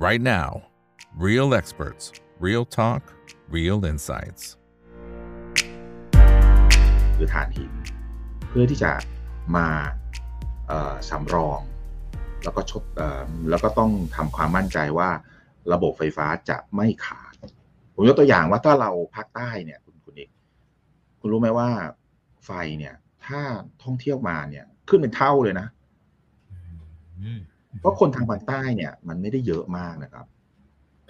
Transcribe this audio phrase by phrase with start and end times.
[0.00, 0.62] right now.
[1.14, 2.04] Real experts,
[2.46, 3.02] real talk,
[3.56, 4.42] real insights.
[7.16, 7.72] คือถ่านหิน
[8.48, 8.92] เพื่อที่จะ
[9.56, 9.68] มา
[10.68, 11.60] เอ่อสำรอง
[12.44, 15.10] แล้วก็ชดเอ่อแล้วก็ต้องทำความมั่นใจว่า
[15.72, 17.34] ระบบไฟฟ้าจะไม่ขาด
[17.94, 20.30] ผมยกตัวอย่างว่าถ้าเราภาคใต้เนี่ยคุณคุณเอก
[21.20, 21.68] คุณรู้ไหมว่า
[22.44, 22.94] ไฟเนี่ย
[23.26, 23.40] ถ้า
[23.82, 25.66] ท่องเที่ยวมาเนี่ย ขึ้นเป็นเท่าเลยนะ
[27.78, 30.26] เพราะคนทางภาคใต้เนี่ย มันไม่ได้เยอะมากนะครับ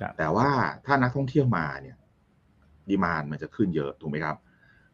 [0.01, 0.48] ครับ แต่ว่า
[0.87, 1.97] ถ้านักท่องเที่ยวมาเนี่ย
[2.89, 4.37] ดีมานมันจะขึ้นเยอะถูกไหมครับ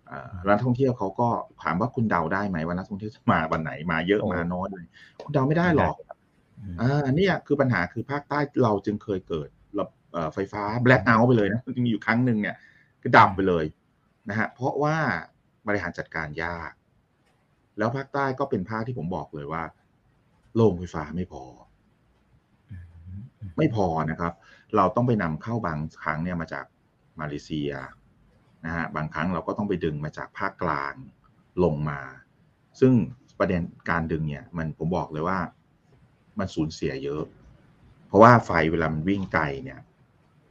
[0.06, 1.28] เอ่อร้านท่องเที่ยวเขาก็
[1.62, 4.84] ถามว่าคุณเดาได้ไหมว่านักท่องเที่ยวจะมาวันไหนมาเยอะโอ้มาน้อยเลย
[5.22, 5.94] คุณเดาไม่ได้หรอก
[6.80, 9.48] อ่าเนี่ยคือปัญหาคือภาคใต้เราจึงเคยเกิด
[9.78, 12.56] ระเอ่อไฟฟ้าแบล็คเอาท์ไปเลยนะจริงๆอยู่ครั้งหนึ่งเนี่ย
[13.02, 13.64] ก็ดับไปเลย
[14.28, 14.96] นะฮะเพราะว่า
[15.66, 16.72] บริหารจัดการยาก
[17.78, 19.62] แล้วภาคใต้ก็เป็นภาคที่ผมบอกเลยว่า
[20.54, 21.44] โรงไฟฟ้าไม่พอ
[23.56, 24.32] ไม่พอนะครับ
[24.76, 26.64] เราต้องไปนำเข้าบางครั้งเนี่ยมาจาก
[27.20, 27.72] มาเลเซีย
[28.64, 30.94] นะฮะบางครั้งเราก็ต้องไปดึงมาจากภาคกลาง
[31.64, 32.00] ลงมา
[32.80, 32.92] ซึ่ง
[33.38, 35.38] ประเด็นการดึงเนี่ยมันผมบอกเลยว่า
[36.38, 37.22] มันสูญเสียเยอะ
[38.06, 39.80] เพราะว่าไฟเวลามันวิ่งไกลเนี่ย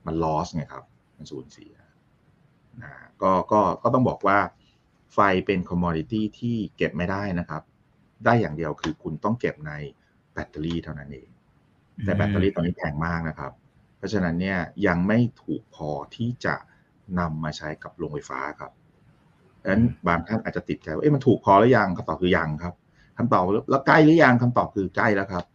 [0.05, 0.83] มันลอสไงครับ
[1.17, 1.73] มันสูญเสีย
[2.83, 2.91] นะ
[3.21, 4.39] ก็ก็ก็ต้องบอกว่า
[5.13, 7.63] ไฟเป็นคอมมอดิตี้ที่เก็บไม่ได้นะครับ
[8.25, 9.71] ได้อย่างเดียวคือคุณต้องเก็บใน
[10.33, 11.29] แบตเตอรี่เท่านั้นเอง
[12.03, 13.51] แต่แบตเตอรี่ตอนนี้แพงมากนะครับ
[13.97, 14.57] เพราะฉะนั้นเนี่ย
[14.87, 16.55] ยังไม่ถูกพอที่จะ
[17.19, 18.71] นำมาใช้กับโรงไฟฟ้าครับ
[19.61, 22.73] ดังนั้นบางท่านอาจจะติดใจว่าเอ๊ะมันถูกพอหรือยังคำตอบคือยังครับ
[23.17, 25.45] คำตอบแล้วใกล้หรือยังคำตอบคือใกล้แล้วครับ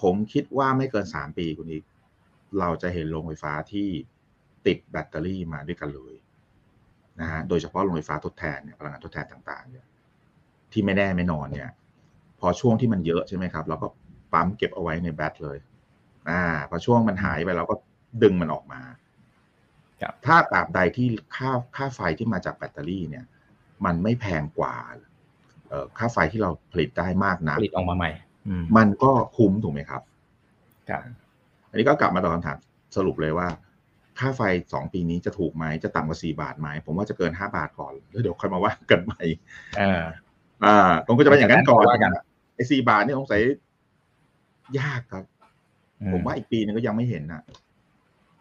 [0.00, 1.84] ผมคิดว่าไม่เกินสามปีคุณอีก
[2.58, 3.88] เราจะเห็นโรงไฟฟ้าที่
[4.66, 6.14] ติดแบตเตอรี่มาด้วยกันเลย
[7.20, 9.86] นะฮะโดยเฉพาะโรงไฟฟ้าทดแทนเนี่ยพลังงานทดแทนต่างๆเนี่ย
[10.72, 11.70] ที่ไม่แน่ไม่นอนเนี่ย
[12.40, 13.86] พอช่วงที่มันเยอะใช่ไหมครับเราก็
[14.32, 15.58] ปั๊มเก็บเอาไว้ในแบตเลย
[16.30, 17.74] อ่าพอช่วงมันหายไปเราก็
[18.22, 18.80] ดึงมันออกมา
[20.02, 23.24] ครับถ้าตราบใดที่ค่าค่าไฟที่มาจากแบตเตอรี่เนี่ย
[23.84, 24.74] มันไม่แพงกว่า
[25.68, 28.10] เอ่อค่าไฟที่เราผลิตได้มากนักผลิตออกมาใหม่
[28.48, 30.02] อืมมันก็คุ้มถูกไหมครับ
[30.88, 31.02] ครับ
[31.68, 32.58] อันนี้ก็กลับมาตอบคำถาม
[32.96, 33.48] สรุปเลยว่า
[34.18, 34.42] ค่าไฟ
[34.72, 39.22] สองปีนี้จะถูกไหมจะต่ำกว่าสี่บาทไหมผมว่าจะเกินห้าบาทก่อนแล้วเดี๋ยวค่อยมาว่ากันใหม่
[39.80, 40.02] อ่า
[40.64, 42.12] อ่าผมก็จะเป็นอย่างนั้นก่อนว่ากัน
[42.54, 43.40] ไอ้สี่บาทนี่สงสัย
[44.80, 45.24] ยากครับ
[46.00, 47.42] อืผมว่าอีกปีนึงก็ยังไม่เห็นนะ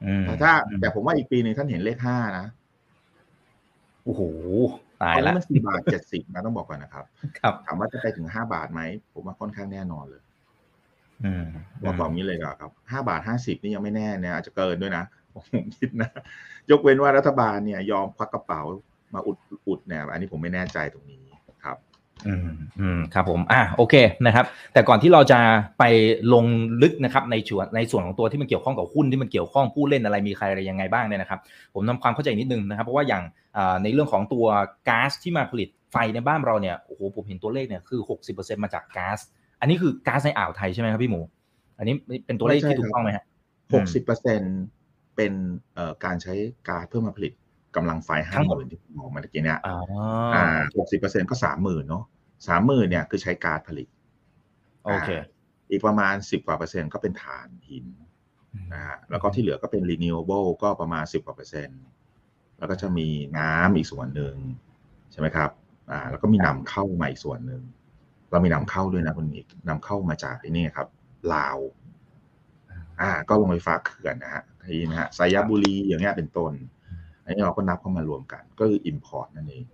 [0.06, 2.46] อืมแต่ถ้า แต่ผมว่าอีกปีหนึ่งท่านเห็นเลขห้านะ
[4.04, 4.22] โอ้โห
[5.02, 7.06] ตาตยอนละนี้มันสี่บาทเจ็ดสิบนะต้องบอกก่อนนะครับ
[7.40, 8.82] ครับถามว่าจะไปถึงห้าบาทไหม
[9.14, 10.22] ผมว่าค่อนข้างแน่นอนเลย
[11.24, 11.46] อืม
[11.84, 15.04] บอกบอกงี้เลยดีกว่าครับห้าบาทห้าสิบนี่ยังไม่แน่เนี่ยอาจจะเกินด้วยนะ
[15.36, 16.10] ผมคิดนะ
[16.72, 18.62] ยกเว้นว่ารัฐบาลเนี่ย ยอมควักกระเป๋า
[19.14, 19.38] มาอุด
[19.68, 21.31] อุดเนี่ย อันนี้ผมไม่แน่ใจตรงนี้ครับ
[22.28, 22.50] อืม
[22.80, 23.96] อืมครับผมอะโอเค
[24.26, 25.40] นะครับ แต่ก่อนที่เราจะ
[25.80, 25.84] ไป
[26.34, 26.46] ลง
[26.82, 31.40] ลึกนะครับในส่วนในส่วนของตัวที่มันเกี่ยวข้องกับหุ้นที่มันเกี่ยวข้องผู้เล่นอะไรมีใครอะไรยังไงบ้างเนี่ยนะครับ
[31.74, 33.24] ผมทำความเข้าใจนิดนึงนะครับ เพราะว่าอย่าง
[33.84, 34.46] ในเรื่องของตัว
[34.90, 39.20] ก๊าซที่มาผลิตไฟในบ้านเราเนี่ยโอ้โหผมเห็นตัวเลขเนี่ยคือ60%มาจากก๊าซ
[39.60, 41.22] อันนี้คือก๊าซในอ่าวไทยใช่ไหมครับพี่หมู
[41.78, 41.96] อันนี้
[42.26, 43.26] เป็นตัวเลขที่ถูกต้องไหมฮะ
[43.74, 44.42] หกสิบเปอร์เซ็น
[45.16, 45.34] เป็น
[46.06, 46.34] การใช้
[46.68, 47.34] ก๊าซเพื่อมาผลิต
[47.76, 49.76] กำลังไฟห้าทั้งหหมดมื่นที่ผมบอกมาเมื่อกี้เนี่ยอ๋อ
[50.34, 50.44] อ่า
[50.78, 52.04] หกสิบเปอร์เซ็นก็สามหมื่นเนาะ
[52.48, 53.88] สามหมื่นเนี่ยคือใช้ก๊าซผลิต
[54.86, 55.22] โอเคา
[55.72, 57.86] อีกประมาณสิบกว่าเปอร์เซ็นต์ก็เป็นถ่านหิน
[58.74, 61.82] นะฮะแล้วก็ที่เหลือก็เป็น renewable ก็ประมาณสิบกว่าเปอร์เซ็นต์
[62.58, 64.36] แล้วก็จะมีน้ำอีกส่วนหนึ่ง
[65.12, 65.50] ใช่ไหมครับ
[65.92, 67.62] อ่า แล้วก็มีนำเข้ามาอีกส่วนหนึ่ง
[68.32, 70.88] เรามีนำเข้าด้วยนะคุณอีกนำเข้ามาจากไอ้นี่ครับ
[71.34, 71.58] ลาว
[73.02, 76.54] อ่า ก็โรงไฟฟ้าเขื่อนนะฮะทีนะฮะสายบุรีอย่างเงี้ยเป็นต้น
[77.32, 79.66] อันนี้เราก็นับเข้ามารวมกัน ก็คือ import นั่นเอง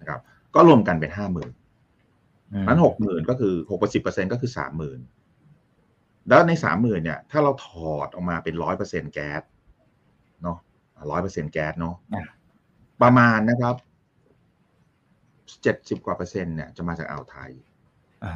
[0.00, 0.20] นะครับ
[0.54, 1.52] ก็รวมกันเป็นห้าหมื่น
[2.52, 5.00] อืมนั้นหกหมื่นก็คือหกสิบเปอร์เซ็นก็คือสามหมื่น
[6.28, 9.42] แล้วในสามหมื่นเนี่ย ถ้าเราถอดออกมาเป็นร้อยเปอร์เซ็นแก๊ส
[10.42, 10.58] เนาะ
[11.10, 12.24] ร้อยเปอร์เซ็นแก๊สเนาะอะ
[13.02, 13.74] ประมาณนะครับ
[15.62, 17.50] เจ็ดสิบกว่าเปอร์เซ็นต์เนี่ยจะมาจากอ่าวไทย
[18.24, 18.34] อ๋อ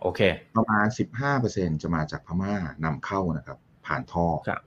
[0.00, 0.20] โอเค
[0.56, 2.54] ประมาณสิบห้าเปอร์เซ็นจะมาจากพม่า
[2.84, 4.62] นำเข้านะครับ ผ่านท่อครับ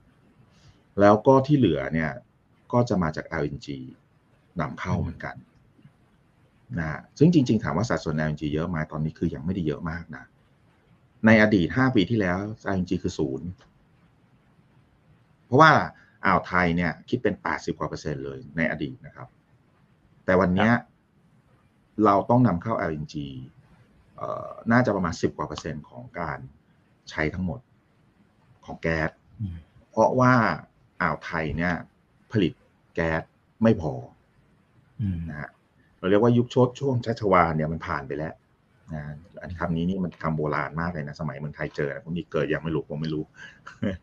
[1.00, 2.10] แล้วก็ที่เหลือเนี่ย
[2.72, 3.68] ก็จะมาจาก LNG
[4.60, 5.36] นำเข้าเหมือนกัน
[6.78, 10.24] นะฮะซึ่งจริง ๆ ถามว่าสัดส่วน LNG เยอะไหมตอนนี้คือยังไม่ได้เยอะมากนะ
[11.26, 12.38] ในอดีตห้าปีที่แล้ว
[12.74, 13.48] LNG คือศูนย์
[15.46, 15.70] เพราะว่า
[16.24, 19.28] อ่าวไทยเนี่ย คิดเป็นแปดสิบกว่าเปอร์เซ็นต์เลยในอดีตนะครับ
[20.24, 20.72] แต่วันเนี้ย
[22.04, 23.14] เราต้องนำเข้า LNG
[24.16, 26.38] เอ่อน่าจะประมาณสิบกว่าเปอร์เซ็นต์ของการ
[27.10, 27.60] ใช้ทั้งหมด
[28.64, 29.10] ของแก๊ส
[29.40, 29.56] อืม
[29.90, 30.34] เพราะว่า
[31.02, 31.95] อ่าวไทยเนี่ยผ
[32.42, 32.52] ลิต
[32.94, 33.22] แก๊ส
[33.62, 33.92] ไม่พอ
[35.00, 35.50] อืมนะฮะ
[35.98, 38.34] เราเรียกว่ายุคโชดช่วงชัชวาลเนี่ยมันผ่านไปแล้ว
[38.94, 39.02] นะ
[39.42, 43.24] อันคำนี้นี่มันคำโบราณมากเลยนะ สมัยเมืองไทยเจอนะผมนี่เกิดยังไม่รู้ผมไม่รู้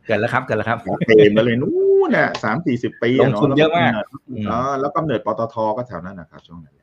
[0.05, 0.77] เกิดแล้วครับเกิดแล้วครับ
[1.07, 1.73] เต็มมาเลยนู้
[2.07, 3.91] นน่ะสามสี่สิบปีลงทุนเยอะมาก
[4.49, 6.75] อ๋อแล้วกำเนิดปตทก็แถวนั้นนะครับ ช่วงนั้น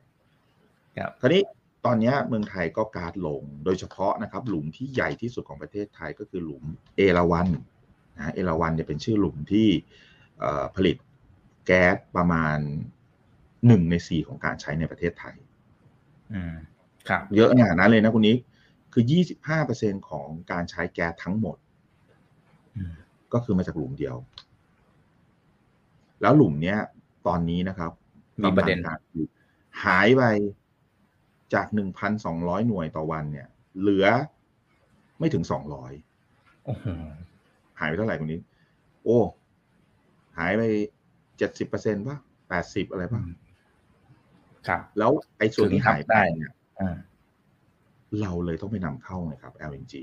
[0.97, 1.41] ครับคราวนี้
[1.85, 6.63] ตอนเนี้ยเมืองไทยก็การลงโดยเฉพาะนะครับ หลุมที่ใหญ่ที่สุดของประเทศไทยก็คือหลุม
[6.97, 7.47] เอราวัน
[8.17, 9.67] นะเอราวันเนี่ยเป็นชื่อหลุมที่
[10.39, 10.97] เอ่อผลิต
[11.65, 12.57] แก๊สประมาณ
[13.67, 15.35] หนึ่งในสี่ของการใช้ในประเทศไทย
[16.33, 16.55] อืม
[17.09, 18.37] ครับเยอะขนาดนั้นเลยนะคุณนิก
[18.93, 19.03] คือ
[19.57, 21.57] 25%ของการใช้แก๊สทั้งหมด
[22.75, 22.93] อืม
[23.33, 24.15] ก็คือมาจากหลุมเดียว
[26.21, 26.77] แล้วหลุมเนี้ย
[27.27, 27.91] ตอนนี้นะครับ
[28.41, 29.29] มีประเด็นกำลังการผลิต
[29.83, 30.23] หายไป
[31.53, 31.67] จาก
[32.17, 33.47] 1,200หน่วยต่อวันเนี่ย
[33.79, 34.07] เหลือ
[35.19, 35.43] ไม่ถึง
[36.03, 36.85] 200โอ้โห
[37.79, 38.41] หายไปเท่าไหร่คุณนิก
[39.03, 39.19] โอ้
[40.37, 40.61] หายไป
[41.49, 42.17] 70%ป่ะ
[42.55, 43.21] 80อะไรป่ะ
[44.67, 46.97] ครับ แล้วไอ้ส่วนที่ถึงครับหายไปได้เนี่ยอ่า
[48.21, 49.93] เราเลยต้องไปนำเข้าไงครับ LNG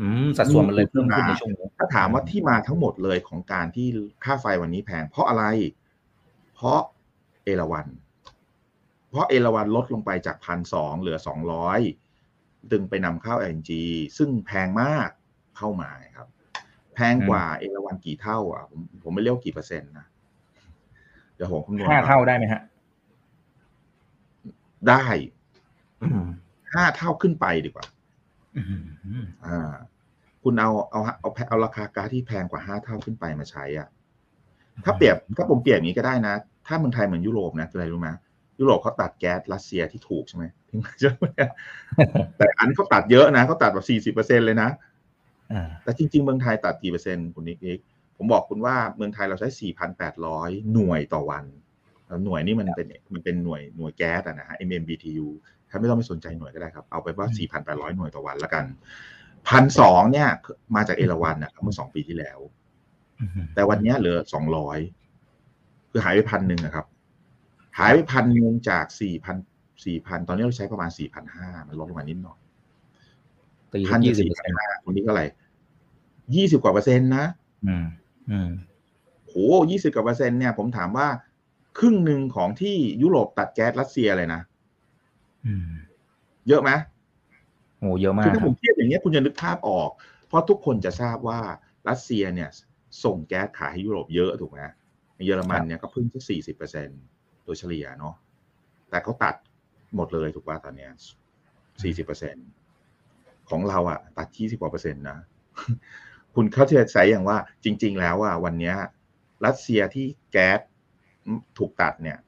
[0.00, 3.86] อืมสัดส่วนมันเลยเพิ่มขึ้นในช่วงนี้ถ้าถามว่าที่มาทั้งหมดเลยของการที่
[4.24, 5.44] ค่าไฟวันนี้แพง เพราะอะไร
[6.54, 6.80] เพราะ
[7.44, 7.86] เอราวัน
[9.10, 11.80] เพราะเอราวันลดลงไปจากพันสองเหลือสองร้อย
[12.72, 13.70] ดึงไปนำเข้า LNG
[14.16, 15.08] ซึ่งแพงมาก
[15.56, 16.28] เข้ามาครับ
[16.94, 20.06] แพงกว่าเอราวันกี่เท่า อะ ผมผมไม่เรียกว่ากี่เปอร์เซ็นต์นะ
[21.34, 22.62] เดี๋ยวผมคำนวณห้าก่อนเท่าได้ไหมฮะ
[24.88, 25.04] ได้
[26.02, 26.24] อืม
[26.74, 27.86] ห้าเท่าขึ้นไปดีกว่า
[28.56, 28.62] อื
[29.22, 29.72] มอ่า
[30.42, 33.88] คุณเอาเอาเอาเอาเอาราคาก๊าซที่แพงกว่าห้าเท่าขึ้นไปมาใช้อะ
[34.84, 36.34] ถ้าเปรียบถ้าผมเปรียบอย่างนี้ก็ได้นะ
[36.66, 38.08] ถ้าเมืองไทยเหมือนยุโรปนะคืออะไรรู้ไหม
[38.60, 41.26] ยุโรปเขาตัดแก๊สรัสเซียที่ถูกใช่ไหมถึงใช่ไหม
[42.36, 44.93] แต่อันนี้เขาตัดเยอะนะเขาตัดแบบสี่สิบเปอร์เซ็นเลยนะอ่า
[45.82, 47.78] แต่จริง ๆ เมืองไทยตัดกี่เปอร์เซ็นต์คุณนิกนิก
[48.16, 51.44] ผมบอกคุณว่าเมืองไทยเราใช้สี่พันแปดร้อยหน่วยต่อวัน
[52.06, 55.26] แล้วหน่วยนี่มันเป็นมันเป็นหน่วยหน่วยแก๊สอะนะฮะ MMBTU
[55.70, 58.64] ถ้าไม่ต้องไปสนใจหน่วยก็ได้ครับ เอาไปว่าสี่พันแปดร้อยหน่วยต่อวันละกัน
[59.48, 60.28] พันสองเนี่ย
[60.74, 62.38] มาจากเอราวันนะครับเมื่อสองปีที่แล้ว
[63.20, 64.78] อืมแต่วันเนี้ยเหลือสองร้อย
[65.90, 66.86] คือหายไปพันหนึ่งนะครับ
[67.78, 69.36] หายไปพันหนึ่งจากสี่พัน
[69.84, 72.38] สี่พันตอนนี้เราใช้ประมาณสี่พันห้ามันลดลงมานิดหน่อย
[73.74, 75.24] ตีพันยี่ยี่สิสิบบเปอร์เซ็นต์ห้าคนนี้ก็อะไร
[76.34, 77.26] ยี่สิบกว่าเปอร์เซ็นต์นะ
[77.66, 77.86] อืม
[78.30, 78.50] อืม
[79.28, 79.34] โห
[79.70, 81.08] ยี่สิบกว่าเปอร์เซ็นต์เนี่ยผมถามว่า
[81.78, 84.40] ครึ่งหนึ่งของที่ยุโรปตัดแก๊สรัสเซียเลยนะ
[85.46, 85.70] อืม
[86.48, 86.70] เยอะไหม
[87.78, 89.90] โอ้เยอะมาคืกอถ้าคผรับมเทียบอย่างเงี้ยคุณจะนึกภาพออก
[90.26, 91.40] เพราะทุกคนจะทราบว่า
[91.88, 92.50] รัสเซียเนี่ย
[93.04, 94.58] ส่งแก๊สขายให้ยุโรปเยอะถูกไหม
[95.16, 96.88] ในเยอรมันเนี่ยก็เพิ่งแค่สี่สิบเปอร์เซ็น
[97.44, 98.14] โดยเฉลี่ยเนาะ
[98.90, 99.34] แต่เขาตัด
[99.96, 100.90] หมดเลยถูกป่ะตอนเนี้ย
[101.82, 102.36] สี่สิบเปอร์เซ็น
[103.50, 105.18] ของเราอะตัดยี่สิบกว่าเปอร์เซ็นต์นะ
[106.34, 108.74] คุณเข้าใจใส่อย่างว่าจริง ๆ แล้วอะวันเนี้ย
[109.44, 110.60] รัสเซียที่แก๊ส
[111.58, 112.18] ถูกตัดเนี่ย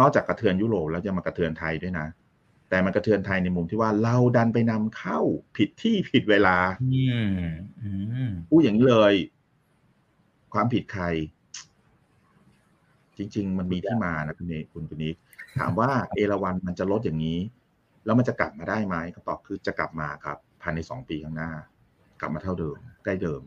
[0.00, 2.06] นอกจากกระเทือนยุโรปแล้วจะมากระเทือนไทยด้วยนะ
[2.68, 5.20] แต่มันกระเทือนไทยในมุมที่ว่าเราดันไปนำเข้า
[5.56, 7.38] ผิดที่ผิดเวลาอืม
[7.82, 7.90] อื
[8.28, 9.14] มพูดอย่างนี้เลย
[10.54, 11.04] ความผิดใคร
[13.18, 15.16] จริง ๆ มันมีที่มานะคุณเอกคุณคุณนิก
[15.58, 17.38] ถามว่าเอราวันมันจะลดอย่างนี้
[18.08, 21.52] แล้วมันจะกลับมาได้ไหมคำตอบคือจะกลับมาครับภายในสองปีข้างหน้า
[22.20, 23.42] กลับมาเท่าเดิมใกล้เดิม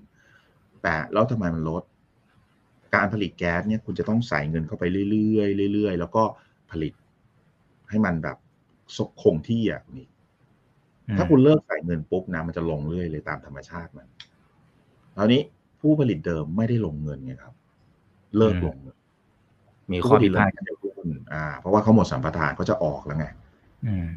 [0.84, 1.84] แต่แล้วทำไมมันลด
[2.96, 6.24] การผลิตแก๊สเนี่ยคุณจะต้องใส่เงินเข้าไปเรื่อยๆเรื่อยๆ แล้วก็
[6.72, 6.94] ผลิต
[7.90, 8.38] ให้มันแบบ
[9.22, 10.10] คงที่อะคุณนิก
[11.18, 14.08] ถ้าคุณเลิกใส่เงินปุ๊บนะมันจะลงเรื่อยเลยตามธรรมชาติมัน
[15.16, 15.42] คราวนี้
[15.82, 17.54] ผู้ผลิตเดิมไม่ได้ลงเงินไงครับ
[18.38, 18.98] เลิกลงเงิน
[19.92, 23.28] มีข้อผิดพลาดผู้ผลิตเดิมหุ้นอ่า เพราะว่าเขาหมดสัมปทานเขาจะออกแล้วไง
[23.86, 24.08] อืม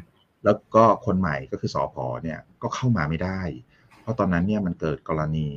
[0.45, 3.41] แล้วก็คนใหม่ก็คือสอพอเนี่ยก็เข้ามาไม่ได้
[4.01, 5.47] เพราะตอนนั้นเนี่ยมันเกิดกรณี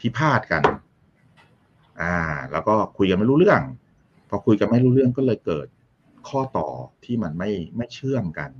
[0.00, 0.62] พิพาทกัน
[2.02, 2.16] อ่า
[2.52, 3.62] แล้วก็คุยกันไม่รู้เรื่อง
[4.28, 5.66] พอคุยกันไม่รู้เรื่องก็เลยเกิด
[6.28, 6.68] ข้อต่อ
[7.04, 8.50] ที่มันไม่ไม่เชื่อมกัน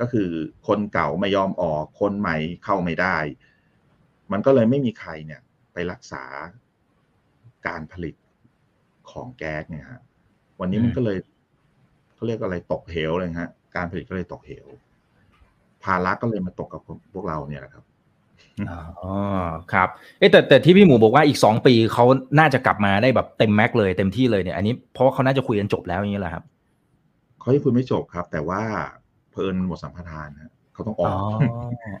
[0.00, 0.28] ก็คือ
[0.66, 3.16] คนเก่าไม่ยอมออกคนใหม่เข้าไม่ได้
[4.32, 5.40] มันก็เลยไม่มีใครเนี่ย
[5.72, 6.24] ไปรักษา
[7.66, 8.14] การผลิต
[9.10, 10.00] ของแก๊สเนี่ยฮะ
[10.60, 11.18] วันนี้มันก็เลย
[12.14, 14.66] เขาเรียกอะไรตกเหวเลยฮะ การผลิตก็เลยตกเหว
[15.84, 16.80] ภาระก็เลยมาตกกับ
[17.14, 17.84] พวกเราเนี่ยแหละครับ
[18.70, 19.14] อ๋อ
[19.72, 22.04] ครับเอ๊ะแต่แต่ที่พี่หมูบอกว่าอีกสองปีเขา
[22.38, 26.44] น่าจะกลับมาได้แบบเต็มแม็กเลยเต็มที่เลยเนี่ยอันนี้เพราะว่าเขาน่าจะคุยกันจบแล้วอย่างนี้แหละครับ
[27.40, 28.62] เขายังคุยไม่จบครับ แต่ว่า
[29.30, 31.12] เพลินหมดสัมปทานฮะเขาต้องออ๋อ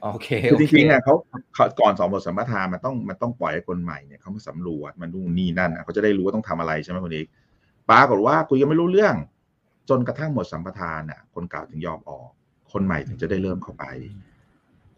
[0.04, 1.14] อกโอเคคือโอจเคริงๆเนี่ยเขา
[1.54, 7.24] เขาก่อนสองหมดสัมปทานมันต้องมันต้องปล่อยให้คนใหม่เนี่ยเขามาสำรวจมันนู่นนี่นั่นอะเขาจะได้รู้ว่าต้องทำอะไรใช่ไหมคนนี้
[7.90, 9.14] ปรากฏว่าคุยกันไม่รู้เรื่อง
[9.88, 12.30] จนกระทั่งหมดสัมปทานอะ คนเก่าถึงยอมออก
[12.72, 13.84] คนใหม่ถึงจะได้เริ่มเข้าไป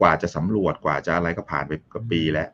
[0.00, 2.48] กว่าจะสำรวจกว่าจะอะไรก็ผ่านไปกับปีแล้ว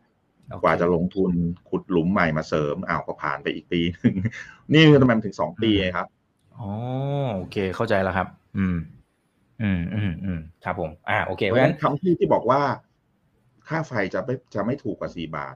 [0.51, 1.31] โอเคกว่าจะลงทุน
[1.69, 4.15] ขุดหลุมใหม่มาเสริมอ้าวก็ผ่านไปอีกปีหนึ่ง
[4.73, 6.09] นี่คือทำไมมันถึงสองปีไงครับ
[6.59, 6.71] อ๋อ
[7.37, 8.77] โอเคเข้าใจแล้วครับ อืม
[9.63, 12.63] อืมอืมอืมครับผม อ่าโอเคเพเพราะราะฉะฉะนั้นั้นนคำที่ที่บอกว่า
[13.69, 15.55] ค่าไฟจะไม่จะไม่ถูกกว่าสี่บาท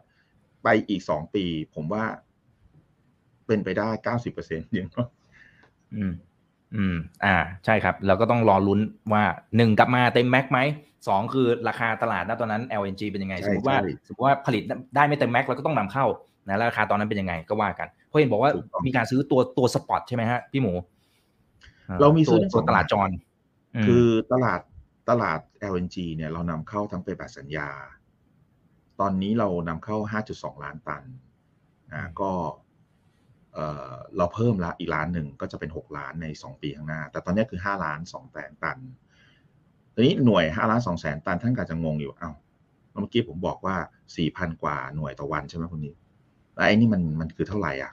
[0.63, 2.05] ไปอีกสองปี ผมว่า
[3.47, 4.89] เป็นไปได้เก้าสิบเปอร์เซ็นต์ยัง
[5.95, 6.13] อืม
[6.77, 8.81] อืม อ่า ใช่ครับ เราก็ต้องรอลุ้น
[9.13, 9.25] ว่า
[9.57, 10.59] หนึ่งกลับมาเต็มแม็กไหม
[11.09, 14.63] สองคือราคาตลาดณตอนนั้น LNG เป็นยังไงใช่สมมติว่าใช่สมมติว่าผลิต
[14.97, 16.07] ได้ไม่เต็มแม็กเราก็ต้องนำเข้า
[16.49, 20.73] นะแล้วราคาตอนนั้นเป็นยังไงก็ว่ากัน เพราะเห็นบอกว่าถูกต้องมีการซื้อตัวตัวสปอตใช่ไหมฮะพี่หมู
[21.89, 23.13] อ่เรามีซื้อตัวทั้งสตัอวงตลาดจรม
[23.87, 24.61] คือตลาด
[25.11, 25.39] ตลาด
[25.73, 27.69] LNG เนี่ยเรานำเข้าทั้งไปแบบสัญญา
[29.01, 29.97] ตอนนี้เรานำเข้า
[30.33, 31.03] 5.2 ล้านตัน
[31.93, 32.31] อ่าก็
[33.55, 38.79] เเราเพิ่มละอีกล้านหนึ่งก็จะเป็น 6 ล้านใน 2 ปีข้างหน้า แต่ตอนนี้คือ 5 ล้าน2แสนตัน
[39.95, 42.31] ทีนี้หน่วย5ล้าน2แสนตันท่านก็จะงงอยู่เอ้า
[42.91, 43.77] เมื่อกี้ผมบอกว่า
[44.19, 45.95] 4,000 กว่าหน่วยต่อวันใช่ไหมคุณนี้
[46.55, 47.93] แล้วไอ้นี่มันมันคือเท่าไหร่อะ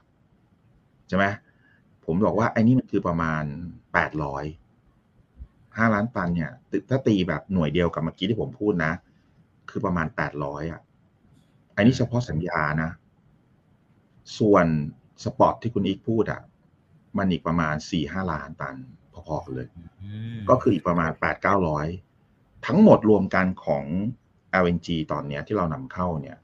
[1.07, 1.25] ใช่ไหม
[2.05, 3.43] ผมบอกว่าไอ้นี่มันคือประมาณ
[4.21, 6.51] 800ห้าล้านตันเนี่ย
[6.89, 8.91] ถ้าตีแบบหน่วยเดียวกับเมื่อกี้ที่ผมพูดนะ
[9.69, 10.81] คือประมาณแปดร้อยอะ
[11.75, 12.89] อันนี้เฉพาะสัญญานะ
[14.39, 14.65] ส่วน
[15.23, 16.41] สปอร์ตที่คุณอีกพูดอะ
[17.17, 18.75] มันอีกประมาณสี่ห้าล้านตัน
[19.27, 19.67] พอๆกันเลย
[20.03, 21.87] อืมก็คืออีกประมาณแปดเก้าร้อย
[22.65, 23.85] ทั้งหมดรวมกันของ
[24.63, 26.37] LNG ตอนเนี้ยที่เรานำเข้าเนี่ย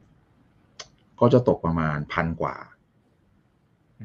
[1.20, 2.56] ก็จะตกประมาณพันกว่า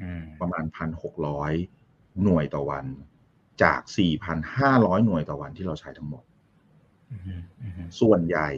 [0.01, 1.53] อืมประมาณพันหกร้อย
[2.23, 2.87] หน่วยต่อวัน
[3.63, 6.25] จากสี่พันห้าร้อยหน่วยต่อวันที่เราใช้ทั้งหมด
[7.11, 8.49] อืมอืมส่วนใหญ่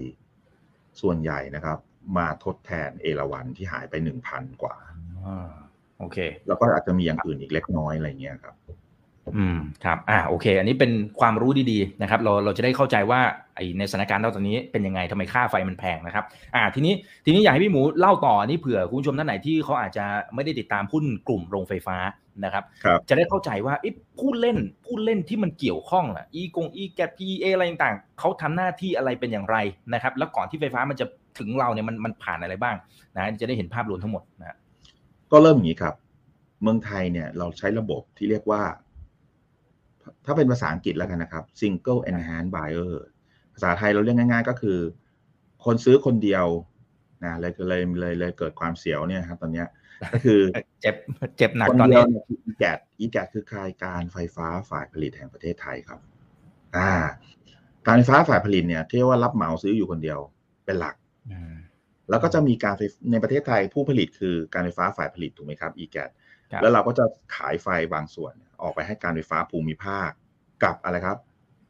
[1.01, 1.79] ส่วนใหญ่นะครับ
[2.19, 4.77] มาทดแทนเอราวันที่หายไปหนึ่งพันกว่า
[5.27, 5.53] อ่า
[6.03, 6.19] โอเค
[6.49, 8.55] แล้วก็อาจจะมีอย่างอื่นอีกเล็กน้อยอะไรเงี้ยครับ
[9.37, 13.21] อืมครับ อ่าโอเค อันนี้เป็นความรู้ดีๆนะครับ เราเราจะได้เข้าใจว่า
[13.57, 16.95] ไอในสถานการณ์ตอนนี้เป็นยังไงทำไมค่าไฟมันแพงนะครับ อ่า ทีนี้
[17.25, 20.05] ทีนี้อยากให้พี่หมูเล่าต่อนี่เผื่อคุณผู้ชมท่านไหนที่เขาอาจจะ
[20.35, 21.97] ไม่ได้ติดตามหุ้นกลุ่มโรงไฟฟ้า
[22.45, 29.57] นะครับครับจะได้เข้าใจว่าเอ๊ะผู้เล่นผู้เล่นที่มันเกี่ยวข้องอะอีกงอีแกพีเออะไรต่างๆเขาทำหน้าที่อะไรเป็นอย่างไร
[29.95, 31.07] นะครับ แล้วก่อนที่ไฟฟ้ามันจะ
[31.39, 32.77] ถึงเราเนี่ยมันมันผ่านอะไรบ้าง
[33.17, 34.57] นะจะได้เห็นภาพรวมทั้งหมดนะ
[35.33, 35.95] ก็เริ่มอย่างนี้ครับ
[36.63, 38.63] เมืองไทยเนี่ยเราใช้ระบบที่เรียกว่า
[40.25, 42.95] ถ้าเป็นภาษาอังกฤษแล้วกันนะครับ single enhanced buyer
[43.55, 44.79] ภาษาไทยเราเรียกง่ายๆ ก็คือ
[45.65, 46.47] คนซื้อคนเดียว
[47.25, 49.69] นะเลยเลยเลยเลยเกิดความเสียวเนี่ยครับ ตอนเนี้ย
[50.13, 50.41] ก็คือ
[50.83, 50.95] เจ็บ
[51.39, 56.01] เจ็บหนักคนตอนเดียนี้วเนี่ยคือ EGAT EGAT คือคายการไฟฟ้าฝ่ายผลิตแห่งประเทศไทยครับ
[56.77, 56.91] อ่า
[57.89, 60.19] การไฟฟ้าฝ่ายผลิตเนี่ยที่เรียกว่ารับเหมาซื้ออยู่คนเดียว
[60.65, 60.95] เป็นหลัก
[61.31, 61.55] อืม
[62.11, 66.11] แล้วก็จะมีการไฟในประเทศไทยผู้ผลิตคือการไฟฟ้าฝ่ายผลิตถูกไหมครับ EGAT
[66.53, 67.05] ครับแล้วเราก็จะ
[67.35, 68.33] ขายไฟบางส่วน
[68.63, 70.11] ออกไปให้การไฟฟ้าภูมิภาค
[70.65, 71.19] กับอะไรครับ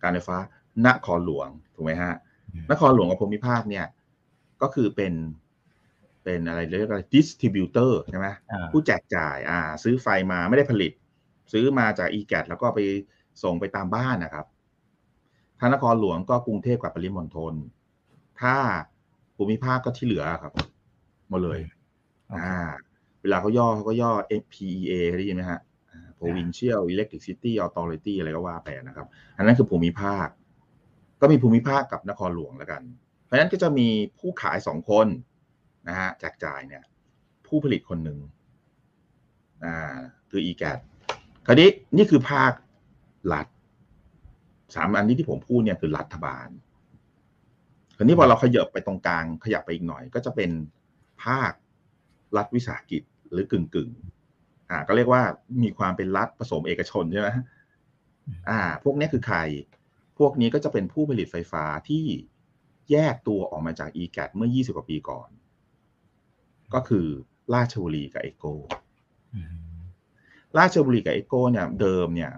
[0.03, 0.37] การไฟฟ้า
[0.87, 2.15] นครหลวงถูกไหมฮะ
[2.71, 3.87] นครหลวงกับภูมิภาคเนี่ย
[4.63, 5.13] ก็คือเป็น
[6.25, 10.93] เป็นอะไรเรียกว่าดิสติบิวเตอร์ใช่ไหมอ่าผู้แจกจ่ายอ่า ซื้อไฟมาไม่ได้ผลิต
[11.53, 12.81] ซื้อมาจาก e g a t แล้วก็ไป
[13.43, 14.47] ส่งไปตามบ้านนะครับ
[15.59, 17.55] ถ้านครหลวงก็กรุงเทพกับปริมณฑล
[18.41, 18.57] ถ้า
[19.43, 20.53] ภูมิภาคก็ที่เหลือครับ
[21.31, 21.61] หมดเลย
[22.29, 22.71] โอเคอ่า
[23.23, 24.11] เวลาเขาย่อเขาก็ย่อ
[24.53, 29.07] PEA เคยได้ยินไหมฮะอ่า Provincial Electricity Authority อะไรก็ว่าไปนะครับ
[29.37, 30.27] อันนั้นคือภูมิภาค
[31.21, 32.83] ก็มีภูมิภาคกับนครหลวงแล้วกัน
[33.25, 35.07] เพราะฉะนั้นก็จะมีผู้ขายสองคน
[35.89, 36.83] นะฮะแจกจ่ายเนี่ย
[37.47, 38.19] ผู้ผลิตคนหนึ่ง
[39.65, 39.97] อ่า
[40.31, 40.79] คือ e g a t
[41.47, 42.53] คราวนี้นี่คือภาค
[43.33, 43.47] รัฐ
[44.75, 46.49] สามอันนี้ที่ผมพูดเนี่ยคือรัฐบาล
[47.97, 50.51] คราวนี้พอเราขยับไปตรงกลางขยับไปอีกหน่อย ก็จะเป็น
[51.25, 51.53] ภาค
[52.37, 55.23] รัฐวิสาหกิจหรือกึ่งกึ่งๆอ่า ก็เรียกว่า
[55.63, 57.29] มีความเป็นรัฐผสมเอกชนใช่ไหม
[58.49, 59.39] อ่า พวกนี้คือใคร
[60.19, 62.05] พวกนี้ก็จะเป็นผู้ผลิตไฟฟ้าที่
[62.91, 65.29] แยกตัวออกมาจาก e g a t เมื่อ 20 กว่าปีก่อน
[66.75, 67.07] ก็คือ
[67.55, 68.45] ราชบุรีกับเอโก
[69.35, 69.53] อืม
[70.59, 72.33] ราชบุรีกับเอโกเนี่ย เดิมเนี่ย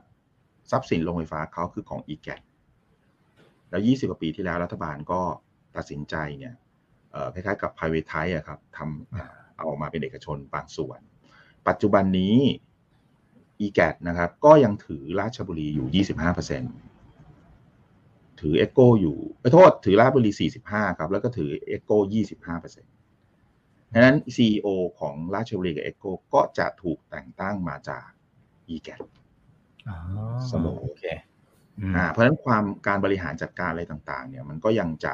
[0.70, 2.40] ทรัพย์สินโรงไฟฟ้าเขาคือของ e g a t
[3.70, 5.20] แล้ว 20 กว่าปีที่แล้วรัฐบาลก็
[5.76, 6.54] ตัดสินใจเนี่ย
[7.12, 11.00] เอ่อคล้ายๆกับ private อะครับทำเอ่อเอาออกมาเป็นเอกชนบางส่วน
[11.68, 12.36] ปัจจุบันนี้
[13.66, 16.70] e g a t นะครับ ก็ยังถือราชบุรีอยู่ 25%
[18.40, 20.30] ถือเอโกอยู่ไปโทษ ถือราชบุรี
[20.66, 21.90] 45 ครับ แล้วก็ถือเอโก
[22.22, 24.68] 25%เพราะฉะนั้น CEO
[25.00, 26.04] ของราชบุรีกับเอโก
[26.34, 28.06] ก็จะถูกแต่งตั้งมาจาก
[28.74, 29.00] e g a t
[29.88, 29.96] อ๋อ
[30.48, 31.04] เสมอโอเค
[31.80, 35.12] อืมอ่าเพราะฉะนั้นความการบริหารจัดการอะไรต่าง ๆ เนี่ย มันก็ยังจะ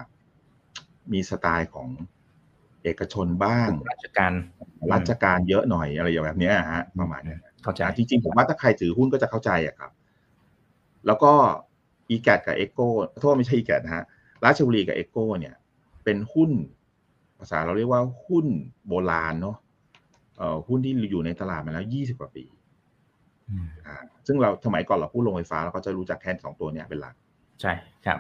[1.12, 1.88] มีสไตล์ของ
[2.84, 4.32] เอกชนบ้าง ราชการ
[4.92, 9.90] ราชการเยอะหน่อยอะไรอย่างแบบเนี้ยฮะประมาณเนี้ยเข้าใจอ่าจริงๆ ผมว่าถ้าใครถือหุ้นก็จะเข้าใจอะครับ
[11.06, 11.32] แล้วก็
[12.14, 12.86] e g a t กับ e c o
[13.20, 14.04] โทษไม่ใช่ e g a t นะฮะ
[14.44, 15.54] ราชบุรีกับ e c o เนี่ย
[16.04, 16.50] เป็นหุ้น
[17.38, 18.46] ภาษาเราเรียกว่าหุ้น
[18.88, 19.56] โบราณเนาะ
[20.36, 22.44] เอ่อหุ้นที่อยู่ในตลาดมาแล้ว20กว่าปี
[23.50, 27.14] อืมอ่าซึ่งเราสมัยก่อนเราพูดโรงไฟฟ้าเราก็จะรู้จักแค่สองตัวเนี้ยเป็นหลัก
[27.60, 27.72] ใช่
[28.06, 28.18] ครับ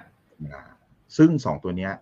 [0.52, 0.62] นะ
[1.16, 1.92] ซึ่งสองตัวเนี้ย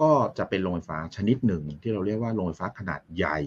[0.00, 3.38] ก็จะเป็นโรงไฟฟ้าชนิดหนึ่ง ที่เราเรียกว่าโรงไฟฟ้าขนาดใหญ่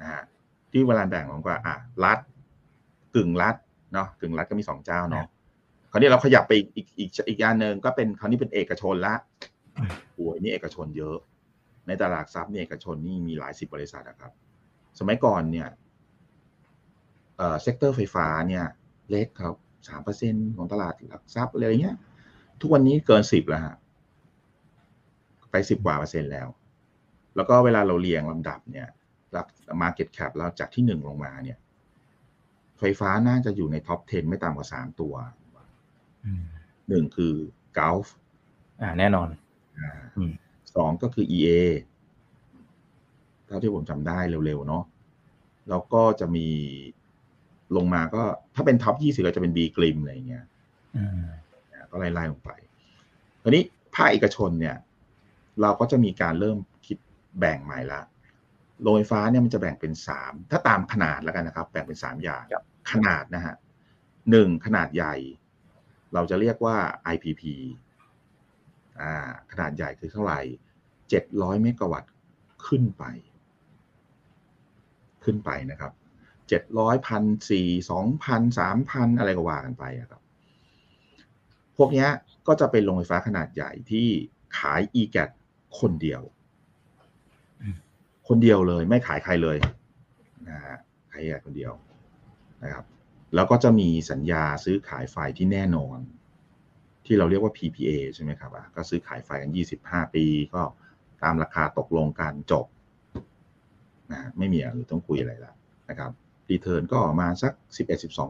[0.00, 0.22] นะฮะ
[0.70, 2.18] ที่เวลาแบ่งออกว่าอะรัฐ
[3.14, 3.56] กึ่งรัฐ
[3.92, 5.26] เนาะกึ่งรัฐก็มีสองเจ้าเนาะ
[5.90, 9.14] คราวนี้เราขยับไปอีกอีกอีกอีกอันหนึ่งก็เป็นคราวนี้เป็นเอกชนละ
[10.14, 11.16] โอ้ยนี่เอกชนเยอะ
[11.86, 14.32] ในตลาดทรัพย์เนี่ยเอกชนนี่มีหลายสิบบริษัทนะครับ
[14.98, 15.68] สมัยก่อนเนี่ย
[17.36, 18.64] เอ่อ sector ไฟฟ้าเนี่ย
[19.10, 19.54] เล็กครับ
[19.88, 21.96] สามเปอร์เซ็นของตลาดหลักทรัพย์อะไรอย่างเงี้ย
[22.60, 23.76] ทุกวันนี้เกินสิบแล้วฮะ
[25.50, 26.48] ไปสิบกว่าเปอร์เซ็นต์แล้ว
[27.36, 28.88] แล้วก็เวลาเราเรียงลำดับเนี่ย
[29.36, 29.46] รับ
[29.82, 31.58] Market Cap เราจากที่หนึ่งลงมาเนี่ย
[32.78, 35.14] ไฟฟ้าน่าจะอยู่ใน top 10 ไม่ต่ำกว่าสามตัว
[36.24, 36.44] อืม
[36.88, 37.34] หนึ่งคือ
[37.78, 38.06] Gulf
[38.80, 39.28] อ่า แน่นอน
[39.78, 40.32] อ่าอืม
[40.74, 41.48] สองก็คือ EA
[43.46, 44.84] เท่าที่ผมจำได้เร็วๆ เนาะ
[45.68, 46.46] แล้วก็จะมี
[47.76, 48.22] ลงมาก็
[48.54, 50.44] ถ้าเป็นท็อปยี่สิบก็จะเป็น B กริมอะไรอย่างเงี้ย
[50.96, 51.22] อืม
[51.72, 52.50] นะก็ไล่ๆลงไป
[53.42, 53.62] คราวนี้
[53.94, 54.76] ภาคเอกชนเนี่ย
[55.62, 56.98] เราก็จะมีการเริ่มคิด
[57.38, 58.00] แบ่งใหม่ละ
[58.82, 63.54] โรงไฟฟ้าเนี่ยมันจะแบ่งเป็นสามถ้าตามขนาดแล้วกันนะครับ แบ่งเป็นสามอย่างครับขนาดนะฮะ
[64.30, 65.14] หนึ่งขนาดใหญ่
[66.14, 66.76] เราจะเรียกว่า
[67.14, 67.42] IPP
[69.00, 70.40] อ่าขนาดใหญ่คือเท่าไหร่
[71.10, 72.12] เจ็ดร้อยเมกะวัตต์
[72.66, 73.04] ขึ้นไป
[75.24, 75.92] ขึ้นไปนะครับ
[76.48, 80.22] เจ็ดร้อยพันสี่สองพันสามพันอะไรก็ว่ากันไปอะครับ
[81.76, 82.08] พวกเนี้ย
[82.46, 84.08] ก็จะเป็นโรงไฟฟ้าขนาดใหญ่ที่
[84.58, 85.30] ขาย e g a t
[85.80, 86.22] คนเดียว
[88.28, 89.56] คนเดียวเลยไม่ขายใครเลย
[90.50, 90.76] นะฮะ
[91.10, 91.72] ขาย e g a t คนเดียว
[92.62, 92.84] นะครับ
[93.34, 95.98] แล้วก็จะมีสัญญาซื้อขายไฟที่แน่นอน
[97.06, 99.50] ที่เราเรียกว่า PPA ใช่ไหมครับอะก็ซื้อขายไฟกัน
[99.82, 100.62] 25 ปีก็
[101.22, 102.66] ตามราคาตกลงกันจบ
[104.12, 105.52] นะไม่มีอะไรต้องคุยอะไรละ
[105.90, 106.10] นะครับ
[106.50, 107.52] return ก็ออกมาสัก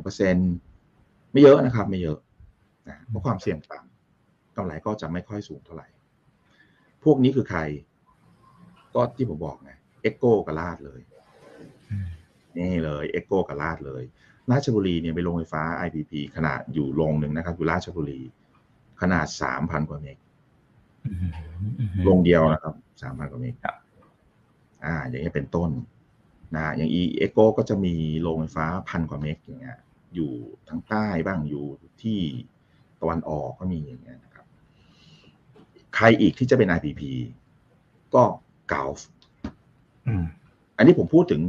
[0.08, 2.18] 11-12%ไม่เยอะนะครับ ไม่เยอะ
[2.88, 5.86] นะเพราะความเสี่ยงต่ำกำไรก็จะไม่ค่อยสูงเท่าไหร่
[7.10, 7.60] พวกนี้คือใคร
[8.94, 9.72] ก็ที่ผมบอกไง
[10.02, 11.00] EGCO กับ RATCH เลย
[11.90, 12.08] อืม
[12.56, 14.02] นี่เลย EGCO กับ RATCH เลย
[14.50, 18.20] ราชบุรีเนี่ยไปโรงไฟฟ้า IPP ขนาดอยู่โรงหนึ่งนะครับ อยู่ราชบุรี
[19.00, 20.18] ขนาดสามพันกว่าเมก
[21.06, 21.32] อืม
[21.78, 23.76] อืมโรงเดียวนะครับสามพันกว่าเมกครับ
[24.84, 25.70] อ่า อย่างนี้ยเป็นต้น
[26.56, 29.78] นะอย่าง EGCO ก็จะมีโรงไฟฟ้าพันกว่าเมกอย่างเงี้ย
[30.14, 30.32] อยู่
[30.68, 31.64] ทางใต้บ้างอยู่
[32.02, 32.18] ที่
[33.00, 34.27] ตะวันออกก็มีอย่างเงี้ยนะครับ
[36.00, 37.02] ใครอีกที่จะเป็น IPP
[38.14, 38.24] ก็
[38.72, 38.98] Gulf
[40.06, 40.24] อืม
[40.76, 41.42] อันนี้ผมพูดถึง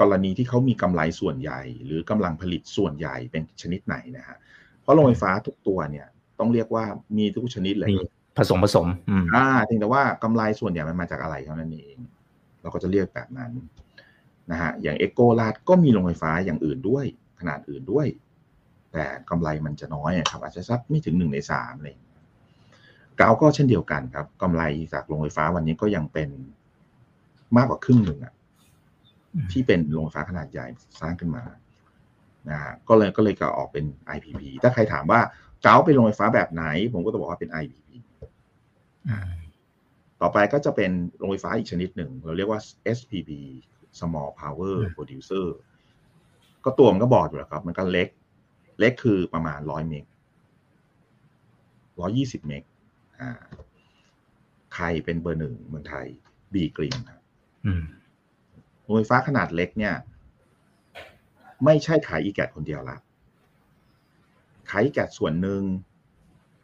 [0.00, 4.36] กรณีที่เขามีกำไรส่วนใหญ่ หรือกำลังผลิตส่วนใหญ่เป็นชนิดไหนนะฮะ
[4.82, 6.06] เพราะโรงไฟฟ้าทุกตัวเนี่ย
[6.38, 6.84] ต้องเรียกว่า
[7.18, 7.98] มีทุกชนิดเลยมี
[8.38, 11.96] ผสมผสมอืมอ่าเพียงแต่ว่ากำไรส่วนใหญ่มันมาจากอะไรเท่านั้นเอง
[12.60, 13.52] เราก็จะเรียกแบบนั้น
[14.50, 17.04] นะฮะอย่างเอโกลาดก็มีโรงไฟฟ้าอย่างอื่นด้วย
[17.40, 18.06] ขนาดอื่นด้วย
[18.92, 26.28] แต่กำไรมันจะน้อยอะครับอาจจะสักไม่ถึงหนึ่งในสามเลยเกาก็เช่นเดียวกันครับกำไรจากโรงไฟฟ้าวันนี้ก็ยังเป็น
[27.56, 28.34] มากกว่าครึ่งหนึ่งอะ
[29.34, 30.66] อืมที่เป็นโรงไฟฟ้าขนาดใหญ่
[31.00, 31.44] สร้างขึ้นมา
[32.50, 33.84] นะฮะก็เลยก็เลยก็ออกเป็น
[34.16, 35.20] IPP ถ้าใครถามว่า
[35.62, 37.88] เกาเป็นโรงไฟฟ้าแบบไหน ผมก็จะบอกว่าเป็น IPP
[39.08, 39.32] อืม
[40.20, 42.60] ต่อไปก็จะเป็นโรงไฟฟ้าอีกชนิดหนึ่ง เราเรียกว่า
[42.96, 43.30] SPP
[43.98, 45.46] Small Power อืม Producer
[46.64, 48.08] ก็ตัวมันก็บอกอยู่แล้วครับ มันก็เล็ก
[48.80, 50.04] เล็กคือประมาณร้อยเมก
[52.00, 52.73] ร้อยี่สิบเมกอ่า
[54.74, 56.06] ใครเป็นเบอร์หนึ่งเมืองไทย
[56.52, 57.20] บีกริมครับ
[57.66, 57.82] อืม
[58.82, 59.94] โรงไฟฟ้าขนาดเล็กเนี่ย
[61.64, 62.96] ไม่ใช่ขายอีแกดคนเดียวละ
[64.70, 65.62] ขายอีแกดส่วนหนึ่ง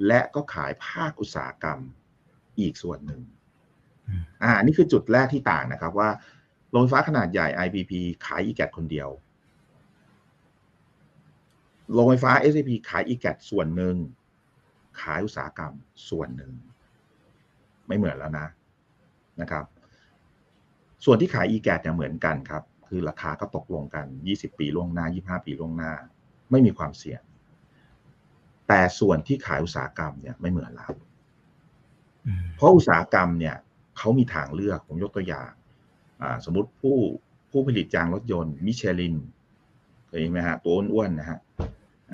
[0.06, 1.78] และก็ขายภาคอุตสาหกรรม
[2.60, 3.20] อีกส่วนหนึ่ง
[4.08, 6.10] อืมอ่า นี่คือจุดแรกที่ต่างนะครับว่า
[6.70, 7.92] โรงไฟฟ้าขนาดใหญ่ IPP
[8.26, 9.08] ขายอีแกดคนเดียว
[11.92, 13.96] โรงไฟฟ้า SAP ขายอีแกดส่วนหนึ่ง
[15.00, 15.74] ขายอุตสาหกรรม
[16.08, 16.52] ส่วนหนึ่ง
[17.86, 18.46] ไม่เหมือนแล้วนะ
[19.40, 19.64] นะครับ
[21.04, 25.92] ส่วนที่ขาย e g a t เนี่ยเหมือนกันครับ คือราคาก็ตกลงกัน 20 ปีล่วงหน้า 25 ปีล่วงหน้า
[26.50, 27.20] ไม่มีความเสี่ยง
[28.68, 30.92] แต่ส่วนที่ขายอุตสาหกรรมเนี่ยไม่เหมือนแล้ว
[32.26, 33.56] อืมเพราะอุตสาหกรรมเนี่ย
[33.98, 35.50] เขามีทางเลือกผมยกตัวอย่าง
[36.22, 36.96] อ่าสมมติผู้
[37.50, 39.16] ผู้ผลิตยางรถยนต์มิชลิน
[40.06, 41.38] เคยเห็นไหมฮะตัวอ้วนๆนะฮะ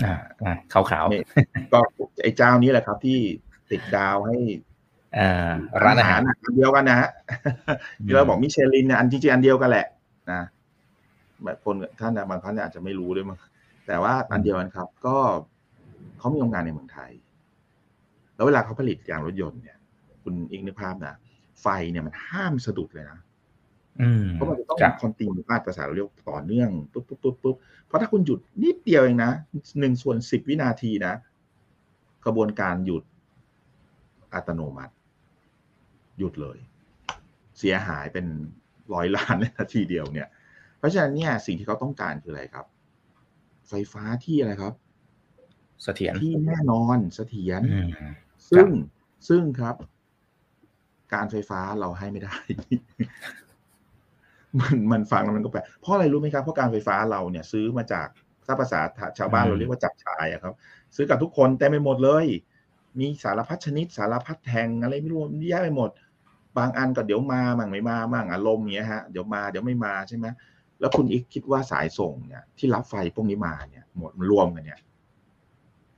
[0.05, 1.23] อ่าอ่าขาวขาวนี่
[1.73, 1.79] ก็
[2.23, 3.19] ไอ้เจ้านี้แหละครับ ที่
[3.71, 5.53] ติดดาวให้ๆอ่า
[5.85, 7.11] ร้านอาหารอันเดียวกันนะฮะ
[8.05, 9.87] ที่เราบอกมิชลินเนี่ยอันจริงๆอันเดียวกันแหละ
[10.33, 10.43] นะ
[11.45, 13.39] แบบคนท่านนะบางท่านอาจจะไม่รู้ด้วยมั้ง
[13.87, 15.17] แต่ว่าอันเดียวกันครับ ก็
[16.19, 17.11] เขามีโรงงานในเมืองไทย
[18.35, 19.77] แล้วเวลาเขาผลิตยางรถยนต์เนี่ย
[20.23, 21.15] คุณอีกนึกภาพนะ
[21.63, 23.26] ไฟเนี่ยมันห้ามสะดุดเลยนะอืม
[24.33, 27.57] เพราะมันจะต้องครับคอนติเนียภาษาเราเรียกต่อเนื่องปุ๊บปุ๊บปุ๊บปุ๊บ
[27.87, 29.33] เพราะถ้าคุณหยุดนิดเดียวเองนะ
[29.81, 31.15] หนึ่งส่วนสิบวินาทีนะ
[32.25, 33.03] กระบวนการหยุด
[34.35, 34.95] อัตโนมัติ
[36.19, 36.59] หยุดเลย
[37.59, 38.27] เสียหายเป็น
[38.95, 40.29] ร้อยล้านในนาทีเดียวเนี่ย
[40.79, 42.67] เพราะฉะนั้นเนี่ยสิ่งที่เขาต้องการคืออะไรครับ
[43.69, 44.75] ไฟฟ้าที่อะไรครับ
[45.83, 47.89] เสถียรที่แน่นอนเสถียรอืม
[48.51, 48.69] ซึ่ง
[49.29, 49.77] ซึ่งครับ
[51.15, 52.37] การไฟฟ้าเราให้ไม่ได้
[54.61, 58.09] มันมันฟังแล้วมันก็แปลกเพราะอะไรรู้ไหมครับเพราะการไฟฟ้าเราเนี่ยซื้อมาจาก
[58.47, 58.81] ถ้าภาษา
[59.19, 60.55] ชาวบ้านเราเรียกว่าจับชายอะครับ
[60.97, 62.27] ซื้อกับทุกคนเต็มไปหมดเลย
[62.99, 65.91] มีสารพัดชนิด สารพัดแทงอะไรไม่รู้เยอะไปหมด
[66.59, 70.27] บางอันก็เดี๋ยวมามั่งไม่มามั่งอารมณ์เงี้ยฮะเดี๋ยวมาเดี๋ยวไม่มาใช่ไหม
[70.81, 74.81] แล้วคุณอีกคิดว่าสายส่งเนี่ยที่รับไฟพวกนี้มาเนี่ยหมดมันรวมกันเนี่ย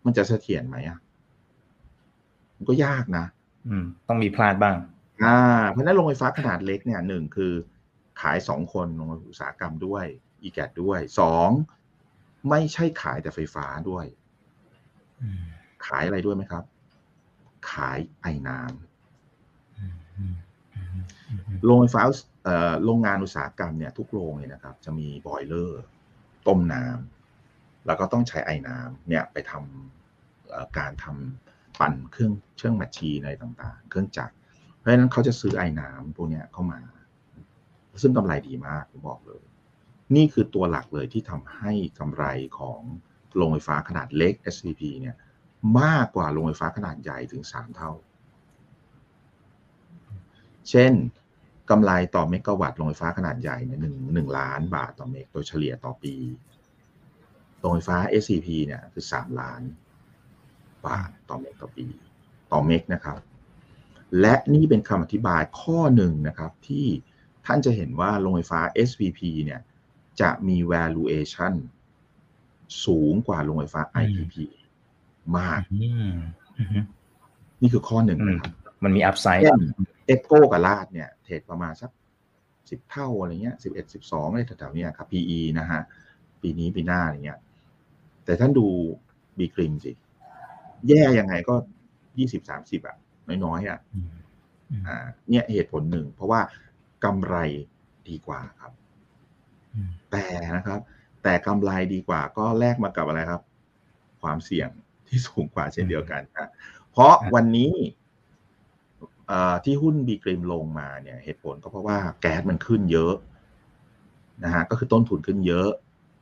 [0.05, 0.99] มันจะเสถียรไหมอะ
[2.57, 3.25] มันก็ยากนะ
[3.69, 4.77] อืม ต้องมีพลาดบ้าง
[5.25, 5.39] อ่า
[5.71, 7.53] เพราะฉะนั้นโรงไฟฟ้าขนาดเล็กเนี่ยหนึ่งคือ
[8.21, 10.05] ขายสองคนโรงอุตสาหกรรมด้วย
[10.43, 11.51] อีแกดด้วยสอง
[12.51, 14.05] ไม่ใช่ขายแต่ไฟฟ้าด้วย
[15.87, 16.65] ขายอะไรด้วยไหมครับ
[17.73, 18.73] ขายไอ้น้ำ
[21.65, 22.03] โรงไฟฟ้า
[22.85, 25.83] โรงงานอุตสาหกรรมเนี่ยทุกโรงเลยนะครับ จะมีบอยเลอร์
[26.47, 34.35] ต้มน้ำแล้วก็ต้องใช้ไอ้น้ำเนี่ยไปทำการทำปั่นเครื่องเครื่องแมชชีนอะไรต่าง ๆ เครื่องจักร
[34.77, 36.81] เพราะฉะนั้นเขาจะซื้อไอ้น้ำพวกนี้เข้ามา
[38.03, 39.43] ซึ่งกำไรดีมากผมบอกเลย
[40.17, 42.25] นี่คือตัวหลักเลยที่ทำให้กำไร
[42.59, 42.81] ของ
[43.37, 45.17] โรงไฟฟ้าขนาดเล็ก SCP เนี่ย
[45.81, 47.93] มากกว่าโรงไฟฟ้าขนาดใหญ่ถึงสามเท่า
[50.71, 50.93] เช่น
[51.71, 56.15] กำไรต่อเมกะวัตต์โรงไฟฟ้าขนาดใหญ่เนี่ยหนึ่งหนึ่งล้านบาทต่อเมกโดยเฉลี่ยต่อปี
[57.61, 59.63] โรงไฟฟ้า SCP เนี่ยคือสามล้าน
[60.87, 61.87] บาทต่อเมกต่อปี
[62.53, 63.19] ต่อเมกนะครับ
[64.21, 66.87] และนี่เป็นคำอธิบายข้อหนึ่งนะครับที่
[67.51, 69.61] ท่านจะเห็นว่าโรงไฟฟ้า SVP เนี่ย
[70.21, 71.55] จะมี valuation
[72.85, 74.35] สูงกว่าโรงไฟฟ้า IPP
[75.39, 76.13] มากอืม
[76.59, 76.85] อืม
[77.61, 78.53] นี่คือข้อหนึ่งนะครับ
[78.85, 79.63] มันมี upside เช่น
[80.07, 81.91] EGCO กับ RATCH เนี่ย trade ประมาณสัก
[82.71, 85.81] สิบเท่าอะไรเงี้ยสิบเอ็ดสิบสองอะไรแถวๆเนี้ยครับ PE นะฮะ
[86.43, 87.39] ปีนี้ปีหน้าอะไรเงี้ย
[88.25, 88.67] แต่ท่านดู
[89.39, 89.93] B.Grimm สิ
[90.89, 91.55] แย่ยังไงก็
[92.19, 92.97] ยี่สิบสามสิบอะ
[93.45, 94.09] น้อยๆอะอืม
[94.71, 96.41] อืมอ่า เนี่ยเหตุผลหนึ่ง เพราะว่า
[97.05, 97.37] กำไร
[98.09, 98.73] ดีกว่าครับ
[99.75, 100.25] อืมแต่
[100.57, 100.81] นะครับ
[101.23, 103.43] แต่กำไรดีกว่าก็แลกมากับอะไรครับ
[104.23, 104.69] ความเสี่ยง
[105.09, 106.51] ที่สูงกว่าเช่นเดียวกันนะ
[106.91, 107.73] เพราะวันนี้
[109.29, 113.15] เอ่อที่หุ้นบีกริมลงมาเนี่ยเหตุผลก็เพราะว่าแก๊สมันขึ้นเยอะ
[114.45, 115.69] นะฮะก็คือต้นทุนขึ้นเยอะ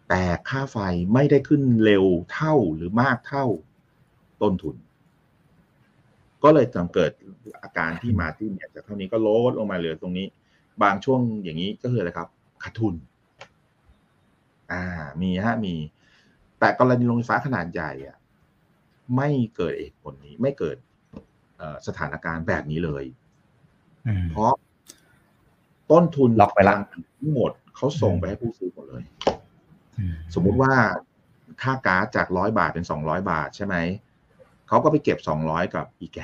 [0.08, 0.78] แต่ค่าไฟ
[1.14, 3.46] ไม่ได้ขึ้นเร็วเท่าหรือมากเท่า
[4.42, 4.76] ต้นทุน
[6.42, 7.10] ก็เลยจำเกิด
[7.62, 10.26] อาการที่มาที่เนี่ยจากเท่านี้ก็ลดลงมาเหลือตรงนี้
[10.82, 12.28] บางช่วงอย่างนี้ก็คืออะไรครับ
[12.62, 12.94] ขาดทุน
[14.72, 14.82] อ่า
[15.22, 15.74] มีฮะมี
[16.58, 18.16] แต่กรณีโรงไฟฟ้าขนาดใหญ่อะ
[19.16, 20.76] ไม่เกิดเหตุผลนี้ ไม่เกิด
[21.58, 23.04] เอ่อสถานการณ์แบบนี้เลย
[24.06, 24.52] อืมเพราะ
[25.90, 26.74] ต้นทุนล็อกไปละ
[27.20, 29.02] ทั้งหมดเขาส่งไปให้ผู้ซื้อหมดเลย
[29.98, 30.72] อืมสมมุติว่า
[31.62, 33.76] ค่าก๊าซจากร้อยบาทเป็นสองร้อยบาทใช่ไหม
[34.68, 36.18] เขาก็ไปเก็บสองร้อยกับอีแก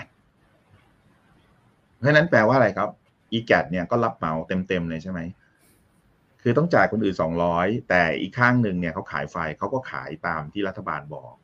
[1.95, 2.89] เพราะฉะนั้นแปลว่าอะไรครับ
[3.33, 4.33] อีแกเนี่ยก็รับเหมา
[4.69, 5.21] เต็มๆเลยใช่ไหม
[6.43, 11.35] คือต้องจ่ายคนอื่นสองร้อยแต่อีกข้างหนึ่งเนี่ยเขาขายไฟเขาก็ขายตามที่รัฐบาลบอก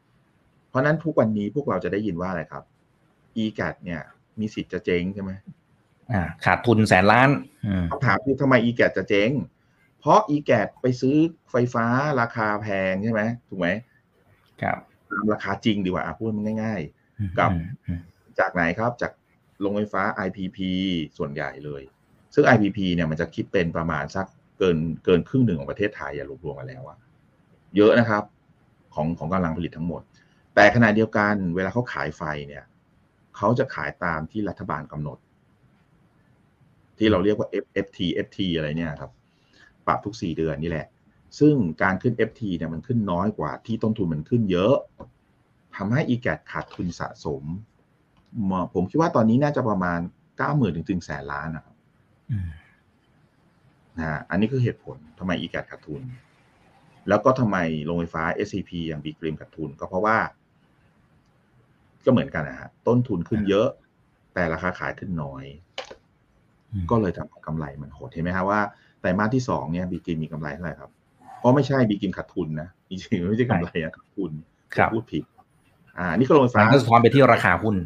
[0.69, 2.65] เพราะฉะนั้นทุกวันนี้พวกเราจะได้ยินว่าอะไรครับ
[3.37, 4.01] อีแกเนี่ย
[4.41, 5.31] มีสิทธิ์จะเจ๊งใช่ไหม
[6.13, 7.31] อ่า ขาดทุนแสนล้าน
[7.67, 9.31] อืมคำถามคือทำไมอีแกจะเจ๊ง
[10.01, 11.17] เพราะอีแกไปซื้อ
[11.51, 11.87] ไฟฟ้า
[12.21, 13.69] ราคาแพงใช่ไหมถูกไหม
[14.63, 14.79] ครับ
[15.11, 16.81] ตามราคาจริงดีกว่าอะพูดมันง่าย
[17.39, 19.13] กับอืมอืมๆจากไหนครับจาก
[19.61, 20.59] โรงไฟฟ้า IPP
[21.19, 21.83] ส่วนใหญ่เลย
[22.35, 24.27] ซึ่ง IPP เนี่ยมันจะคิดเป็นประมาณสัก
[24.59, 26.99] เกินเกินครึ่งหนึ่งของประเทศไทยอย่ารวมๆมาแล้วอะ
[27.77, 28.23] เยอะนะครับ
[28.95, 30.03] ของของกำลังผลิตทั้งหมด
[30.55, 32.65] แต่ขณะเดียวกันเวลาเขาขายไฟเนี่ย
[33.37, 35.19] เขาจะขายตามที่รัฐบาลกำหนด
[36.99, 37.49] ที่เราเรียกว่า
[37.85, 39.11] FT FT อะไรเนี่ยครับ
[39.87, 40.87] ปรับทุกสี่เดือนนี่แหละ
[41.39, 44.75] ซึ่งการขึ้น FT เนี่ยมันขึ้นน้อยกว่าที่ต้นทุนมันขึ้นเยอะ
[45.77, 47.43] ทำให้ e g a t ขาดทุนสะสม
[48.75, 50.01] ผมคิดว่าตอนนี้น่าจะประมาณ
[50.39, 51.77] 9 0,000ถึงถึงแสนล้านนะครับ
[52.31, 52.49] อืม
[53.99, 56.03] นะฮะอันนี้คือเหตุผลทำไม e g a t ขาดทุน
[57.09, 60.17] แล้วก็ทำไมโรงไฟฟ้า SCP อย่าง b ีกริมขาดทุน ก็เพราะว่า
[62.05, 63.69] ก็เหมือนกันนะฮะต้นทุนขึ้นเยอะ
[64.35, 65.45] แต่ราคาขายขึ้นน้อย
[66.91, 68.61] ก็เลยทำให้กำไรมันโหดเห็นไหมครับว่า
[69.01, 70.91] ไตรมาสที่สองเนี่ยบีกินมีกำไรเท่าไหร่ครับ
[71.39, 74.33] เพราะไม่ใช่บีกินขาดทุนนะจริงๆไม่ใช่กำไรนะขาดทุน
[74.75, 75.25] ครับพูดผิด
[75.99, 77.77] อ่า นี่ก็โรงไฟมัฟ้านก็สะท้อนไปที่ราคาหุ้น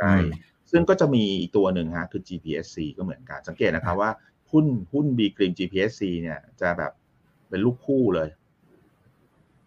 [0.00, 0.28] ใช่อืม
[0.70, 4.10] ซึ่งก็จะมีอีกตัวหนึ่งฮะคือ GPSC ก็เหมือนกัน สังเกตนะครับว่า
[4.52, 6.92] หุ้นหุ้นบีกริม GPSC เนี่ยจะแบบ
[7.48, 8.28] เป็นลูกคู่เลย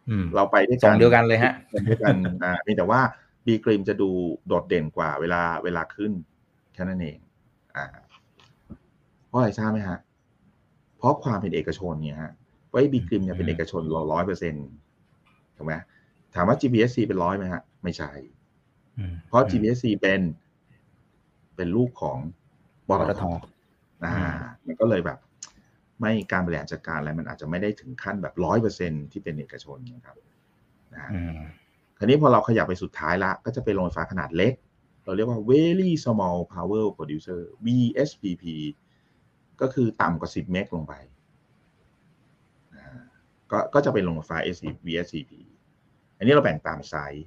[0.09, 1.53] อืมเราไปด้วยสกัอนงเดียวกันเลยฮะ
[1.87, 3.01] ด้วยกันอ่าเพียงแต่ว่า
[3.45, 4.09] บีกริมจะดู
[4.47, 6.11] โดดเด่นกว่าเวลาเวลาขึ้น
[6.73, 7.17] แค่นั้นเอง
[7.75, 7.85] อ่า
[9.27, 9.99] เพราะอะไรทราบไหมฮะ
[10.97, 12.31] เพราะความเป็นเอกชนเนี่ยฮะ
[12.71, 14.67] ว่าบีกริมเนี่ยเป็นเอกชนร้อยเปอร์เซ็นต์
[15.57, 15.73] ถูกไหม
[16.35, 18.11] ถามว่า GPSC เป็นร้อยไหมฮะ ไม่ใช่
[19.27, 20.21] เพราะ GPSC เป็น
[21.55, 22.17] เป็นลูกของ
[22.87, 23.23] บปรตทท
[24.03, 24.15] อ่า
[24.65, 25.19] มันก็เลยแบบ
[25.99, 30.17] ไม่การบริหารจัดการอะไรมันอาจจะไม่ได้ถึงขั้นแบบร้อยเปอร์เซ็นที่เป็นเอกชนนะครับ
[30.93, 31.39] นะฮะอืม
[31.97, 34.53] คราวนี้พอเราขยับไปสุดท้ายละ ก็จะเป็นโรงไฟฟ้าขนาดเล็ก
[35.05, 38.43] เราเรียกว่า very small power producer VSPP
[39.61, 40.93] ก็คือต่ำกว่า 10 เมกลงไป
[42.75, 42.97] อ่า
[43.51, 44.37] ก็ก็จะเป็นโรงไฟฟ้า
[44.87, 45.31] VSCP
[46.17, 47.25] อันนี้เราแบ่งตามไซส์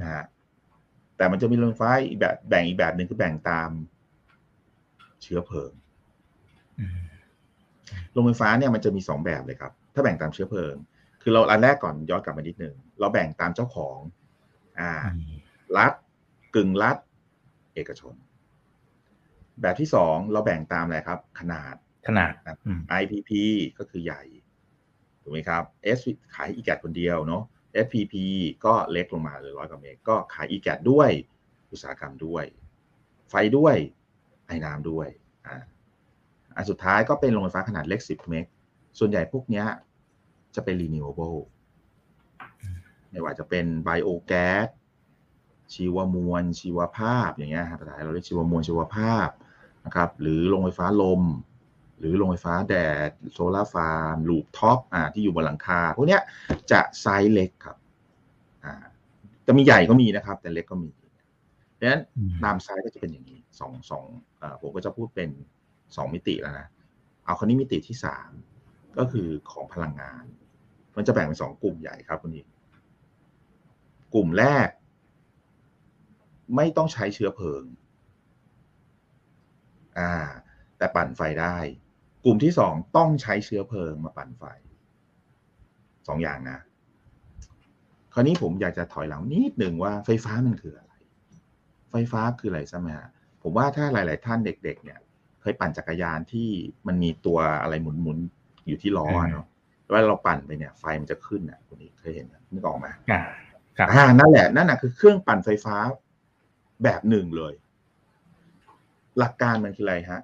[0.00, 0.24] นะฮะ
[1.22, 3.70] แต่มันจะมีโรงไฟฟ้าอีกแบบแบ่งอีกแบบหนึ่งคือแบ่งตาม
[5.22, 5.72] เชื้อเพลิง
[6.80, 6.98] อืม
[8.12, 10.74] โรงไฟฟ้าเนี่ยมันจะมีสองแบบเลยครับ ถ้าแบ่งตามเชื้อเพลิง
[11.22, 13.98] คือเราอันแรกก่อนย้อนกลับมานิดนึงเราแบ่งตามเจ้าของ
[14.80, 14.90] อ่า
[15.76, 15.92] รัฐ
[16.54, 16.96] กึ่งรัฐ
[17.74, 18.14] เอกชน
[19.62, 21.74] แบบที่สองเราแบ่งตามอะไรครับ ขนาด
[22.06, 23.30] ขนาดครับอืม IPP
[23.78, 24.22] ก็คือใหญ่
[25.22, 25.62] ถูกไหมครับ
[25.98, 26.00] S
[26.34, 27.42] ขายอีแกดคนเดียวเนาะ
[27.86, 28.14] FPP
[28.64, 31.10] ก็เล็กลงมาเลยร้อยกว่าเมกก็ขายอีแกดด้วย
[31.70, 32.44] อุตสาหกรรมด้วย
[33.30, 33.76] ไฟด้วย
[34.46, 35.08] ไอ้น้ำด้วย
[35.46, 35.56] อ่า
[36.56, 38.44] อันสุดท้ายก็เป็นโรงไฟฟ้าขนาดเล็ก 10 เมก
[38.98, 39.66] ส่วนใหญ่พวกเนี้ย
[40.54, 41.40] จะเป็น renewable
[43.10, 44.68] ไม่ว่าจะเป็น biogas
[45.72, 49.28] ชีวมวล ชีวภาพอย่างเงี้ยภาษาไทยเราเรียกชีวมวลชีวภาพ
[49.86, 51.22] นะครับ หรือโรงไฟฟ้าลม
[52.02, 52.74] หรือโรงไฟฟ้าแด
[53.08, 56.22] ด solar farm rooftop อ่าที่อยู่บนหลังคาพวกเนี้ย
[56.72, 57.76] จะไซส์เล็กครับ
[58.64, 58.74] อ่า
[59.46, 60.90] จะมีใหญ่ก็มีนะครับ แต่เล็กก็มี
[61.78, 62.02] ดังนั้น
[62.44, 64.04] ตามไซส์ก็จะเป็นอย่างนี้สองสอง
[64.38, 65.30] เอ่อผมก็จะพูดเป็น
[65.96, 66.66] สองมิติแล้วนะ
[67.24, 68.30] เอาคราวนี้มิติที่สาม
[68.98, 70.24] ก็คือของพลังงาน
[70.96, 72.44] มันจะแบ่งเป็นสองกลุ่มใหญ่ครับคุณนี้
[74.14, 74.68] กลุ่มแรก
[76.56, 77.64] ไม่ต้องใช้เชื้อเพลิง
[79.98, 80.12] อ่า
[80.78, 81.56] แต่ปั่นไฟได้
[82.24, 84.44] กลุ่มที่สองต้องใช้เชื้อเพลิงมาปั่นไฟ
[86.08, 86.58] สองอย่างนะ
[88.14, 90.92] คราวนี้ผมอยากจะถอยหลังนิดหนึ่งว่าไฟฟ้ามันคืออะไร
[91.90, 93.08] ไฟฟ้าคืออะไรใช่ไหมฮะ
[93.42, 94.98] ผมว่าถ้าหลาย ๆ ท่านเด็ก ๆ เนี่ย
[95.40, 96.48] เคยปั่นจักรยานที่
[96.86, 99.46] มันมีตัวอะไรหมุน ๆ อยู่ที่ล้อเนาะ
[99.90, 103.22] แล้วเราปั่นไปเนี่ยไฟมันจะขึ้นอะคุณนี้เคยเห็นไหมนึกออกไหมอ่า
[103.78, 105.76] ครับอ่านั่นแหละนั่นน่ะคือเครื่องปั่นไฟฟ้า
[106.84, 107.54] แบบหนึ่งเลย
[109.18, 110.20] หลักการมันคืออะไรฮะ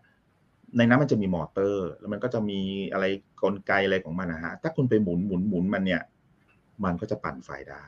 [0.76, 2.60] ในนั้นมันจะมีมอเตอร์ แล้วมันก็จะมี
[2.92, 3.04] อะไร
[3.42, 6.02] กลไกอะไรของมันนะฮะถ้าคุณไปหมุนหมุนหมุนมันเนี่ย
[6.84, 7.84] มันก็จะปั่นไฟได้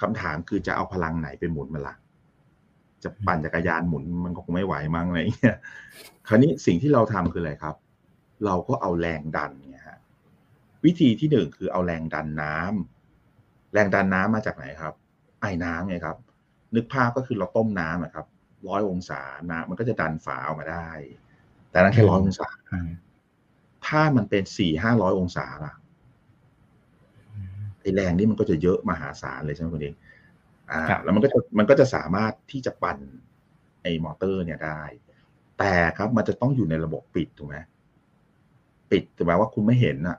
[0.00, 1.96] คำถามคือจะเอาพลังไหนไปหมุนมันละ
[3.02, 5.56] จะปั่นจักรยานหมุนมันก็คงไม่ไหวมั้งอะไรเงี้ย
[6.28, 7.74] คราวนี้สิ่งที่เราทำคืออะไรครับ
[8.44, 9.98] เราก็เอาแรงดันเนี่ยฮะ
[10.84, 14.94] วิธีที่หนึ่งคือเอาแรงดันน้ำแรงดันน้ำมาจากไหนครับ
[15.40, 16.16] ไอ้น้ำไงครับ
[16.74, 18.26] นึกภาพก็คือเราต้มน้ำอะครับ
[18.68, 19.20] ร้อยองศา
[19.50, 20.88] น้ำมันก็จะดันฝาออกมาได้
[21.78, 22.90] แต่นั้นแค่ร้อยองศาอืม
[23.86, 25.72] ถ้ามันเป็นสี่ห้าร้อยองศาล่ะ
[27.80, 29.94] ไอแรงนี่มันก็จะเยอะมหาศาลเลยใช่ไหมคุณเอง
[30.70, 32.98] อ่าครับแล้วมันก็จะมันก็จะสามารถที่จะปั่น
[33.82, 34.80] ไอมอเตอร์เนี่ยได้
[35.58, 37.56] แต่ครับมันจะต้องอยู่ในระบบปิดถูกไหม
[38.90, 40.18] ปิดแต่แปลว่าคุณไม่เห็นอะ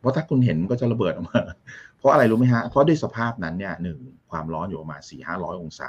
[0.00, 1.40] เพราะถ้าคุณเห็นมันก็จะระเบิดออกมา
[1.98, 3.98] เพราะอะไรรู้ไหมฮะ เพราะด้วยสภาพนั้นเนี่ยหนึ่ง
[4.30, 5.88] ความร้อนอยู่ประมาณสี่ห้าร้อยองศา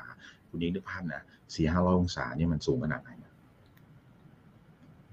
[0.50, 1.22] คุณยิ่งนึกภาพนะ
[1.56, 3.23] สี่ห้าร้อยองศาเนี่ยมันสูงขนาดไหนนะ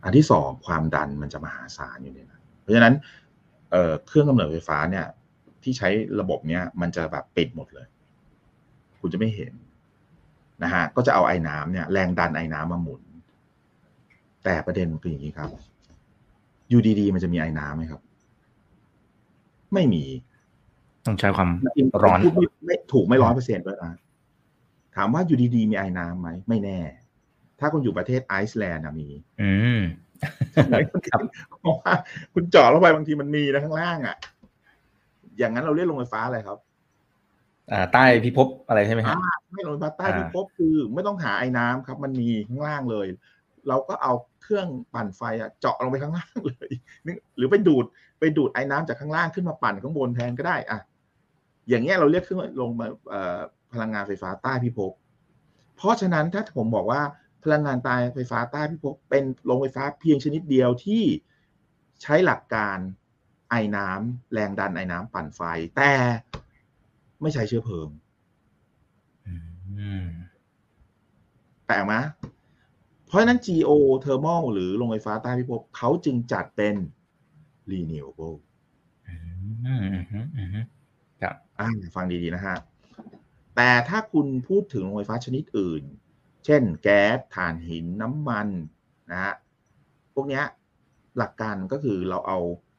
[0.04, 2.94] อันที่สองความดันมันจะมหาศาลอยู่ในนั้นเพราะฉะนั้น
[3.70, 5.06] เอ่อเครื่องกำเนิดไฟฟ้าเนี่ย
[5.62, 5.88] ที่ใช้
[6.20, 7.86] ระบบเนี้ยมันจะแบบปิดหมดเลย
[9.00, 9.52] คุณจะไม่เห็น
[10.62, 13.02] นะฮะก็จะเอาไอ้น้ำเนี่ยแรงดันไอ้น้ำมาหมุน
[14.44, 15.48] แต่ประเด็นมันคืออย่างนี้ครับ
[16.68, 18.00] อยู่ดีๆมันจะมีไอ้น้ำไหมครับ
[19.74, 20.04] ไม่มี
[21.06, 23.92] ต้องใช้ความจริงๆร้อนพูดไม่ไม่ถูกไม่ร้อยเปอร์เซ็นต์ด้วยนะ
[24.96, 26.78] ถามว่าอยู่ดีๆมีไอ้น้ำไหมไม่แน่
[27.60, 29.08] ถ้าคุณอยู่ประเทศไอซ์แลนด์นะมี
[29.42, 29.80] อืม
[31.10, 31.92] ครับเพราะว่า
[32.34, 34.16] คุณเจาะลงไปบางทีมันมีนะข้างล่างอะ
[35.38, 36.58] อย่างนั้นเราเรียกโรงไฟฟ้าอะไรครับ
[37.72, 39.16] อ่า ใต้พิภพอะไรใช่ไหมฮะ
[39.52, 43.06] ไม่โรงไฟฟ้าใต้อ่าพิภพคือไม่ต้องหาไอ้น้ำครับ มันมีข้างล่างเลย
[43.68, 46.70] เราก็เอาเครื่องปั่นไฟอะเจาะลงไปข้างล่างเลย
[47.06, 47.84] นึกหรือไปดูด
[48.20, 50.78] ไปดูดไอ้น้ำจากข้างล่างขึ้นมาปั่นข้างบนแทนก็ได้อะ
[51.68, 53.38] อย่างเงี้ยเราเรียกเครื่องลงมาเอ่อ
[53.72, 54.92] พลังงานไฟฟ้าใต้พิภพ
[55.76, 57.00] เพราะฉะนั้นถ้าผมบอกว่า
[57.44, 61.02] พลังงานใต้ไฟฟ้าใต้พิภพเป็นโรงไฟฟ้าเพียงชนิดเดียวที่
[62.02, 62.78] ใช้หลักการ
[63.50, 65.40] ไอ้น้ำแรงดันไอ้น้ำปั่นไฟ
[65.76, 65.92] แต่
[67.20, 67.88] ไม่ใช้เชื้อเพลิง
[69.26, 70.04] อืม
[71.66, 71.94] แปลกไหม
[73.06, 73.70] เพราะฉะนั้น GO
[74.04, 76.74] thermal หรือโรงไฟฟ้าใต้พิภพเขาจึงจัดเป็น
[77.70, 78.36] renewable
[79.08, 79.14] อื
[79.76, 80.66] มอืมอืมอืม
[81.60, 82.56] อ่าฟังดี ๆ นะฮะ
[83.56, 85.82] แต่ถ้าคุณพูดถึงโรงไฟฟ้าชนิดอื่น
[86.44, 88.48] เช่นแก๊สถ่านหินน้ำมัน
[89.10, 89.34] นะฮะ
[90.14, 90.44] พวกเนี้ย
[91.18, 92.38] หลักการก็คือเราเอา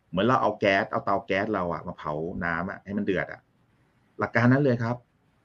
[0.10, 2.14] เหมือนเราเอาแก๊สเอาเตาแก๊สเราอะมาเผา
[2.46, 3.42] น้ำอะให้มันเดือดอะ
[4.20, 4.96] หลักการนั้นเลยครับ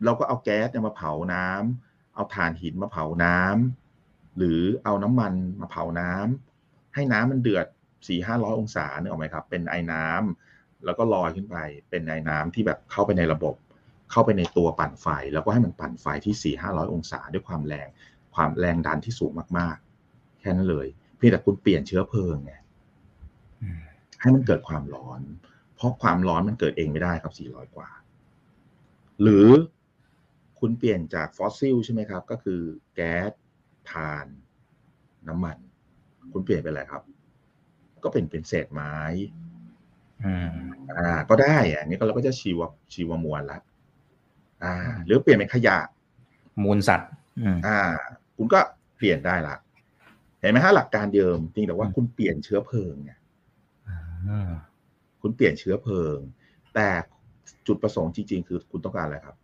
[0.04, 7.66] เราก็เอาแก๊สเนี่ยมาเผาน้ำเอาถ่านหินมาเผาน้ำหรือเอาน้ำมันมาเผาน้ำให้น้ำมันเดือด
[8.08, 11.56] สี่ห้าร้อยองศาเนี่ยออกไหมครับ เป็นไอ้น้ำแล้วก็ลอยขึ้นไป
[11.90, 13.54] เป็นไอ้น้ำที่แบบเข้าไปในระบบ
[14.10, 17.88] เข้าไปในตัวปั่นไฟ แล้วก็ให้มันปั่นไฟที่สี่ห้าร้อยองศาด้วยความแรง
[18.34, 22.52] ความแรงดันที่สูงมากๆ แค่นั้นเลย เพียงแต่คุณเปลี่ยนเชื้อเพลิงไง
[23.62, 23.80] อืม
[24.20, 25.20] ให้มันเกิดความร้อน
[25.74, 27.88] เพราะความร้อนมันเกิดเองไม่ได้ครับ 400 กว่า
[29.22, 29.48] หรือ
[30.60, 32.60] คุณเปลี่ยนจากฟอสซิลใช่ไหมครับ ก็คือ
[32.94, 33.30] แก๊ส
[33.92, 34.26] ถ่าน
[35.28, 35.58] น้ำมัน
[36.32, 37.02] คุณเปลี่ยนเป็นอะไรครับ
[38.04, 38.94] ก็เป็นเป็นเศษไม้
[40.24, 40.50] อืม
[40.96, 42.60] อ่าก็ได้อะอันนี้ก็เราก็จะชีว
[42.92, 43.58] ชีวมวลละ
[44.64, 45.78] อ่า หรือเปลี่ยนเป็นขยะ
[46.62, 47.78] มูลสัตว์อืมอ่า
[48.36, 48.60] คุณก็
[48.96, 49.56] เปลี่ยนได้ละ
[50.40, 53.18] เห็นไหมฮะหลักการเดิมจริงแต่ว่าอืมคุณเปลี่ยนเชื้อเพลิงเนี่ย
[53.88, 54.50] อ่า
[55.22, 56.18] คุณเปลี่ยนเชื้อเพลิง
[56.74, 56.88] แต่
[57.66, 59.36] จุดประสงค์จริง ๆ คือคุณต้องการอะไรครับ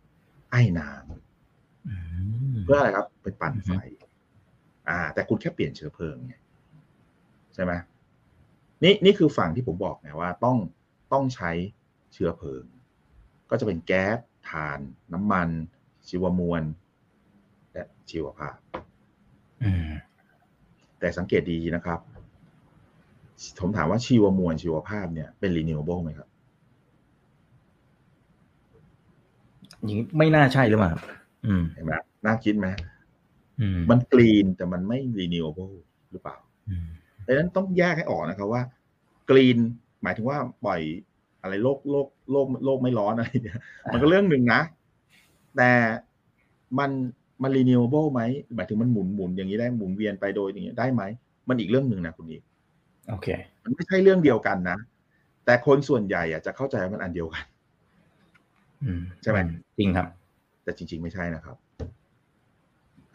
[0.51, 1.95] ไอ้น้ำอื
[2.53, 4.07] มเพื่ออะไรครับ ไปปั่นไฟอือฮึ
[4.89, 6.33] อ่า แต่คุณแค่เปลี่ยนเชื้อเพลิงไง
[7.53, 7.73] ใช่ไหม
[8.83, 10.57] นี่นี่คือฝั่งที่ผมบอกไงว่าต้อง
[11.13, 11.51] ต้องใช้
[12.13, 12.63] เชื้อเพลิง
[13.49, 14.17] ก็จะเป็นแก๊ส
[14.49, 14.79] ถ่าน
[15.13, 15.49] น้ำมัน
[16.07, 16.63] ชีวมวล
[17.73, 18.55] และชีวภาพ
[19.63, 19.89] อืม
[20.99, 21.99] แต่สังเกตดีนะครับ
[23.59, 26.29] ผมถามว่าชีวมวลชีวภาพเนี่ยเป็น renewable ไหมครับ
[29.83, 31.01] อย่างนี้ไม่น่าใช่หรือเปล่าครับ
[31.45, 31.93] อืมเห็นไหม
[32.25, 32.67] น่าคิดไหม
[33.61, 35.75] อืมมันกรีนแต่มันไม่ renewable
[36.11, 36.37] หรือเปล่า
[36.69, 36.87] อืม
[37.27, 38.61] ดังนั้นต้องแยกให้ออกนะครับว่า
[39.29, 39.57] กรีน
[40.03, 40.81] หมายถึงว่าปล่อย
[41.43, 43.59] อะไรโลกโลกโลกโลกไม่ร้อนอะไรเนี่ย
[43.93, 44.61] มันก็เรื่องหนึ่งนะ
[45.57, 45.71] แต่
[46.79, 46.91] มัน
[47.43, 48.21] มัน renewable ไหม
[48.55, 51.03] หมายถึงมันหมุนหมุนอย่างนี้ได้หมุนเวียนไปโดยอย่างนี้ได้ไหม
[51.49, 52.43] มันอีกเรื่องหนึ่งนะคุณอีก
[53.09, 53.27] โอเค
[53.63, 54.77] มันไม่ใช่เรื่องเดียวกันนะ
[55.45, 57.43] แต่คนส่วนใหญ่อะจะเข้าใจว่ามันอันเดียวกัน
[58.83, 59.39] อืมใช่ไหม
[59.79, 60.07] จริงครับ
[60.63, 61.57] แต่จริง ๆ ไม่ใช่นะครับ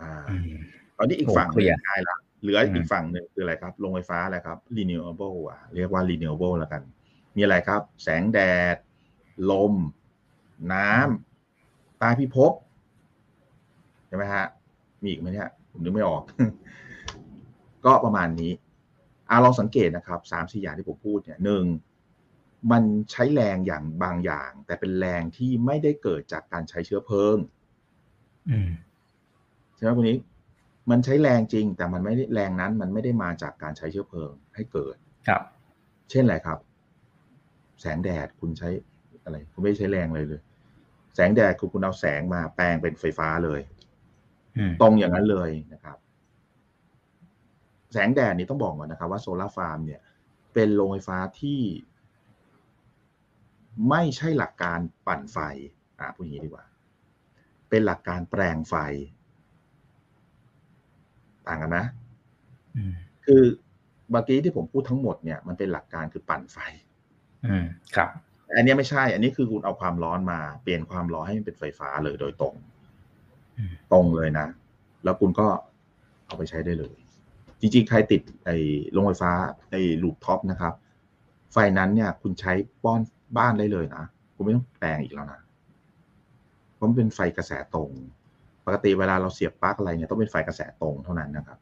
[0.01, 0.59] อ่าอืม
[0.99, 6.83] ตอนนี้อีกโอ้ฝั่งหเคลีนึ่ยร์งได้ละเหลืออืมอีกฝั่งหนึ่งคืออะไรครับโรงไฟฟ้าอะไรครับ renewable อะเรียกว่า renewable แล้วกัน
[7.39, 8.39] มีอะไรครับ แสงแด
[8.75, 8.77] ด
[9.51, 9.75] ลม
[10.73, 12.53] น้ำใตาพิภพ
[14.07, 14.47] ใช่ไหมฮะ
[15.03, 16.23] มีอีกไหมเนี่ยผมนึกไม่ออก
[17.85, 18.53] ก็ประมาณนี้
[19.31, 21.65] อ่าลองสังเกตนะครับสามสี่อย่างที่ผมพูดเนี่ยหนึ่ง
[22.71, 27.37] มันใช้แรงอย่างบางอย่าง แต่เป็นแรงที่ไม่ได้เกิดจากการใช้เชื้อเพลิง
[28.51, 28.71] อืม
[29.77, 30.19] ใช่ไหมคุณนี้
[30.91, 34.97] มันใช้แรงจริง แต่มันไม่ได้แรงนั้น มันไม่ได้มาจากการใช้เชื้อเพลิงให้เกิด
[35.29, 35.43] ครับ
[36.11, 36.59] เช่นอะไรครับ
[37.81, 38.69] แสงแดดคุณใช้
[39.25, 40.43] อะไร คุณไม่ได้ใช้แรงเลยเลย
[41.15, 43.61] แสงแดดคือคุณเอาแสงมาแปลงเป็นไฟฟ้าเลย
[44.59, 45.99] อืมตรงอย่างนั้นเลยนะครับ
[47.93, 50.01] แสงแดดนี่ต้องบอกก่อนนะครับ ว่าโซลาร์ฟาร์มเนี่ย
[50.55, 51.61] เป็นโรงไฟฟ้าที่
[53.91, 55.39] ไม่ใช่หลักการปั่นไฟ
[55.99, 56.65] อ่าพูดอย่างนี้ดีกว่า
[57.71, 58.75] เป็นหลักการแปลงไฟ
[61.47, 61.87] ต่างกันนะ
[62.77, 62.93] อืม
[63.27, 63.43] คือ
[64.11, 66.59] เมื่อกี้ที่ผมพูดทั้งหมดเนี่ย มันเป็นหลักการคือปั่นไฟ
[67.47, 67.65] อืม
[67.97, 68.11] ครับ
[68.45, 72.55] แต่อันเนี้ยไม่ใช่ อันนี้คือคุณเอาความร้อนมา เปลี่ยนความร้อนให้มันเป็นไฟฟ้าเลยโดยตรง
[73.59, 74.47] อืมตรงเลยนะ
[75.05, 75.47] แล้วคุณก็
[76.27, 76.97] เอาไปใช้ได้เลย
[77.61, 78.57] จริงๆ ใครติดไอ้
[78.93, 79.33] โรงไฟฟ้า
[79.71, 80.75] ไอ้ลูปท็อปนะครับ
[81.53, 83.01] ไฟนั้นเนี่ย คุณใช้ป้อน
[83.39, 85.41] บ้านได้เลยนะ คุณไม่ต้องแปลงอีกแล้วนะ
[86.75, 87.91] เพราะมันเป็นไฟกระแสตรง
[88.67, 91.59] ปกติเวลาเราเสียบปลั๊กอะไรเนี่ยต้องเป็นไฟกระแสตรงเท่านั้นนะครับ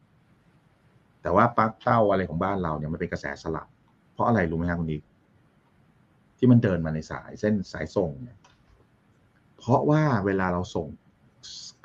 [1.21, 3.67] แต่ว่าปลั๊กเต้าอะไรของบ้านเราเนี่ยมันเป็นกระแสสลับ
[4.13, 5.01] เพราะอะไรรู้ไหมครับคุณดิก
[6.37, 8.37] ที่มันเดินมาในสายเส้นสายส่งเนี่ย
[9.57, 10.87] เพราะว่าเวลาเราส่ง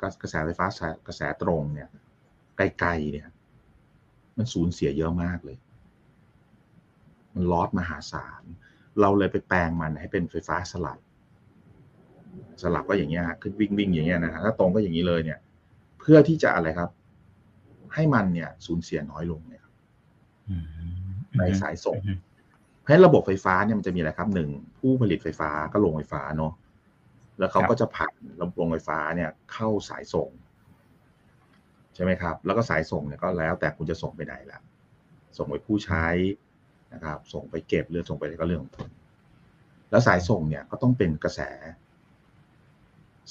[0.01, 1.89] กระกระแสไฟฟ้าสายกระแสตรงเนี่ย
[2.57, 3.27] ไกลๆเนี่ย
[4.37, 5.57] มันสูญเสียเยอะมากเลย
[7.33, 8.43] มันลอสมหาศาล
[9.01, 10.99] เราเลยไปแปลงมันให้เป็นไฟฟ้าสลับ
[12.61, 15.39] สลับก็อย่างเงี้ยฮะขึ้นวิ่งวิ่งอย่างเงี้ยนะฮะถ้าตรงก็อย่างนี้เลยเนี่ย
[15.99, 16.89] เพื่อที่จะอะไรครับ
[17.93, 19.73] ให้มันเนี่ย สูญเสียน้อยลงเนี่ยครับ
[20.49, 22.19] อืมในสายส่งอืม
[22.83, 26.53] เพราะฉะนั้นระบบไฟฟ้าเนี่ยมันจะมีอะไรครับหนึ่งผู้ผลิตไฟฟ้าก็โรงไฟฟ้าเนาะ
[27.39, 28.13] แล้วเขาก็จะผ่าน
[28.57, 30.29] โรงไฟฟ้าเนี่ยเข้าสายส่ง
[31.95, 34.59] ใช่ไหมครับ แล้วก็สายส่งเนี่ยก็แล้วแต่คุณจะส่งไปไหนละ
[35.37, 36.05] ส่งไปผู้ใช้
[36.93, 38.89] นะครับ ส่งไปเก็บหรือส่งไปอะไรก็เรื่องของคุณ
[39.89, 41.39] แล้วสายส่งเนี่ยก็ต้องเป็นกระแส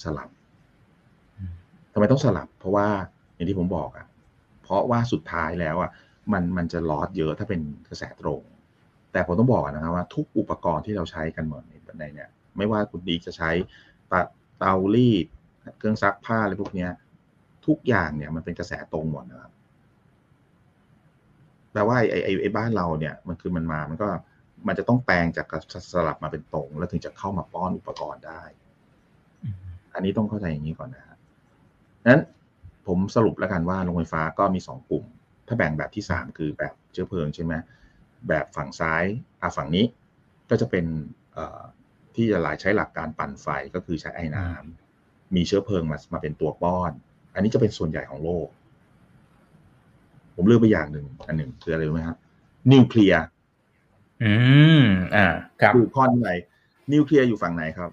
[0.02, 0.30] สลับ
[1.38, 1.52] อืม
[1.92, 2.86] ทำไมต้องสลับ เพราะว่า
[3.34, 4.06] อย่างที่ผมบอกอะ
[4.62, 5.90] เพราะว่าสุดท้ายแล้วอะ
[6.32, 8.42] มันมันจะลอสเยอะถ้าเป็นกระแสตรง
[9.12, 13.50] แต่ผมต้องบอกนะครับว่าทุกอุปกรณ์ที่เราใช้กันหมดในในเนี่ยไม่ว่าคุณดีจะใช้
[14.10, 14.20] ตะ
[14.58, 15.26] เตารีด
[15.78, 16.90] เครื่องซักผ้าอะไรพวกเนี้ย
[17.66, 19.52] ทุกอย่างเนี่ยมันเป็นกระแสตรงหมดนะครับ
[21.72, 24.08] แปลว่าไอ้ไอ้ไอ้บ้านเราเนี่ยมันคือมันมามันก็
[24.66, 25.46] มันจะต้องแปลงจาก
[25.94, 28.42] สลับมาเป็นตรง แล้วถึงจะเข้ามาป้อนอุปกรณ์ได้
[29.94, 31.16] อันนี้ต้องเข้าใจอย่างนี้ก่อนนะฮะ
[32.08, 32.22] นั้น
[32.86, 35.04] ผมสรุปแล้วกันว่าโรงไฟฟ้าก็มีสองกลุ่ม
[35.46, 37.54] ถ้าแบ่งแบบที่สามคือแบบเชื้อเพลิงใช่ไหม
[38.28, 39.04] แบบฝั่งซ้าย
[39.42, 39.84] อะฝั่งนี้
[40.50, 40.84] ก็จะเป็น
[42.14, 46.92] ที่จะหลายใช้หลักการปั่นไฟก็คือใช้ไอ้น้ำมีเชื้อเพลิงมามาเป็นตัวป้อน
[47.34, 48.48] อันนี้จะเป็นส่วนใหญ่ของโลก
[50.34, 52.18] ผมเลือกไปอย่างหนึ่งอันหนึ่งคืออะไรรู้ไหมครับ
[52.72, 53.24] นิวเคลียร์
[54.22, 54.32] อื
[54.82, 55.26] มอ่า
[55.60, 56.30] ครับคือข้อนี้ไหน
[56.92, 57.90] นิวเคลียร์อยู่ฝั่งไหนครับ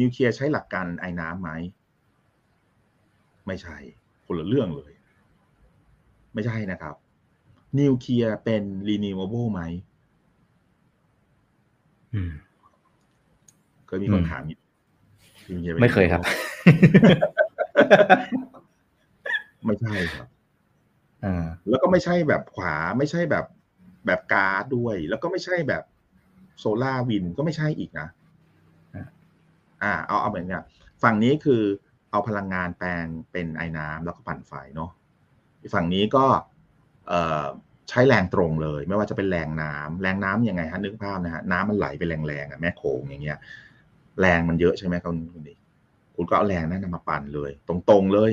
[0.00, 1.50] นิวเคลียร์ใช้หลักการไอ้น้ำไหม
[3.46, 3.76] ไม่ใช่
[4.26, 4.92] คนละเรื่องเลย
[6.34, 6.94] ไม่ใช่นะครับ
[7.78, 9.62] นิวเคลียร์เป็น renewable ไหม
[12.14, 12.32] อืม
[13.86, 14.42] เคยมีคนถาม
[15.80, 16.22] ไม่เคยครับ
[19.66, 20.26] ไม่ใช่ครับ
[21.24, 23.44] อ่าแล้วก็ไม่ใช่แบบขวาไม่ใช่แบบ
[24.06, 25.82] แบบการ์ดด้วย แล้วก็ไม่ใช่แบบ
[26.58, 28.08] โซลาร์วินก็ไม่ใช่อีกนะ
[29.82, 30.62] อ่า เอาเอาแบบเนี้ย
[31.02, 31.62] ฝั่งนี้คือ
[32.10, 34.90] เอาพลังงานแปลงเป็นไอ้น้ำแล้วก็ปั่นไฟเนาะ
[35.74, 36.53] ฝั่งนี้ก็เอ่อ
[37.88, 43.38] ใช้แรงตรงเลย ไม่ว่าจะเป็นแรงน้ำแรงน้ำยังไงฮะนึกภาพนะฮะน้ำมันไหลไปแรงๆอะแม่โขงอย่างเงี้ย
[44.20, 45.54] แรงมันเยอะใช่ไหมคุณคุณดิ
[46.16, 48.32] คุณก็เอาแรงนั้นมาปั่นเลย ตรงๆเลย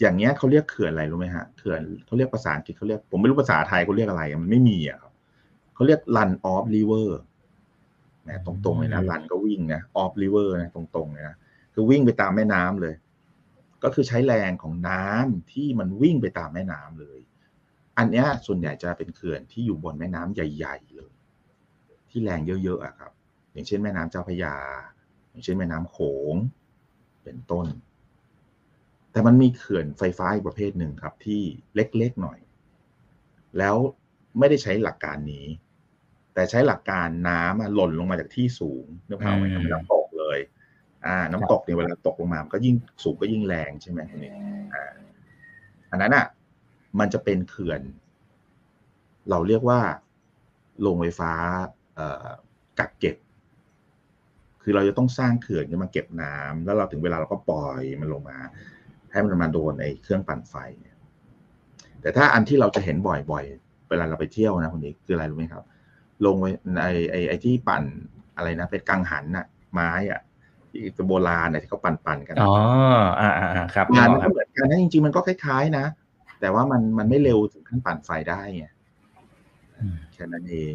[0.00, 5.12] อย่างเงี้ยเขาเรียกเขื่อนอะไรรู้ไหมฮะเขื่อนเขาเรียกภาษาอังกฤษเขาเรียกผมไม่รู้ภาษาไทยเขาเรียกอะไรมันไม่มีอะครับ
[5.74, 7.08] เขาเรียก run off river
[8.28, 11.36] นะตรงๆเลยนะ run ก็วิ่งนะ off river นะตรงๆเลยนะ
[11.74, 12.94] คือวิ่งไปตามแม่น้ำเลย
[13.82, 17.18] ก็คือใช้แรงของน้ำที่มันวิ่งไปตามแม่น้ำเลย
[17.98, 21.12] อันเนี้ยส่วนใหญ่จะเป็นเขื่อนที่อยู่บนแม่น้ำใหญ่ ๆ เลย
[22.10, 23.12] ที่แรงเยอะๆอะครับ
[23.52, 24.56] อย่างเช่นแม่น้ำเจ้าพระยา
[25.30, 25.98] อย่างเช่นแม่น้ำโข
[26.32, 26.34] ง
[27.24, 27.66] เป็นต้น
[29.12, 31.42] แต่มันมีเขื่อนไฟฟ้าอีกประเภทหนึ่งครับ ที่
[31.74, 32.38] เล็กๆหน่อย
[33.58, 33.76] แล้ว
[34.38, 35.46] ไม่ได้ใช้หลักการนี้
[36.34, 40.38] แต่ใช้หลักการน้ำหล่นลงมาจากที่สูงนึกภาพไหมครับน้ำตกเลย
[41.06, 42.74] อ่า น้ำตกเนี่ยเวลาตกลงมามันก็ยิ่ง
[43.04, 44.32] สูงก็ยิ่งแรงใช่ไหมคุณนี่
[44.74, 44.92] อ่า
[45.90, 46.26] อันนั้นอะ
[46.98, 47.80] มันจะเป็นเขื่อน
[49.30, 49.80] เราเรียกว่า
[50.80, 51.32] โรงไฟฟ้า
[51.94, 52.26] เอ่อ
[52.78, 53.16] กักเก็บ
[54.62, 58.38] คือเราจะต้องสร้างเขื่อนขึ้นมาเก็บน้ำแล้วเราถึงเวลาเราก็ปล่อยมันลงมา
[59.12, 60.96] ให้มันมาโดนไอ้เครื่องปั่นไฟเนี่ย
[62.00, 65.64] แต่ถ้าอันที่เราจะเห็นบ่อยๆ เวลาเราไปเที่ยวนะคนนี้คืออะไรรู้ไหมครับ
[66.26, 66.50] ลงไว้
[66.82, 67.82] ไอ้ไอ้ไอ้ที่ปั่น
[68.36, 70.20] อะไรนะ เป็นกังหันน่ะ ไม้อะ
[70.72, 72.54] ที่โบราณน่ะที่เขาปั่นปั่นๆกันอ๋อ
[73.20, 75.86] อ่าอ่าครับงานมันครัก็บเหมือนกันนะจริงๆมันก็คล้ายๆนะ
[76.42, 78.66] แต่ว่ามันมันไม่เร็วถึงขั้นปั่นไฟได้ไง
[79.80, 80.74] อืมแค่นั้นเอง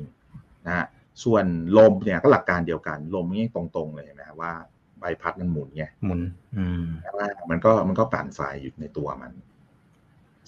[0.65, 0.85] นะฮะ
[1.23, 1.45] ส่วน
[1.77, 4.51] ลมเนี่ยก็หลักการเดียวกัน ลมนี่ตรงๆเลยเห็นไหมครับว่า
[4.99, 6.21] ใบพัดมันหมุนไงหมุน
[6.57, 9.31] อืมแต่ว่ามันก็มันก็ปั่นไฟอยู่ในตัวมัน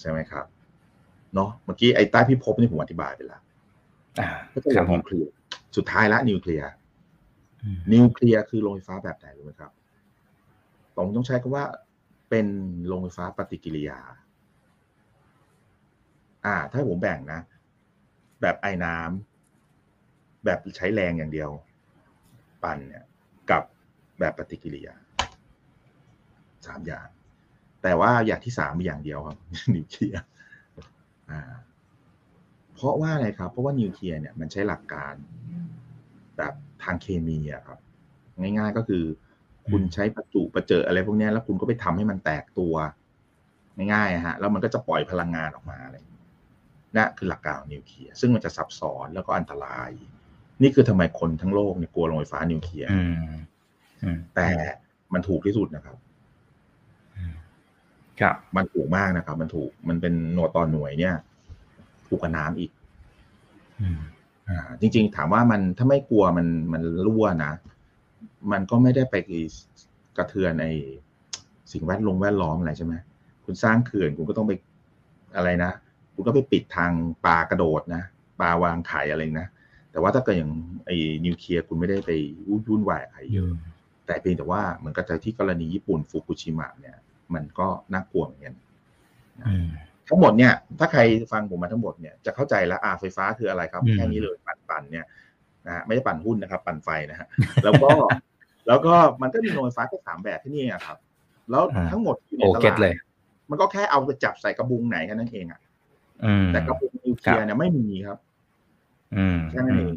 [0.00, 0.46] ใช่ไหมครับ
[1.34, 3.42] เนาะเมื่อกี้ไอ้ใต้พิภพนี่ผมอธิบายไปแล้ว
[4.20, 5.32] อ่าก็จะครับผนิมวเคลียร์
[5.76, 6.66] สุดท้ายละนิวเคลียร์
[7.62, 9.70] อืมนิวเคลียร์คือโรงไฟฟ้าแบบไหนรู้ไหมครับ
[10.94, 11.64] ผมต้องใช้คำว่า
[12.30, 12.46] เป็น
[12.86, 13.98] โรงไฟฟ้าปฏิกิริยา
[16.44, 17.40] อ่า ถ้าผมแบ่งนะ
[18.40, 21.50] แบบไอ้น้ำแบบใช้แรงอย่างเดียว
[22.62, 23.04] ปั่นเนี่ย
[23.50, 23.62] กับ
[24.18, 24.94] แบบปฏิกิริยา
[26.66, 27.08] สามอย่าง
[27.82, 29.38] แต่ว่าอย่างที่สามมีอย่างเดียวครับ
[29.74, 30.22] นิวเคลียร์
[31.30, 31.40] อ่า
[32.74, 35.14] เพราะว่าอะไรครับ เพราะว่านิวเคลียร์เนี่ยมันใช้หลักการ
[36.36, 37.78] แบบทางเคมีอะครับ
[38.40, 39.04] ง่ายๆก็คือ
[39.68, 42.74] คุณใช้ประจุประเจออะไรพวกนี้แล้วคุณก็ไปทำให้มันแตกตัว
[43.92, 45.96] ง่ายๆอะฮะ แล้วมันก็จะปล่อยพลังงานออกมาอะไร
[46.96, 49.90] นั่นคือหลักการของนิวเคลียร์ซึ่งมันจะซับซ้อนแล้วก็อันตราย
[50.62, 53.14] นี่คือทำไมคนทั้งโลกเนี่ยกลัวโรงไฟฟ้านิวเคลียร์อืม
[54.02, 54.48] อืมแต่
[55.12, 55.96] มันถูกที่สุดนะครับ
[58.20, 61.14] ครับ มันถูกมากนะครับ มันถูกมันเป็นหน่วยต่อหน่วยเนี่ย
[62.08, 62.70] ถูกกว่าน้ำอีก
[63.80, 64.00] อืม
[64.48, 67.52] อ่า จริง ๆ ถามว่ามันถ้าไม่กลัวมันมันรั่วนะ
[68.52, 69.14] มันก็ไม่ได้ไป
[70.16, 70.66] กระเทือนใน
[71.72, 72.94] สิ่งแวดล้อมแวดล้อมอะไรใช่ไหม
[73.44, 74.52] คุณสร้างเขื่อนคุณก็ต้องไป
[75.36, 75.72] อะไรนะ
[76.20, 76.92] คุณก็ไปปิดทาง
[77.24, 78.02] ปลากระโดดนะ
[78.40, 79.48] ปลาวางไข่อะไรนะ
[79.92, 80.52] แต่ว่าถ้าเกิดอย่าง
[80.86, 82.10] ไอ้นิวเคลียร์คุณไม่ได้ไป
[82.48, 83.50] วุ่นวายกับใครเยอะ
[84.06, 86.96] แต่เพียงแต่ว่าเหมือนกับที่กรณีญี่ปุ่นฟุกุชิมะเนี่ย
[87.34, 88.54] มันก็น่ากลัวเหมือนกัน
[89.46, 89.66] อืม
[90.08, 91.00] ทั้งหมดเนี่ย ถ้าใคร
[91.32, 95.06] ฟังผมมาทั้งหมดเนี่ยจะเข้าใจแล้วอ่าไฟฟ้าคืออะไรครับอืมแค่นี้เลยปั่นปั่นเนี่ย
[95.66, 97.28] นะฮะไม่ได้ปั่นหุ้นนะครับ ปั่นไฟนะฮะ
[97.64, 97.90] แล้วก็
[98.68, 100.98] แล้วก็มันก็มีโรงไฟฟ้าแค่สามแบบที่นี่อะครับ
[101.50, 102.94] แล้วอ่าทั้งหมดอยู่ในโอตเก็ตลาดเลย
[103.50, 105.69] มันก็แค่เอาไปจับใส่กระบุงไหนแค่นั้นเองอะอืม
[106.52, 108.18] แต่กระบุงนิวเคลียร์เนี่ยไม่มีครับ
[109.16, 109.96] อืมแค่นั้นเอง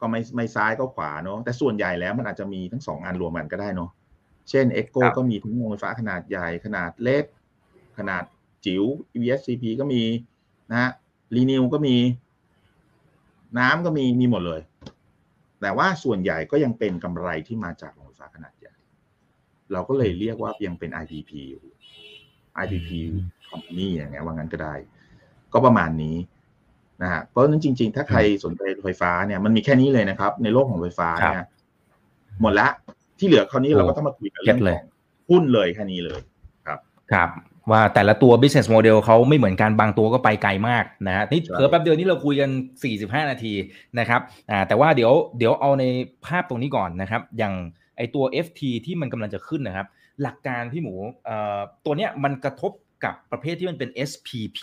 [0.00, 3.90] ก็ไม่ไม่ซ้ายก็ขวาเนาะแต่ส่วนใหญ่แล้วมันอาจจะมีทั้งสองอันรวมกันก็ได้เนาะ
[4.50, 7.24] เช่น e c o ครับก็มีทั้งโรงไฟฟ้าขนาดใหญ่ขนาดเล็ก
[7.98, 8.24] ขนาด
[8.64, 8.84] จิ๋ว
[9.14, 10.02] EVSCP ก็มี
[10.70, 10.90] นะฮะ
[11.34, 11.96] Renew ก็มี
[13.58, 14.60] น้ำก็มีมีหมดเลย
[15.60, 18.74] แต่ว่าส่วนใหญ่ก็ยังเป็นกำไรที่มาจากโรงไฟฟ้าขนาดใหญ่
[19.72, 21.64] เราก็เลยเรียกว่ายังเป็น IPP อยู่
[22.62, 22.88] IPP
[23.50, 24.74] company อย่างเงี้ยว่างั้นก็ได้
[25.52, 26.16] ก็ประมาณนี้
[27.02, 31.44] นะฮะเพราะฉะนั้นจริง ๆ ถ้าใครสนใจไฟฟ้าเนี่ยมันมีแค่นี้เลยนะครับ ในโลกของไฟฟ้าเนี่ย
[32.40, 32.68] หมดละ
[33.18, 34.86] ที่เหลือคราวนี้เราก็ต้องมาคุยกันเรื่องของ
[35.30, 36.20] หุ้นเลยแค่นี้เลย
[37.12, 37.30] ครับ
[37.70, 42.50] ว่าแต่ละตัว business model เขาไม่เหมือนกันบางตัวก็ไปไกลมากนะฮะนี่ใช่เผลอแป๊บเดียวนี้เราคุยกัน
[42.90, 43.52] 45 นาที
[43.98, 44.20] นะครับ
[44.50, 45.84] อ่าแต่ว่าเดี๋ยวเดี๋ยวเอาใน
[46.26, 47.54] ภาพตรงนี้ก่อนนะครับ อย่าง
[47.96, 49.86] ไอตัว FT ที่มันกำลังจะขึ้นนะครับ
[50.22, 50.94] หลักการพี่หมู
[51.24, 52.72] เอ่อตัวเนี้ยมันกระทบ
[53.04, 54.58] กับประเภทที่มันเป็น SPP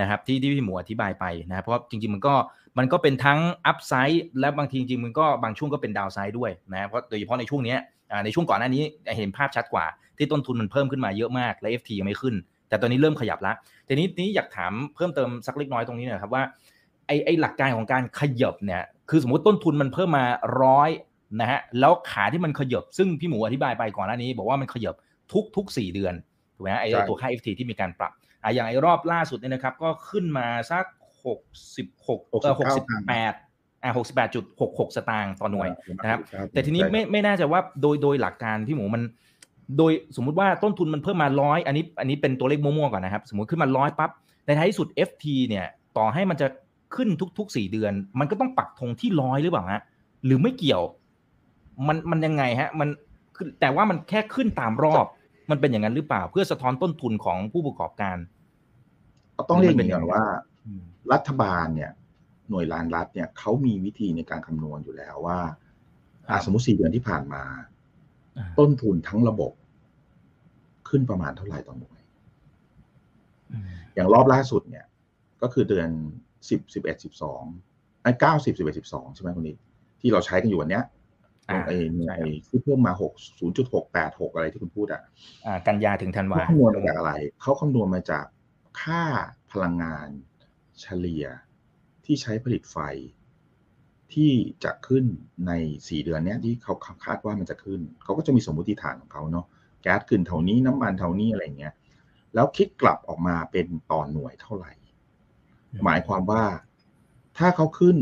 [0.00, 2.34] นะครับที่ที่พี่หมูอธิบายไปนะครับเพราะจริงๆมันก็
[2.78, 7.76] มันก็เป็นทั้ง upside และบางทีจริงๆมันก็บางช่วงก็เป็น downside ด้วยนะเพราะโดยเฉพาะในช่วงนี้
[8.24, 8.82] ในช่วงก่อนหน้านี้
[9.16, 9.86] เห็นภาพชัดกว่า
[10.18, 12.34] ที่ต้นทุนมันเพิ่มขึ้นมาเยอะมากและ FT ยังไม่ขึ้น
[12.68, 13.56] แต่ตอนนี้เริ่มขยับล้ว
[13.88, 16.42] ทีนี้นี้อยากถามเพิ่มเติมสักเล็กน้อยตรงนี้หนะครับว่า
[17.06, 20.24] ไอไอหลักการของการขยับเนี่ยคือสมมติต้นทุนมันเพิ่มมา
[20.62, 20.90] ร้อย
[21.40, 24.94] นะฮะแล้วขาที่มันขยับซึ่งพี่หมูอธิบายไปก่อนหน้านี้ บอกว่ามันขยับ
[25.32, 26.14] ทุกทุกสี่เดือน
[26.56, 28.12] ถูกไหมฮะไอใช่ตัวค่า FT ที่มีการปรับ
[28.44, 30.84] อะอย่างไอรอบล่าสุดเนี่ยนะครับ ก็ขึ้นมาสัก
[31.24, 31.40] หก
[31.76, 33.34] สิบหกเออหกสิบแปด
[33.82, 35.68] อะหกสิบแปดจุดหกหกสตางค์ต่อหน่วย
[36.02, 36.20] นะครับ
[36.50, 39.02] แต่ทีนี้ไม่ไม่น่าจะว่าโดยโดยหลักการพี่หมูมัน
[39.78, 44.10] โดยสมมุติว่าต้นทุนมันเพิ่มมาร้อยอันนี้อันนี้เป็นตัวเลขมั่วๆก่อนนะครับ สมมติขึ้นมาร้อยปั๊บ
[44.46, 45.66] ในท้ายที่สุด FT เนี่ย
[45.98, 46.46] ต่อให้มันจะ
[46.94, 49.82] ขึ้นทุกๆสี่เดือน มันก็ต้องปักธงที่ร้อยหรือเปล่าฮะ
[50.24, 50.82] หรือไม่เกี่ยว
[51.88, 52.88] มันมันยังไงฮะ มัน
[53.36, 55.06] คือแต่ว่ามันแค่ขึ้นตามรอบ
[55.50, 58.16] มันเป็นอย่างนั้นหรือเปล่า เพื่อสะท้อนต้นทุนของผู้ประกอบการ
[59.48, 60.24] ต้องเรียกอย่างนี้ก่อนว่า
[60.66, 60.82] อืม
[61.12, 61.92] รัฐบาลเนี่ย
[62.50, 65.38] หน่วยรานรัฐเนี่ยเขามีวิธีในการคำนวณอยู่แล้วว่า
[66.28, 67.42] ครับอะสมมติสี่เดือนที่ผ่านมา
[68.38, 69.52] อ่าต้นทุนทั้งระบบ
[70.88, 72.00] ขึ้นประมาณเท่าไหร่ต่อหน่วย
[73.52, 74.86] อืมอย่างรอบล่าสุดเนี่ย
[75.42, 75.88] ก็คือเดือน
[76.48, 77.42] สิบสิบเอ็ดสิบสอง
[78.02, 79.56] ไอ้เก้าสิบสิบเอ็ดสิบสองใช่ไหมคุณนิด
[80.00, 80.84] ที่เราใช้กันอยู่วันเนี้ย
[81.48, 81.76] อ่าไอ้
[82.06, 85.02] ใช่ไอ้ที่เพิ่มมาหกศูนย์จุดหกแปดหกอะไรที่คุณพูดอะ
[85.46, 87.12] อ่ากันยาถึงธันวาเขาคำนวณมาจากอะไร
[87.42, 88.24] เขาคำนวณมาจาก
[88.82, 89.02] ค่า
[89.50, 90.08] พลังงาน
[90.80, 91.24] เฉลี่ย
[92.04, 92.78] ที่ใช้ผลิตไฟ
[94.14, 94.32] ที่
[94.64, 95.04] จะขึ้น
[95.46, 95.52] ใน
[95.88, 99.46] สี่เดือนเนี้ยที่เขาคาดว่ามันจะขึ้น เขาก็จะมีสมมติฐานของเขาเนาะ
[99.82, 101.74] แก๊สขึ้นเท่านี้น้ำมันเท่านี้อะไรเงี้ย
[102.34, 104.72] แล้วคิดกลับออกมาเป็นต่อหน่วยเท่าไหร่
[105.84, 106.44] หมายความว่า
[107.38, 107.96] ถ้าเขาขึ้น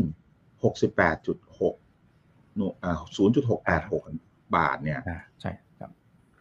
[0.87, 2.95] 68.6หน่วยอ่า
[3.75, 5.91] 0.686 บาทเนี่ยอ่าใช่ครับ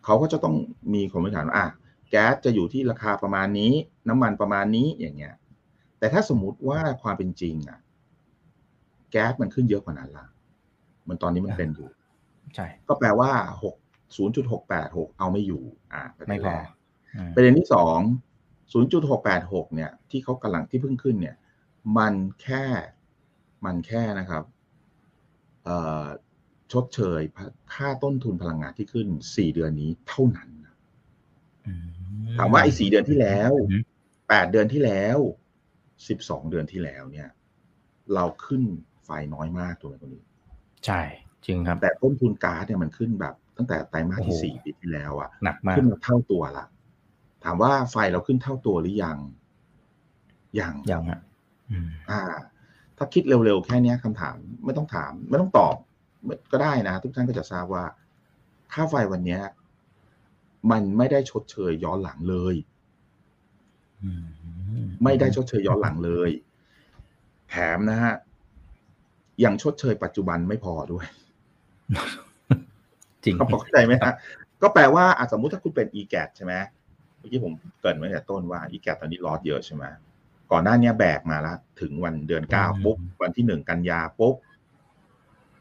[0.04, 0.54] เขาก็จะต้อง
[0.94, 1.66] มีความฐานว่าอะ
[2.12, 3.72] แก๊สจะอยู่ที่ราคาประมาณนี้
[4.08, 5.34] น้ำมันประมาณนี้อย่างเงี้ย
[5.98, 7.80] แต่ถ้าสมมุติว่าความเป็นจริงอะ
[9.10, 10.26] แก๊สมันขึ้นเยอะกว่านั้นละ
[11.08, 11.88] มันตอนนี้มันเป็นอยู่
[12.54, 13.30] ใช่ ก็แปลว่า
[13.62, 13.74] หก
[14.16, 16.68] ศูนย์จุดหกแปดหกเอาไม่อยู่ อ่าประเด็นไม่พอแรก
[17.16, 17.98] อืมประเด็นที่สอง
[18.72, 21.36] ศูนย์จุดหกแปดหกเนี่ย ที่เขากำลังที่เพิ่งขึ้นเนี่ย
[21.98, 22.64] มันแค่
[23.64, 24.44] มันแค่นะครับ
[25.64, 26.06] เอ่อ
[26.72, 27.20] ชดเชย
[27.74, 30.74] ค่าต้นทุนพลังงานที่ขึ้นสี่เดือนนี้เท่านั้นนะ
[31.66, 32.01] อืม
[32.38, 33.82] ถามว่าไอ้สี่เดือนที่แล้วอืม
[34.28, 35.18] แปดเดือนที่แล้ว
[36.08, 37.28] สิบสองเดือนที่แล้วเนี่ย
[38.14, 38.62] เราขึ้น
[39.04, 40.24] ไฟน้อยมากตัวคนนี้
[40.86, 41.00] ใช่
[41.46, 46.64] จริงครับ แต่ต้นทุนก๊าซเนี่ยมันขึ้นแบบ ตั้งแต่ไตรมาสที่โอ้โหสี่ปีที่แล้วอะหนักมากขึ้นมาเท่าตัวละ
[47.44, 49.18] ถามว่าไฟเราขึ้นเท่าตัวหรือยัง
[50.60, 51.20] ยังอย่างฮะ
[51.70, 52.20] อืมอ่า
[52.96, 55.74] ถ้าคิดเร็วๆแค่เนี้ยคำถามไม่ต้องถาม ไม่ต้องตอบ
[56.24, 57.84] ไม่ก็ได้นะ ทุกท่านก็จะทราบว่า
[58.72, 59.40] ค่าไฟวันเนี้ย
[60.70, 62.54] มันไม่ได้ชดเชยย้อนหลังเลย
[64.02, 64.24] อืม
[65.04, 66.30] ไม่ได้ชดเชยย้อนหลังเลย
[67.50, 68.14] แถมนะฮะ
[69.44, 71.06] ยังชดเชยปัจจุบันไม่พอด้วย
[73.24, 74.12] จริงเขาบอกเข้าใจไหมฮะ
[74.62, 76.54] ก็แปลว่าอะสมมุติถ้าคุณเป็น e g a t ใช่ไหม
[77.18, 79.84] เมื่อกี้ผมเกรินไว้แต่ต้นว่า e g a t ตอนนี้ลอสเยอะใช่ไหม
[80.50, 84.34] ก่อนหน้าเนี้ยแบกมาแล้วถึงวันเดือนเก้าปุ๊บ วันที่หนึ่งกันยาปุ๊บ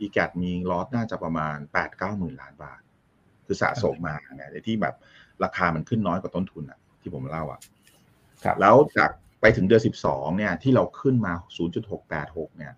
[0.05, 2.81] e g a t มีลอสน่าจะประมาณแปดเก้าหมื่นล้านบาท
[3.51, 4.95] คือสะสมมาไงแต่ที่แบบ
[5.43, 7.59] ราคามันขึ้นน้อยกว่าต้นทุนอะ ที่ผมเล่าอะ
[8.43, 11.33] ครับแล้วจากไปถึงเดือนสิบสองเนี่ย ที่เราขึ้นมา
[11.95, 12.73] 0.686เนี่ย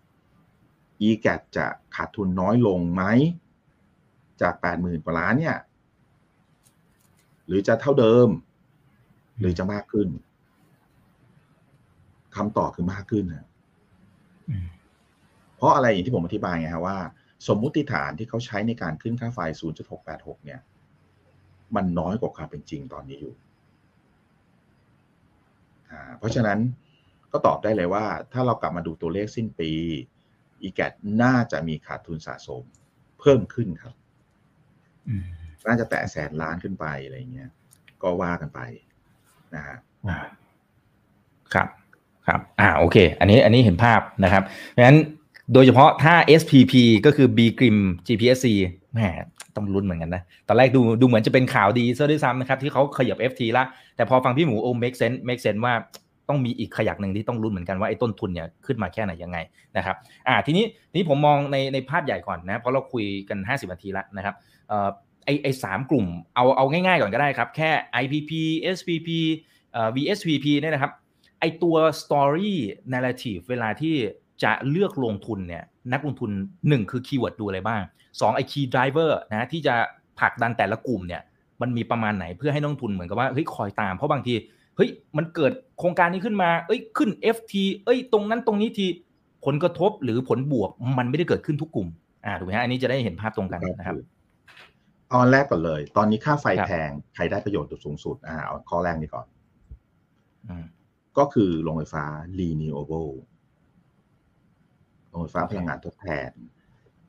[1.07, 1.65] e g a t จะ
[1.95, 3.03] ขาดทุนน้อยลงไหม
[4.41, 5.57] จากแปดหมื่นกว่าล้านเนี่ย
[7.47, 8.27] หรือจะเท่าเดิม
[9.39, 10.07] หรือจะมากขึ้น
[12.35, 13.45] คำตอบคือมากขึ้นนะ
[14.49, 14.67] อืม
[15.55, 16.97] เพราะอะไรอย่างที่ผมอธิบายไงฮะว่า
[17.47, 19.39] สมมุติฐานที่เขาใช้ในการขึ้นค่าไฟ
[19.93, 20.59] 0.686 เนี่ย
[21.75, 23.35] มันน้อยกว่าความเป็นจริงตอนนี้อยู่
[25.91, 26.59] อ่าเพราะฉะนั้น
[27.31, 29.71] ก็ตอบได้เลยว่า ถ้าเรากลับมาดูตัวเลขสิ้นปี
[30.67, 30.91] e g a t
[31.23, 32.63] น่าจะมีขาดทุนสะสม
[33.19, 33.93] เพิ่มขึ้นครับ
[35.07, 35.25] อืม
[35.67, 37.49] น่าจะแตะแสนล้านขึ้นไปอะไรเงี้ย
[38.03, 38.59] ก็ว่ากันไป
[39.55, 39.77] นะฮะ
[40.07, 40.19] อ่า
[41.53, 41.67] ครับ
[42.27, 44.97] ครับ อ่า โอเค อันนี้ อันนี้เห็นภาพนะครับ เพราะฉะนั้น
[45.53, 46.73] โดยเฉพาะถ้า SPP
[47.05, 47.77] ก็คือ B Grim
[48.07, 48.47] GPSC
[48.93, 48.99] แหม
[49.55, 53.63] ต้องลุ้นเหมือนกันนะ ตอนแรกดูดูเหมือนจะเป็นข่าวดีซะด้วยซ้ำนะครับ ที่เขาขยับ FT ละ
[53.95, 55.73] แต่พอฟังพี่หมูโอ้ make sense make sense ว่า
[56.29, 59.37] ต้องมีอีกขยักหนึ่งที่ต้องลุ้นเหมือนกันว่าไอ้ต้นทุนเนี่ยขึ้นมาแค่ไหนยังไง
[59.77, 59.95] นะครับ
[60.27, 64.35] อ่าทีนี้ทีนี้ผมมองในในภาพใหญ่ก่อนนะ เพราะเราคุยกัน 50นาทีแล้วนะครับ
[64.69, 64.89] เอ่อ
[65.25, 67.69] ไอไอสามกลุ่มเอาเอาง่ายๆก่อนก็ได้ครับ แค่
[68.03, 68.31] IPP
[68.77, 69.09] SPP
[69.71, 70.91] เอ่อ VSPP เนี่ยนะครับ
[71.39, 72.53] ไอตัว story
[72.93, 73.95] narrative เวลาที่
[74.43, 75.63] จะเลือกลงทุนเนี่ย
[75.93, 76.31] นักลงทุน
[76.63, 77.81] 1 คือ keyword ดูอะไรบ้าง
[78.11, 79.75] 2ไอ key driver นะที่จะ
[80.19, 81.21] ผลักดันแต่ละกลุ่มเนี่ย
[81.61, 84.33] มันมีประมาณไหนเพื่อให้นักลงทุนเหมือนกับว่าเฮ้ยคอยตามเพราะบางที
[84.77, 87.53] เฮ้ยมันเกิดโครงการนี้ขึ้นมา เอ้ยขึ้น FT
[87.85, 88.87] เอ้ยตรงนั้นตรงนี้ที
[89.45, 91.87] ผลกระทบหรือผลบวกมันไม่ได้เกิดขึ้นทุกกลุ่ม
[92.25, 93.95] อ่าถูกไหมฮะอันนี้จะได้เห็นภาพตรงกันนะครับ
[95.09, 99.25] เอาอันแรกก่อนเลย ตอนนี้ค่าไฟครับแพงใครได้ประโยชน์สูงสุดอ่าเอาข้อแรกนี้ก่อน
[100.47, 100.65] อืม
[101.17, 102.05] ก็คือโรงไฟฟ้า
[102.39, 103.11] renewable
[105.13, 106.31] โรงไฟฟ้าพลังงานทดแทน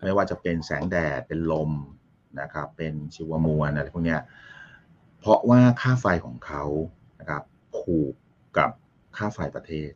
[0.04, 1.70] ไม่ว่าจะเป็นแสงแดดเป็นลม
[2.40, 4.20] นะครับเป็นชีวมวลอะไรพวกเนี้ย
[5.18, 6.64] เพราะว่าค่าไฟของเขา
[7.20, 7.42] นะครับ
[7.76, 8.14] ผูก
[8.58, 8.70] กับ
[9.16, 9.90] ค่าไฟประเทศ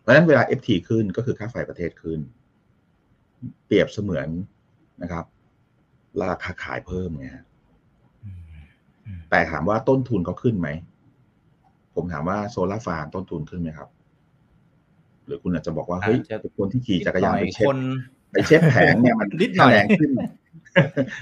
[0.00, 2.20] เพราะฉะนั้นเวลา FT ขึ้นก็คือค่าไฟประเทศขึ้น
[3.66, 4.28] เปรียบเสมือน
[5.02, 5.24] นะครับ
[6.20, 7.44] ราคาขายเพิ่มไงฮะ
[8.24, 8.40] อืม
[9.06, 10.68] อืมแต่ถามว่าต้นทุนเขาขึ้นไหม
[11.94, 13.88] ผมถามว่าโซลาร์ฟาร์มต้นทุนขึ้นไหมครับ
[15.26, 17.78] หรือคุณอาจจะบอกว่าเฮ้ยอาจจะคนที่ขี่จักรยานไปนิดหเช็คดน
[18.32, 20.10] ไปเช็ดแผงเนี่ยมันนิดหน่อยค่าแรงขึ้น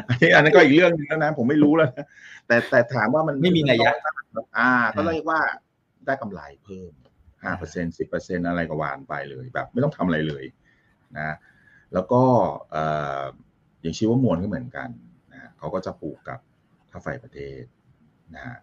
[0.08, 2.06] อันนี้อันนั้นก็อีกเรื่องหนึงแล้วนะ ผมไม่รู้แล้วนะ
[2.46, 3.92] แต่แต่ถามว่ามันไม่มีนัยยะ
[4.58, 5.40] อ่า ก็เรียกว่า
[6.06, 6.92] ได้กำไรเพิ่ม
[7.42, 10.44] ห้าเปอร์เซ็นสิบเปอร์เซ็นอะไรก็หวานไปเลยแบบ ไม่ต้องทำอะไรเลย
[11.16, 11.36] นะ
[11.92, 12.22] แล้วก็
[12.70, 12.84] เอ่
[13.20, 13.22] อ
[13.82, 14.88] อย่างชีวมวลก็เหมือนกัน
[15.32, 16.38] นะเขาก็จะผูกกับ
[16.90, 17.62] ค่าไฟประเทศ
[18.34, 18.56] นะฮะ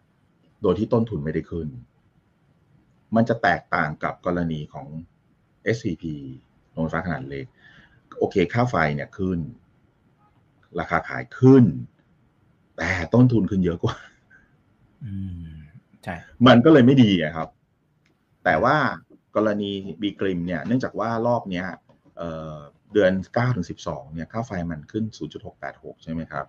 [0.62, 1.68] โดยที่ต้นทุนไม่ได้ขึ้น
[3.16, 4.88] มันจะแตกต่างกับกรณีของ
[5.76, 6.04] SCP
[6.72, 7.46] โรงไฟฟ้าขนาดเล็ก
[8.18, 9.40] โอเค ค่าไฟเนี่ยขึ้น
[10.80, 11.64] ราคาขายขึ้น
[12.78, 13.96] แต่ต้นทุนขึ้นเยอะกว่า
[15.06, 15.56] อืม
[16.04, 16.16] ใช่
[16.48, 17.48] มันก็เลยไม่ดีอะครับ
[18.44, 18.78] แต่ว่า
[19.36, 21.66] กรณีบีกริมเนี่ย เนื่องจากว่ารอบเนี้ย
[22.18, 22.58] เอ่อ
[22.94, 25.06] เดือน9ถึง12 เนี่ย ค่าไฟมันขึ้น
[25.54, 26.46] 0.686 ใช่ไหมครับ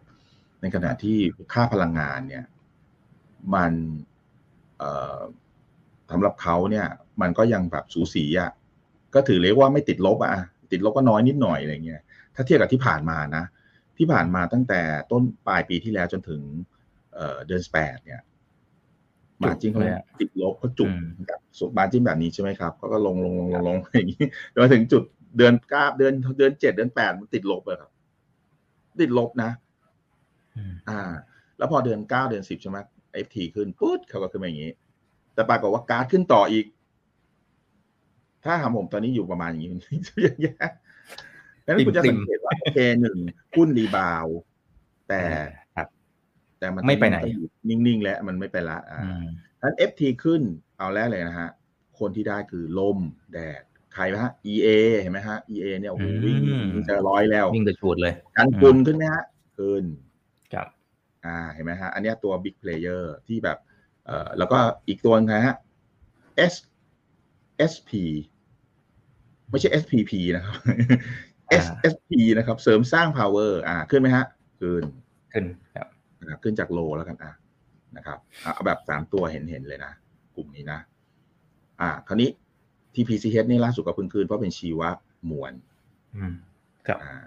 [0.61, 1.19] ในขณะที่
[1.53, 2.45] ค่าพลังงานเนี่ย
[3.55, 3.73] มัน
[4.79, 5.21] เอ่อ
[6.11, 6.87] สำหรับเขาเนี่ย
[7.21, 8.51] มันก็ยังแบบสูสีอะ
[9.15, 10.33] ก็ถือเรียกว่าไม่ติดลบอะ
[10.73, 12.03] ติดลบก็น้อยนิดหน่อยอะไรเงี้ย
[12.35, 13.45] ถ้าเทียบกับที่ผ่านมานะ
[13.99, 16.43] ที่ผ่านมาตั้งแต่ต้นปลายปีที่แล้วจนถึง
[17.15, 18.23] เอ่อเดือนแปดเนี่ย
[19.43, 25.03] margin เขาเลยอะติดลบเขาจุกอืมแบบสุด margin แบบนี้ใช่ไหมครับเขาก็ลงลงลงลงลงอย่างนี้จนมาถึงจุด
[25.37, 27.91] เดือนเก้าเดือนเดือนเจ็ดเดือนแปดมันติดลบเลยครับ
[29.03, 29.51] ติดลบนะ
[30.57, 31.01] อืมอ่า
[31.59, 32.79] แล้วพอเดือนเก้าเดือนสิบใช่ไหม
[33.13, 34.73] FT ขึ้นปุ๊บเขาก็ขึ้นมาอย่างนี้
[35.35, 36.67] แต่ปรากฏว่าแก๊สขึ้นต่ออีก
[38.45, 39.81] ถ้าถามผมตอนนี้อยู่ประมาณอย่างนี้มัน
[40.23, 40.69] เยอะแยะ
[41.67, 43.19] ดังนั้นคุณจะสังเกตว่าโอเคหนึ่ง
[43.57, 44.39] หุ้น rebound
[45.09, 45.21] แต่
[45.77, 45.89] ครับ
[46.59, 49.25] แต่มันไม่ไปไหนอยู่นิ่งๆ แล้วมันไม่ไปละอ่าอืม
[49.63, 50.43] นั้น FT ขึ้น
[50.79, 51.51] เอาแรกเลยนะฮะ
[51.99, 52.99] คนที่ได้คือลม
[53.33, 53.63] แดด
[53.95, 54.69] ใครไหมฮะ EA
[55.01, 59.25] เห็นไหมฮะ EA เนี่ยโอ้โหวิ่งอืมวิ่งจะร้อยแล้ววิ่งกระฉูดเลยกันกุลขึ้นไหมฮะ
[59.59, 59.85] ขึ้น
[60.53, 60.69] ครับ
[61.27, 63.59] อ่าเห็นไหมฮะ อันเนี้ยตัว big player ที่แบบ
[64.07, 65.57] เอ่อแล้วก็อีกตัวนึงนะฮะ
[66.53, 67.91] SSP
[69.53, 70.55] ไม่ใช่ SPP นะครับ
[71.51, 74.25] อ่า SSP นะครับ เสริมสร้าง power อ่า ขึ้นไหมฮะ
[74.61, 74.83] ขึ้น
[75.33, 75.45] ขึ้น
[75.77, 75.87] ครับ
[76.21, 77.33] นะครับขึ้นจากโลแล้วกันอะ
[77.97, 79.93] นะครับอะเอาแบบสามตัวเห็นเห็นเลยนะ
[80.37, 80.79] กลุ่มนี้นะ
[81.81, 82.31] อ่า คราวนี้
[82.95, 84.81] TPCH นี่ล่าสุดก็เพิ่งขึ้น เพราะเป็นชีว
[85.31, 85.53] มวล
[86.17, 86.35] อืม
[86.87, 87.23] ครับอ่า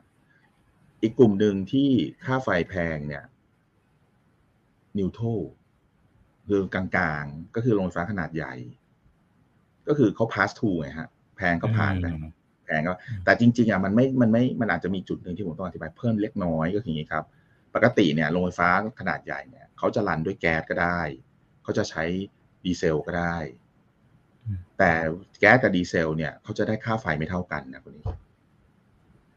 [1.02, 1.90] อีกกลุ่มหนึ่งที่
[2.26, 3.24] ค่าไฟแพงเนี่ย
[4.98, 5.20] นิวโต
[6.48, 8.54] คือกลางๆ ก็คือโรงไฟฟ้าขนาดใหญ่
[9.88, 12.32] ก็คือเขา pass through ไงฮะ แพงก็ผ่านไปอืม
[12.66, 12.94] แพงก็
[13.26, 17.26] แต่จริงๆอะมันไม่มันไม่มันอาจจะมีจุดหนึ่งที่ผมต้องอธิบายเพิ่มเล็กน้อยก็คืออย่างนี้ครับ
[17.76, 18.70] ปกติเนี่ยโรงไฟฟ้า
[19.00, 21.02] ขนาดใหญ่เนี่ยเขาจะรันด้วยแก๊สก็ได้
[21.64, 22.04] เขาจะใช้
[22.66, 23.38] ดีเซลก็ได้
[24.46, 24.92] อืมแต่
[25.40, 28.06] แก๊สกับดีเซล เนี่ยเขาจะได้ค่าไฟไม่เท่ากันนะคนนี้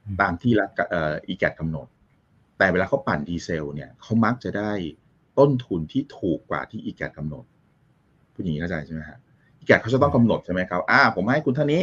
[0.04, 1.86] อืมตามที่รัฐเอ่ออีแกกำหนด
[2.58, 4.72] แต่เวลาเขาปั่นดีเซล เนี่ยเขามักจะได้
[5.38, 7.44] ต้นทุนที่ถูกกว่าที่อีแกกำหนด
[8.34, 9.27] ผู้หญิงเข้าใจใช่ไหมฮะอี
[9.68, 11.82] แกเขาจะต้องกำหนดใช่ไหมครับอ่าผมให้คุณเท่านี้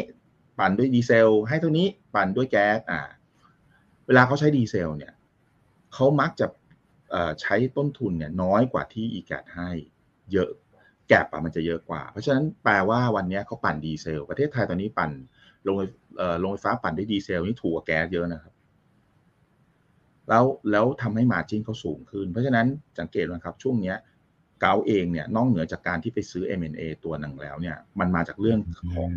[0.59, 3.01] ปั่นด้วยดีเซล ให้เท่านี้ปั่นด้วยแก๊สอ่า
[4.07, 5.13] เวลาเขาใช้ดีเซล เนี่ย
[5.93, 6.47] เขามักจะ
[7.41, 9.69] ใช้ต้นทุนเนี่ยน้อยกว่าที่อีแกให้
[10.31, 10.49] เยอะ
[11.09, 15.11] แกลบอะมันจะเยอะกว่า เพราะฉะนั้นแปลว่าวันนี้เขาปั่นดีเซล ประเทศไทยตอนนี้ปั่น
[15.63, 15.81] โรงไฟ
[16.17, 18.53] เอ่อโรงไฟฟ้าปั่นด้วยดีเซลนี่ถูกกว่าแก๊สเยอะนะครับ
[20.29, 22.67] แล้วแล้วทำให้มาจิ้นเขาสูงขึ้น เพราะฉะนั้น
[22.99, 23.97] สังเกตนะครับช่วงเนี้ย
[24.61, 28.59] เกาเองเนี่ยนอกเหนือจากการที่ไปซื้อ M&A ตัวหนึ่งแล้วเนี่ยมันมาจากเรื่อง
[28.93, 29.09] ของ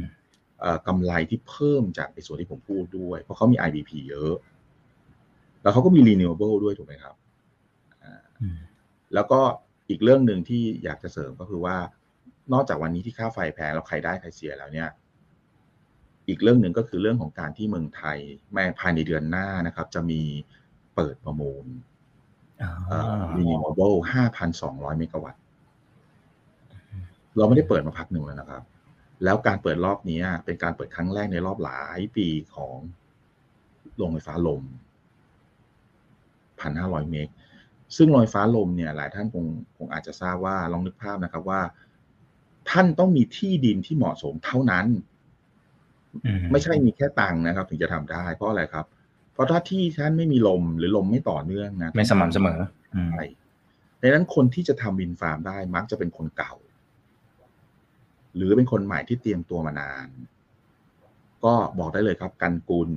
[0.86, 4.34] กำไรที่เพิ่มจากไอ้ส่วนที่ผมพูดด้วย เพราะเขามี IBP เยอะ
[5.62, 7.14] แล้วเขาก็มี renewable ด้วยถูกไหมครับ
[9.14, 9.40] แล้วก็
[9.90, 11.76] อีกเรื่องหนึ่งที่อยากจะเสริมก็คือว่า
[12.52, 14.88] นอกจากวันนี้ที่ค่าไฟแพงแล้วใครได้ใครเสียแล้วเนี่ย
[16.28, 18.18] อีกเรื่องหนึ่งก็คือเรื่องของการที่เมืองไทย
[18.52, 20.22] แม้ภายในเดือนหน้านะครับ จะมี
[20.94, 21.66] เปิดประมูล
[23.36, 23.96] renewable
[24.46, 25.40] 5,200เมกะวัตต์
[27.36, 28.62] เราไม่ได้เปิดมาพักหนึ่งแล้วนะครับ
[29.24, 32.74] แล้วการเปิดรอบนี้เป็นการเปิดครั้งแรกในรอบหลายปีของ
[33.96, 34.62] โรงไฟฟ้าลม
[36.62, 37.28] 1,500เมก
[37.96, 39.44] ซึ่งโรงไฟฟ้าลมเนี่ยหลายท่านคง
[39.76, 41.60] คงอาจจะทราบว่าลองนึกภาพนะครับว่า
[42.70, 44.86] ท่านต้องมีที่ดินที่เหมาะสมเท่านั้น
[46.52, 48.97] ไม่ใช่มีแค่ตังค์นะครับ ถึงจะทำได้ เพราะอะไรครับเพ
[49.38, 52.60] ราะถ้าที่ท่านไม่มีลมหรือลมไม่ต่อเนื่องนะไม่สม่ำเสมอ
[53.12, 53.24] ใช่
[54.00, 56.54] ดังนั้นคนที่จะทำวินฟาร์มได้มักจะเป็นคนเก่า
[58.36, 60.06] หรือเป็นคนใหม่ที่เตรียมตัวมานาน
[61.44, 62.90] ก็บอกได้เลยครับ กันกุล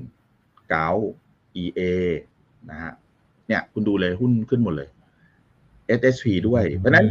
[0.69, 0.89] เกา
[1.63, 1.81] EA
[2.69, 2.93] นะฮะ
[3.47, 4.89] เนี่ยคุณดูเลยหุ้นขึ้นหมดเลย
[5.99, 7.07] SSP ด้วย เพราะนั้น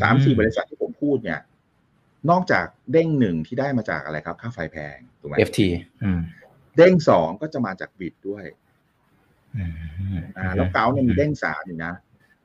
[0.00, 1.40] สามสี่บริษัทที่ผมพูดเนี่ย
[2.30, 5.58] นอกจากเด้งหนึ่งที่ได้มาจากอะไรครับ ค่าไฟแพงถูกไหม FT
[6.76, 8.44] เด้งสองก็จะมาจากบิดด้วย
[10.38, 11.92] อ่าแล้วเกาเนี่ยมีเด้งสามอยู่นะ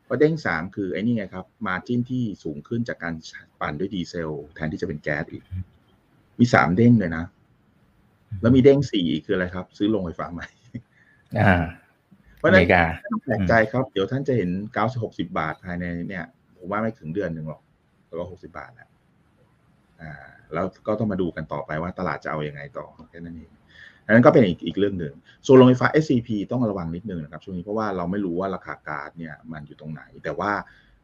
[0.03, 3.13] เพราะเด้งสามคือไอ้นี่ไงครับ มาจิ้นที่สูงขึ้นจากการ
[3.61, 5.43] ปั่นด้วยดีเซล แทนที่จะเป็นแก๊สอีก
[6.39, 7.25] มีสามเด้งเลยนะ
[8.41, 10.47] แล้วมีเด้งสี่คืออะไรครับ ซื้อโรงไฟฟ้าใหม่
[11.39, 11.53] อ่า
[12.37, 12.67] เพราะนั้น
[13.25, 16.25] แปลกใจครับ เดี๋ยวท่านจะเห็นเก้าสิบหกสิบาทภายในเนี่ย
[16.57, 17.61] ผมว่าไม่ถึงเดือนหนึ่งหรอก
[18.07, 18.89] แล้วก็หกสิบาทแล้ว
[20.01, 20.11] อ่า
[20.53, 23.51] แล้วก็ต้องมาดูกันต่อไปว่าตลาดจะเอาอยัางไงต่อแค่นั้นเอง
[24.09, 25.13] อันนั้นก็เป็นอีกอีกเรื่องหนึ่ง
[25.45, 30.51] ส่วนโรงไฟฟ้า SCP ต้องระวังนิดนึงนะครับช่วงนี้เพราะว่าเราไม่รู้ว่าราคาก๊าซเนี่ยมันอยู่ตรงไหน แต่ว่า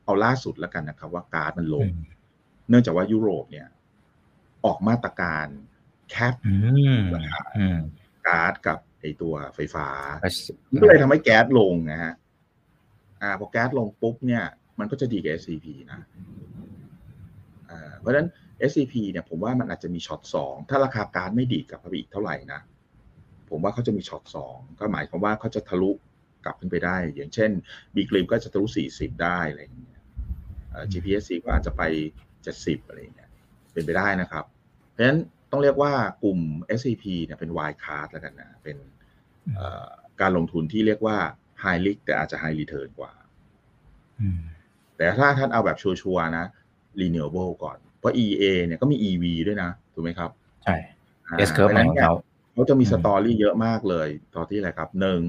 [0.05, 1.87] เอาล่าสุดแล้วกันนะครับ ว่าก๊าซมันลง
[2.69, 3.67] เนื่องจากว่ายุโรปเนี่ย
[4.65, 5.47] ออกมาตรการ
[6.09, 6.33] แคป
[7.15, 7.41] ราคา
[8.27, 9.87] ก๊าซกับไอตัวไฟฟ้า
[10.81, 12.13] ก็เลยทำให้แก๊สลงนะฮะ
[13.21, 14.43] อ่าพอแก๊สลงปุ๊บเนี่ย
[14.79, 15.99] มันก็จะดีกับ SCP นะ
[17.69, 18.27] อ่าเพราะฉะนั้น
[18.69, 22.61] SCP เนี่ยผมว่ามันอาจจะมีช็อตสองถ้าราคาก๊าซไม่ดีกับพอีกเท่าไหร่นะ
[23.49, 25.91] ผมว่าเขาจะมีช็อตสองก็หมายความว่าเขาจะทะลุ
[26.45, 27.51] กลับขึ้นไปได้ อย่างเช่น
[27.95, 30.01] บีกริมก็จะทะลุสี่สิบได้อะไรอย่างเงี้ย
[30.91, 31.83] GPSC ก็อาจจะไป
[32.43, 33.29] เจ็ดสิบอะไรอย่างเงี้ย
[33.73, 34.45] เป็นไปได้นะครับ
[34.91, 35.19] เพราะฉะนั้น
[35.51, 35.93] ต้องเรียกว่า
[36.23, 36.39] กลุ่ม
[36.79, 38.77] SCP เนี่ยเป็น wild card แล้วกันนะ เป็น
[40.21, 41.17] การลงทุนที่เรียกว่า
[41.63, 43.13] high risk แต่อาจจะ high return กว่า
[44.97, 46.45] แต่ถ้าท่านเอาแบบชัวร์ๆนะ
[47.01, 50.29] renewable ก่อน เพราะ EA เนี่ยก็มี EV ด้วยนะ ถูกไหมครับ
[50.63, 50.75] ใช่
[51.47, 52.13] S curve ของเขา
[52.55, 55.21] เขาจะมีสตอรี่เยอะมากเลยตอนที่อะไรครับหนึ่ง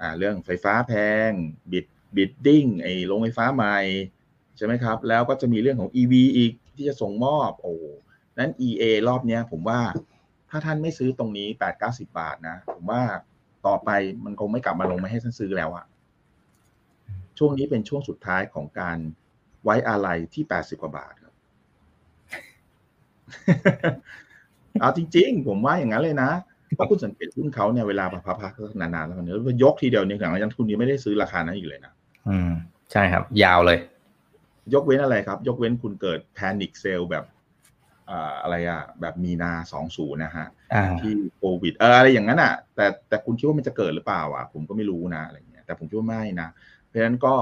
[0.00, 0.92] อ่าเรื่องไฟฟ้าแพ
[1.28, 1.30] ง
[1.72, 1.86] บิด
[2.16, 3.78] บิดดิ้งไอ้โรงไฟฟ้าใหม่
[4.56, 7.74] ใช่ไหมครับ แล้วก็จะมีเรื่องของ EV อีกที่จะส่งมอบโอ้
[8.38, 9.80] นั้น EA รอบเนี้ยผมว่า
[10.50, 13.02] ถ้าท่านไม่ซื้อตรงนี้แปดเก้าสิบาทนะ ผมว่า
[13.66, 13.90] ต่อไป
[14.24, 15.86] มันคงไม่กลับมาลงไม่ให้ท่านซื้อแล้วอะ
[17.38, 18.98] ช่วงนี้เป็นช่วงสุดท้ายของการ
[19.64, 21.34] ไว้อะไรที่แปดสิบกว่าบาทครับ
[24.80, 26.30] เอาจริง ๆ ผมว่าอย่างนั้นเลยนะ
[26.74, 31.92] เพราะคุณสังเกตหุ้นเขาเนี่ยเวลาพักพักนานๆแล้วเนี่ยยกทีเดียวเนี่ยอย่างนักทุนนี้ไม่ได้ซื้อราคานั้นอีกเลยนะ
[32.28, 32.50] อืม
[32.92, 33.78] ใช่ครับ ยาวเลย
[34.74, 37.24] ยกเว้นอะไรครับ ยกเว้นคุณเกิด panic sell แบบ
[38.42, 40.46] อะไรอะแบบมีนาสองศูนย์นะฮะ
[41.00, 46.48] ที่โควิดเอออะไรอย่างนั้นอะแต่แต่คุณคิดว่ามันจะเกิดหรือเปล่าอะ ผมก็ไม่รู้นะอะไรเงี้ยแต่ผมคิดว่าไม่นะ
[46.86, 47.34] เพราะฉะนั้นก็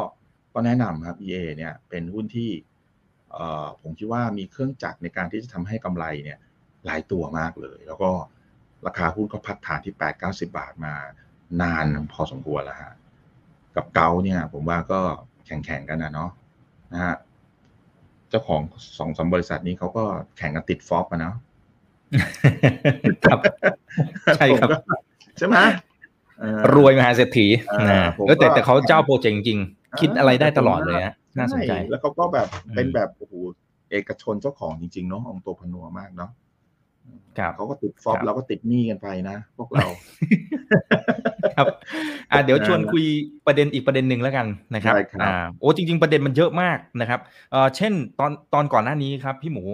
[0.55, 2.51] ก็แนะนำครับ EA เนี่ยเป็นหุ้นที่
[3.33, 6.39] เอ่อผมคิดว่ามีเครื่องจักรในการที่จะทำให้กำไรเนี่ย
[6.87, 8.11] หลายตัวมากเลย แล้วก็
[8.87, 10.95] ราคาหุ้นก็พักฐานที่แปดเก้าสิบาทมา
[11.63, 12.93] นานพอสมควรแล้วฮะ
[13.77, 15.01] กับเกาเนี่ย ผมว่าก็
[15.47, 16.31] แข่งๆกันนะเนาะ
[16.93, 17.17] นะฮะ
[18.31, 18.61] เจ้าของ
[18.99, 20.05] สองสามบริษัทนี้เขาก็
[20.37, 21.35] แข่งกันติดฟอปอะเนาะ
[23.25, 23.39] ครับ
[24.37, 24.69] ใช่ครับ
[25.39, 25.57] ใช่ไหม
[26.75, 27.47] รวยมหาเศรษฐี
[27.91, 29.61] นะแต่แต่เขาเจ้าโปรเจกต์จริง
[30.01, 33.35] คิดอะไรได้ตลอดเลยฮะน่าสนใจ แล้วเขาก็แบบเป็นแบบโอ้โห
[33.91, 36.31] เอกชนเจ้าของจริงๆเนาะองโตพนัวมากเนาะ
[37.57, 39.87] เขาก็ติดฟอปเราก็ติดหนี้กันไปนะ พวกเรา
[41.57, 41.67] ครับ
[42.31, 43.05] อ่าเดี๋ยวชวนคุย
[43.47, 47.21] ประเด็นอีกประเด็นหนึ่งแล้วกันนะครับอ่าโอ้จริง ๆ ประเด็นมันเยอะมากนะครับ
[47.53, 49.65] เอ่อเช่นตอนตอนก่อนหน้านี้ครับ พี่หมู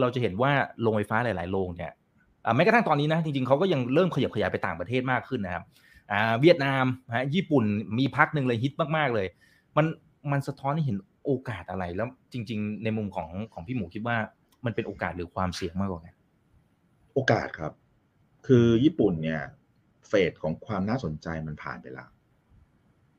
[0.00, 1.92] เราจะเห็นว่าโรงไฟฟ้าหลาย ๆ โรงเนี่ย
[2.44, 5.64] อ่าแม้กระทั่งตอนนี้นะจริง ๆเขาก็ยังเริ่มขยับขยายไปต่างประเทศมากขึ้นนะครับ
[6.12, 6.84] อ่าเวียดนาม
[7.14, 7.64] ฮะญี่ปุ่น
[7.98, 9.26] มีพักหนึ่งเลยฮิตมากๆเลย
[9.76, 9.86] มัน
[10.32, 14.16] มันสะท้อนให้เห็นโอกาสอะไรแล้วจริง ๆ ในมุมของของพี่หมูคิดว่า
[14.64, 16.14] มันเป็นโอกาสหรือความเสี่ยงมากกว่ากัน
[17.18, 17.72] โอกาสครับ
[18.46, 19.40] คือญี่ปุ่นเนี่ย
[20.08, 22.08] phase ของความน่าสนใจมันผ่านไปแล้ว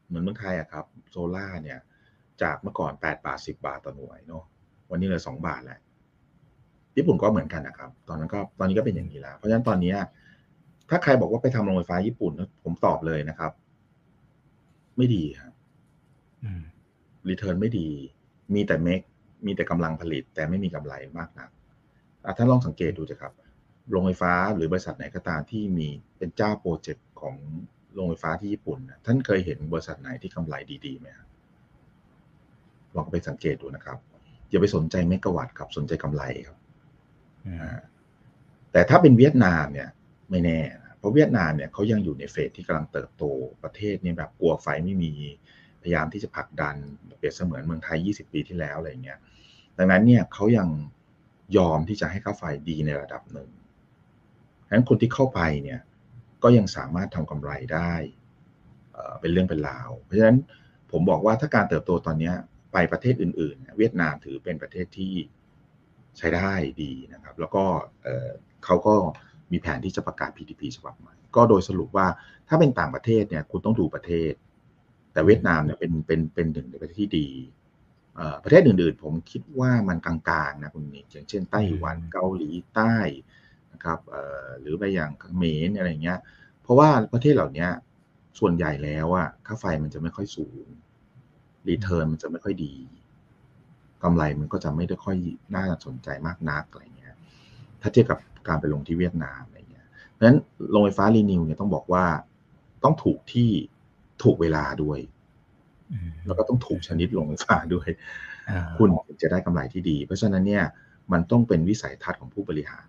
[0.08, 1.80] เหมือนเมืองไทยอะครับ โซล่าเนี่ย
[2.42, 4.44] จากเมื่อก่อนแปดบาทสิบาทต่อหน่วยเนาะ
[4.90, 5.80] วันนี้เหลือสองบาทแหละ
[6.98, 9.94] ญี่ปุ่นก็เหมือนกันนะครับ ตอนนั้นก็ตอนนี้ก็เป็นอย่างนี้แล้ว เพราะฉะนั้นตอนนี้
[10.90, 12.32] ถ้าใครบอกว่าไปทำโรงไฟฟ้าญี่ปุ่น
[12.64, 13.52] ผมตอบเลยนะครับ
[14.98, 15.54] ไม่ดีครับ
[17.30, 17.90] return ไม่ดี
[18.54, 19.02] มีแต่เมก
[19.46, 21.50] มีแต่กำลังผลิต แต่ไม่มีกำไรมากนัก
[22.38, 23.34] ท่านลองสังเกตดูสิครับ
[23.90, 25.88] โรงไฟฟ้าหรือบริษัทไหนก็ตามที่มี
[26.18, 27.36] เป็นเจ้าโปรเจกต์ของ
[27.94, 31.28] โรงไฟฟ้าที่ญี่ปุ่น ท่านเคยเห็นบริษัทไหนที่กำไรดีๆไหมครับ
[32.96, 33.98] ลองไปสังเกตดูนะครับ
[34.50, 36.58] อย่าไปสนใจเมกะวัตต์ครับสนใจกำไรครับ
[38.72, 39.90] แต่ถ้าเป็นเวียดนามเนี่ย
[40.30, 40.60] ไม่แน่
[40.98, 43.24] เพราะเวียดนามเนี่ยเขายังอยู่ใน phase ที่กำลังเติบโต
[43.64, 45.14] ประเทศเนี่ยแบบกลัวไฟไม่มี
[45.82, 46.76] พยายามที่จะผลักดัน
[47.18, 49.20] เปรียบเสมือนเมืองไทย 20 ปีที่แล้วอะไรเงี้ย
[49.78, 50.68] ดังนั้นเนี่ยเขายัง
[51.58, 53.50] ยอมที่จะให้ค่าไฟดีในระดับหนึ่ง
[54.70, 55.80] ดังนั้นคนที่เข้าไปเนี่ย
[56.44, 57.94] ก็ยังสามารถทำกำไรได้
[59.22, 60.38] เป็นเรื่องเป็นราว เพราะฉะนั้น
[60.92, 62.32] ผมบอกว่าถ้าการเติบโตตอนนี้
[62.74, 65.14] ไปประเทศอื่นๆ เวียดนามถือเป็นประเทศที่
[66.18, 67.64] ใช้ได้ดีนะครับ แล้วก็
[68.66, 68.96] เขาก็
[69.52, 72.08] มีแผนที่จะประกาศ PTP ฉบับใหม่ ก็โดยสรุปว่า
[72.48, 74.34] ถ้าเป็นต่างประเทศเนี่ยคุณต้องดูประเทศ
[75.14, 77.30] แต่เวียดนามเนี่ยเป็นเป็นเป็นหนึ่งในประเทศที่ดี
[78.44, 80.16] ประเทศอื่นๆ ผมคิดว่ามันกลา
[80.50, 82.96] งๆนะคุณนี่อย่างเช่นไต้หวันเกาหลีใต้
[83.74, 84.00] นะครับ
[84.60, 86.20] หรือไปอย่างเขมรอะไรเงี้ย
[86.62, 87.68] เพราะว่าประเทศเหล่านี้
[88.40, 90.66] ส่วนใหญ่แล้วอะค่าไฟมันจะไม่ค่อยสูง
[91.70, 92.76] รีเทิร์นมันจะไม่ค่อยดี
[94.04, 95.18] กำไรมันก็จะไม่ได้ค่อย
[95.56, 97.16] น่าสนใจมากนักอะไรเงี้ย
[97.82, 100.38] ถ้าเทียบกับการไปลงที่เวียดนามอะไรเงี้ยเพราะฉะนั้น
[100.72, 102.06] โรงไฟฟ้ารีนิวเนี่ยต้องบอกว่า
[102.84, 103.50] ต้องถูกที่
[104.24, 105.00] ถูกเวลาด้วย
[106.26, 107.88] แล้วก็ต้องถูกชนิดโรงไฟฟ้าด้วย
[108.78, 108.90] คุณ
[109.22, 110.64] จะได้กำไรที่ดี เพราะฉะนั้นเนี่ย
[111.12, 112.89] มันต้องเป็นวิสัยทัศน์ของผู้บริหารค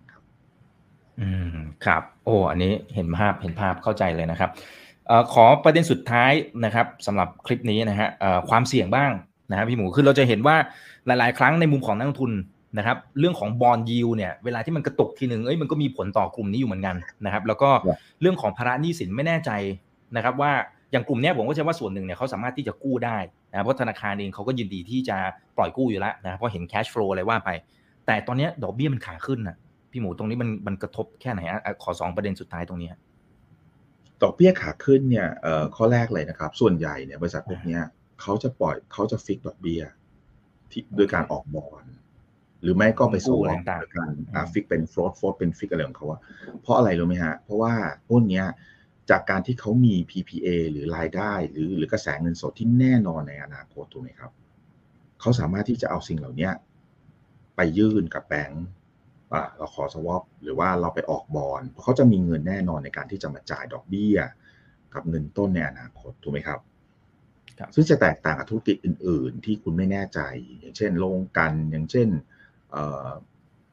[1.19, 4.49] อืมครับ โอ้อันนี้เห็นภาพเห็นภาพเข้าใจเลยนะครับ
[5.09, 6.31] อขอประเด็นสุดท้าย
[6.65, 8.09] นะครับสำหรับคลิปนี้นะฮะ
[8.49, 9.11] ความเสี่ยงบ้าง
[9.49, 10.55] นะครับพี่หมูคือเราจะเห็นว่า
[11.07, 12.31] หลาย ๆ ครั้งในมุมของนักลงทุน
[12.77, 16.95] นะครับเรื่องของบอลยิวเนี่ยเวลาที่มันกระตุกทีหนึ่งเอ้ยมันก็มีผลต่อกลุ่มนี้อยู่เหมือนกัน
[17.25, 17.69] นะครับแล้วก็
[18.21, 19.51] เรื่องของภาระหนี้สินไม่แน่ใจ
[20.15, 20.51] นะครับว่า
[20.91, 23.17] อย่างกลุ่มนี้ผมก็เชื่อว่าส่วนหนึ่งเนี่ยเขาสามารถที่จะกู้ได้
[23.51, 25.17] นะเพราะธนาคารเองเขาก็ยินดีที่จะ
[25.57, 27.49] ปล่อยกู้อยู่แล้วนะเพราะเห็นแคชฟลูอะไรว่าไป
[28.05, 29.57] แต่ตอนนี้ดอกเบี้ยมันขาขึ้นนะ
[29.91, 31.41] พี่หมูตรงนี้มันมันกระทบแค่ไหน
[31.83, 32.91] ขอสองประเด็นสุดท้ายตรงนี้
[34.21, 35.27] ดอกเบี้ยขาขึ้นเนี่ย
[35.75, 37.79] ข้อแรกเลยนะครับ ส่วนใหญ่เนี่ยบริษัทพวกนี้
[38.21, 39.81] เขาจะปล่อยเขาจะ fix ดอกเบี้ย
[40.71, 41.83] ที่โดยการออกบอล
[42.61, 44.09] หรือไม่ก็ไป swap อะไรต่างกัน
[44.53, 46.19] fix เป็น float float เป็น fix อะไรของเขาอะ
[46.61, 47.73] เพราะอะไรรู้ไหมฮะ เพราะว่า
[48.07, 48.43] พวกนี้
[49.09, 54.31] จากการที่เขามี PPA หรือรายได้ หรือหรือกระแสเงินสดที่แน่นอนในอนาคตถูกไหมครับ
[55.19, 56.49] เขาสามารถที่จะเอาสิ่งเหล่านี้
[57.55, 58.65] ไปยื่นกับแบงก์
[59.57, 64.17] เราขอ swap หรือว่าเราไปออกบอลเพราะเขาจะมีเงินแน่นอนในการที่จะมาจ่ายดอกเบี้ย
[64.93, 66.59] กับเงินต้นในอนาคตถูกไหมครับ
[67.75, 70.19] ซึ่งจะแตกต่างกับธุรกิจอื่น ๆ ที่คุณไม่แน่ใจ
[70.59, 72.07] อย่างเช่นโรงกันอย่างเช่น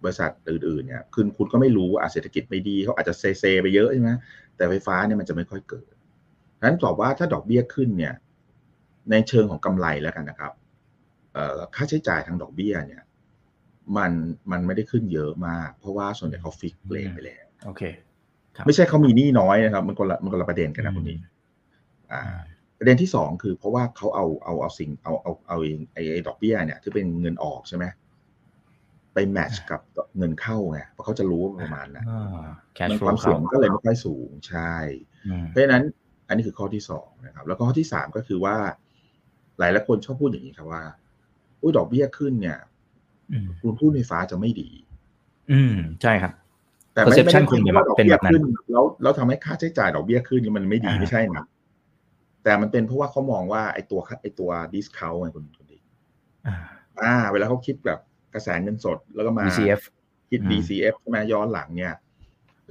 [0.03, 4.11] บริษัทอื่น ๆ เนี่ยคุณคุณก็ไม่รู้ว่าเศรษฐกิจไม่ดีเขาอาจจะเซเซไปเยอะใช่ไหม
[4.57, 5.93] แต่ไฟฟ้าเนี่ยมันจะไม่ค่อยเกิด
[6.63, 8.15] นั้นตอบว่าถ้าดอกเบี้ยขึ้นเนี่ย
[9.11, 10.53] ในเชิงของกำไรแล้วกันนะครับ
[11.75, 13.03] ค่าใช้จ่ายทางดอกเบี้ยเนี่ย
[13.97, 14.13] มัน
[14.51, 17.83] มันไม่ได้ขึ้นเยอะมาก เพราะว่าส่วนใหญ่เขาฟิกเลนไปแล้วโอเค
[18.67, 21.17] ไม่ใช่เขามีหนี้น้อยนะครับ มันคนละมันคนละประเด็นกันนะคนนี้
[22.13, 22.23] อ่า
[22.79, 25.59] ประเด็นที่สองคือเพราะว่าเขาเอาเอาเอาสิ่งเอาเอาเอา
[25.95, 27.85] ไอ้ไอ้ดอกเบี้ยเนี่ยที่เป็นเงินออกใช่ไหม
[29.15, 29.81] ไปแมทช์กับ
[30.19, 32.07] เงินเข้าไงเพราะเขาจะรู้ประมาณนั้น
[32.91, 34.75] มันความสูงก็เลยไม่ค่อยสูงใช่
[35.49, 35.83] เพราะฉะนั้น
[36.29, 38.57] อันนี้คือข้อที่สองนะครับ แล้วก็ข้อที่สามก็คือว่า
[39.59, 40.83] หลายหลายคนชอบพูดอย่างนี้ครับว่า
[41.61, 42.59] อุ้ยดอกเบี้ยขึ้นเนี่ย
[43.61, 44.71] คุณพูดไฟฟ้าจะไม่ดี
[45.53, 46.33] อืมใช่ครับ
[46.95, 47.61] แต่ไม่ได้คุณ
[47.97, 51.45] เป็นแบบนั้นแล้วแล้วทำให้ค่าใช้จ่ายดอกเบี้ยขึ้นมันไม่ดีไม่ใช่นะ
[52.45, 55.79] แต่มันเป็นเพราะว่าเขามองว่าไอ้ตัวไอ้ตัวดิสคาวไงคุณคุณดิ
[57.03, 57.99] อ่า เวลาเขาคิดแบบ
[58.35, 59.81] กระแสเงินสดแล้วก็มา DCF
[60.31, 61.95] คิด DCF ใช่ไหมย้อนหลังเนี่ย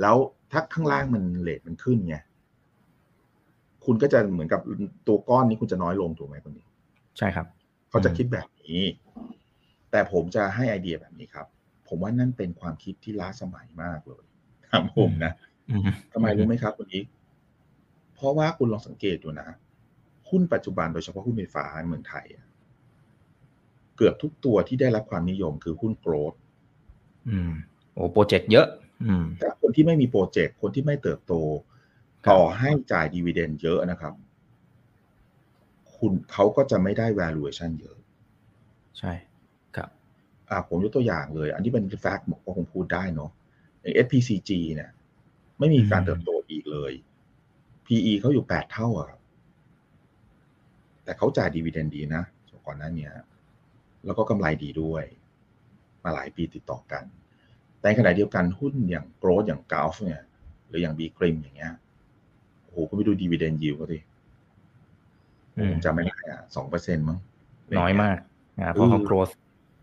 [0.02, 0.16] แล้ว
[0.52, 2.16] ถ้าข้างล่างมันเลทมันขึ้นไง
[3.86, 4.62] คุณก็จะเหมือนกับ
[5.08, 6.66] ตัวก้อนนี้คุณจะน้อยลงถูกไหมคุณนี้
[7.18, 7.46] ใช่ครับ
[7.90, 8.82] เขาจะคิดแบบนี้
[9.98, 11.48] แต่ผมจะให้ไอเดียแบบนี้ครับ
[11.88, 14.24] ผมว่านั่นเป็นความคิดที่ล้าสมัยมากเลย
[14.72, 15.34] ทำผมนะ
[16.14, 17.06] ทำไมรู้ไหมครับคุณอีก
[18.16, 19.50] เพราะว่าคุณลองสังเกตดูนะ
[20.30, 22.26] หุ้นปัจจุบันโดยเฉพาะหุ้นไฟฟ้าเมืองไทย
[23.98, 26.34] เกือบทุกตัวที่ได้รับความนิยมคือหุ้นโกรด
[27.30, 27.52] อืม
[27.94, 28.68] โอ้โปรเจกต์เยอะ
[29.04, 31.34] อืมแต่คนที่ไม่มีโปรเจกต์คนที่ไม่เติบโต
[32.30, 34.14] ต่อให้จ่ายดีเวเดนเยอะนะครับ
[35.98, 37.98] คุณเขาก็จะไม่ได้ valuation เยอะ
[39.00, 39.27] ใช่ครับ
[40.50, 43.32] อ่าผมยกตัวอย่างเลย อันที่เป็นแฟกต์บอกว่าผมพูดได้เนาะ
[43.82, 44.92] อย่าง SPCG เนี่ย
[45.60, 46.94] ไม่มีการเติบโตอีกเลย
[47.86, 49.10] PE เขาอยู่แปดเท่าอะ
[51.04, 52.24] แต่เขาจ่ายดีเวเดนดีนะ
[52.66, 53.10] ก่อนหน้านี้
[54.06, 55.04] แล้วก็กำไรดีด้วย
[56.04, 57.04] มาหลายปีติดต่อกัน
[57.82, 60.22] แต่ขณะเดียวกันหุ้นอย่างโกลดอย่างกาฟเนี่ย
[60.68, 61.74] หรืออย่างบีคริมอย่างเงี้ย
[62.64, 64.00] โอ้โหก็ไปดูดีเวเดนยิวก็ดิ
[65.70, 67.18] ผมจำไม่ได้อะสองเปอร์เซ็นต์มั้ง
[67.80, 68.18] น้อยมาก
[68.60, 69.28] นะเพราะเขาโกรธ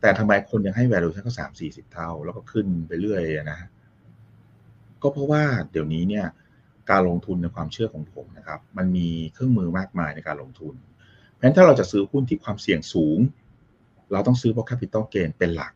[0.05, 3.59] แต่ทำไมคนยังให้ valuation ก็สามสี่สิบเท่า แล้วก็ขึ้นไปเรื่อยนะ
[5.03, 5.43] ก็เพราะว่า
[5.73, 6.27] เดี๋ยวนี้เนี่ย
[6.91, 10.75] การลงทุนในความเชื่อของผมนะครับ มันมีเครื่องมือมากมายในการลงทุน
[11.31, 13.19] เพราะฉะนั้นถ้าเราจะซื้อหุ้นที่ความเสี่ยงสูง
[14.13, 15.73] เราต้องซื้อเพราะ capital gain เป็นหลัก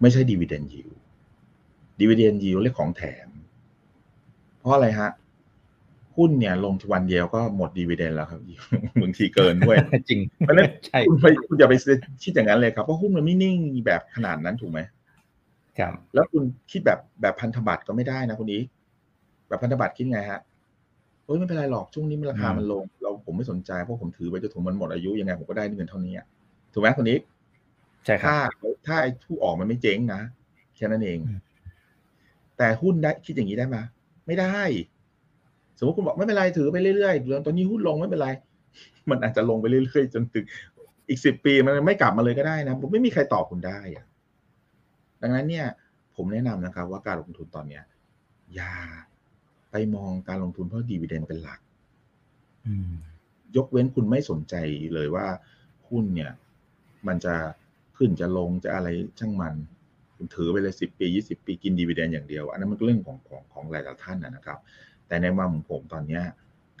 [0.00, 0.96] ไม่ใช่ dividend yield
[2.00, 3.28] dividend yield เรียกของแถม
[4.58, 5.10] เพราะอะไรฮะ
[6.16, 8.40] หุ้นเนี่ยลงวันเดียวก็หมดดีเวเดนแล้วครับ
[9.02, 9.76] บางทีเกินด้วย
[10.08, 11.74] จริงเพราะฉะนั้นใช่คุณไปคุณอย่าไป
[12.22, 13.56] คิดอย่างนั้นเลยครับ เพราะหุ้นมันไม่นิ่ง
[13.86, 14.80] แบบขนาดนั้นถูกไหม
[15.78, 18.64] ครับแล้วคุณคิดแบบแบบพันธบัตรก็ไม่ได้นะคุณอีก
[19.48, 20.40] แบบพันธบัตรคิดไงฮะ
[21.24, 26.26] เฮ้ยไม่เป็นไรหรอกช่วงนี้มันราคามันลง เราผมไม่สนใจเพราะผมถือไปจนถึงมันหมดอายุยังไงผมก็ได้เงินเท่านี้อะ
[26.72, 27.20] ถูกไหมคุณอีก
[28.04, 30.20] ใช่ครัถ้าบถ้าไอ้ผู้ออกมันไม่เจ๊งนะ
[30.76, 31.40] แค่นั้นเองอืม
[32.58, 33.76] แต่หุ้นได้คิดอย่างนี้ได้ไหม
[34.26, 34.60] ไม่ได้
[35.80, 38.28] สมมติคุณบอกไม่เป็นไรถือไปเรื่อยๆแล้วตอนนี้หุ้นลงไม่เป็นไร
[39.10, 40.44] มันอาจจะลงไปเรื่อยๆ จนถึง
[41.08, 44.06] อีกสิบปีมันไม่กลับมาเลยก็ได้นะผมไม่มีใครตอบคุณได้อะ
[45.22, 45.66] ดังนั้นเนี่ย
[46.16, 47.84] ผมแนะนำนะครับ ว่าการลงทุนตอนเนี้ย
[48.54, 48.74] อย่า
[49.70, 51.60] ไปมองการลงทุนเพราะดีเวเดนเป็นหลัก
[53.56, 54.54] ยกเว้นคุณไม่สนใจ
[54.94, 55.26] เลยว่า
[55.88, 56.32] หุ้นเนี่ย
[57.06, 57.34] มันจะ
[57.96, 59.54] ขึ้นจะลงจะอะไรช่างมัน
[60.16, 64.58] คุณถือไปเลยสิบปียี่สิบปีกิน dividend อย่างเดียว อันนั้นมันก็เรื่องของของของหลายๆท่านนะครับ
[65.10, 66.20] แต่ในมุมของผมตอนนี้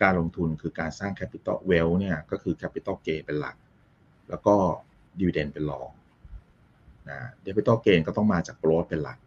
[0.02, 3.56] การลงทุนคือการสร้าง capital wealth เนี่ยก็คือ capital gain เป็นหลัก
[4.28, 4.54] แล้วก็
[5.18, 5.90] dividend เป็นรอง
[7.10, 9.18] นะ capital gain ก็ต้องมาจาก growth เป็นหลัก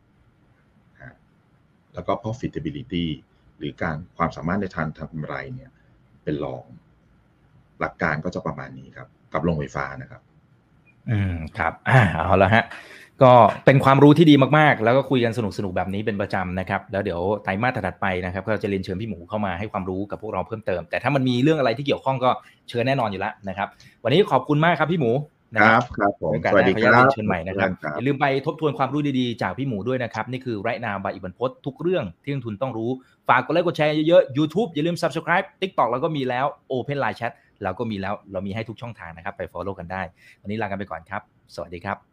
[1.01, 1.15] นะ
[1.93, 3.05] แล้วก็ profitability
[3.57, 5.71] หรือการความสามารถในทางทำกำไรเนี่ย
[6.23, 6.63] เป็นรอง
[7.79, 10.21] หลักการก็จะประมาณนี้ครับ กับโรงไฟฟ้านะครับ
[11.09, 12.65] อืมครับอ่าเอาละฮะ
[13.23, 13.33] ก็
[13.65, 22.29] เป็นความรู้ที่ดีมากๆ แล้วก็คุยกันสนุกๆแบบนี้เป็นประจำนะครับ แล้วเดี๋ยวไตรมาสถัดๆไปนะครับก็จะเรียนเชิญพี่หมูเข้ามาให้ความรู้กับพวกเราเพิ่มเติม แต่ถ้ามันมีเรื่องอะไรที่เกี่ยวข้องก็
[22.69, 23.67] เชิญแน่นอนอยู่แล้วนะครับ
[24.03, 25.11] วันนี้ขอบคุณมากครับพี่หมู
[25.55, 32.89] นะคครัรับบครับผมโอกาสสวัสหดีน้าขออนุญาตครัเรียบนเชิญใหม่นะครับครับอย่าลืมไปทบทวนความรู้ดีๆ จากพี่หมูด้วยนะครับ นี่คือไรนาบายอิบันพศทุกเรื่องที่นักทุนต้องรู้
[33.29, 37.31] ฝากกดไลค์กดแชร์เยอะๆ YouTube อย่าลืม Subscribe TikTok แล้วก็มีแล้ว Open Line Chat
[37.63, 40.01] เราก็มีแล้วเรามีให้ทุกช่องทางนะครับ ไป Follow กันได้
[40.41, 41.21] วันนี้ลากันไปก่อนครับ
[41.55, 42.12] สวัสดีครับ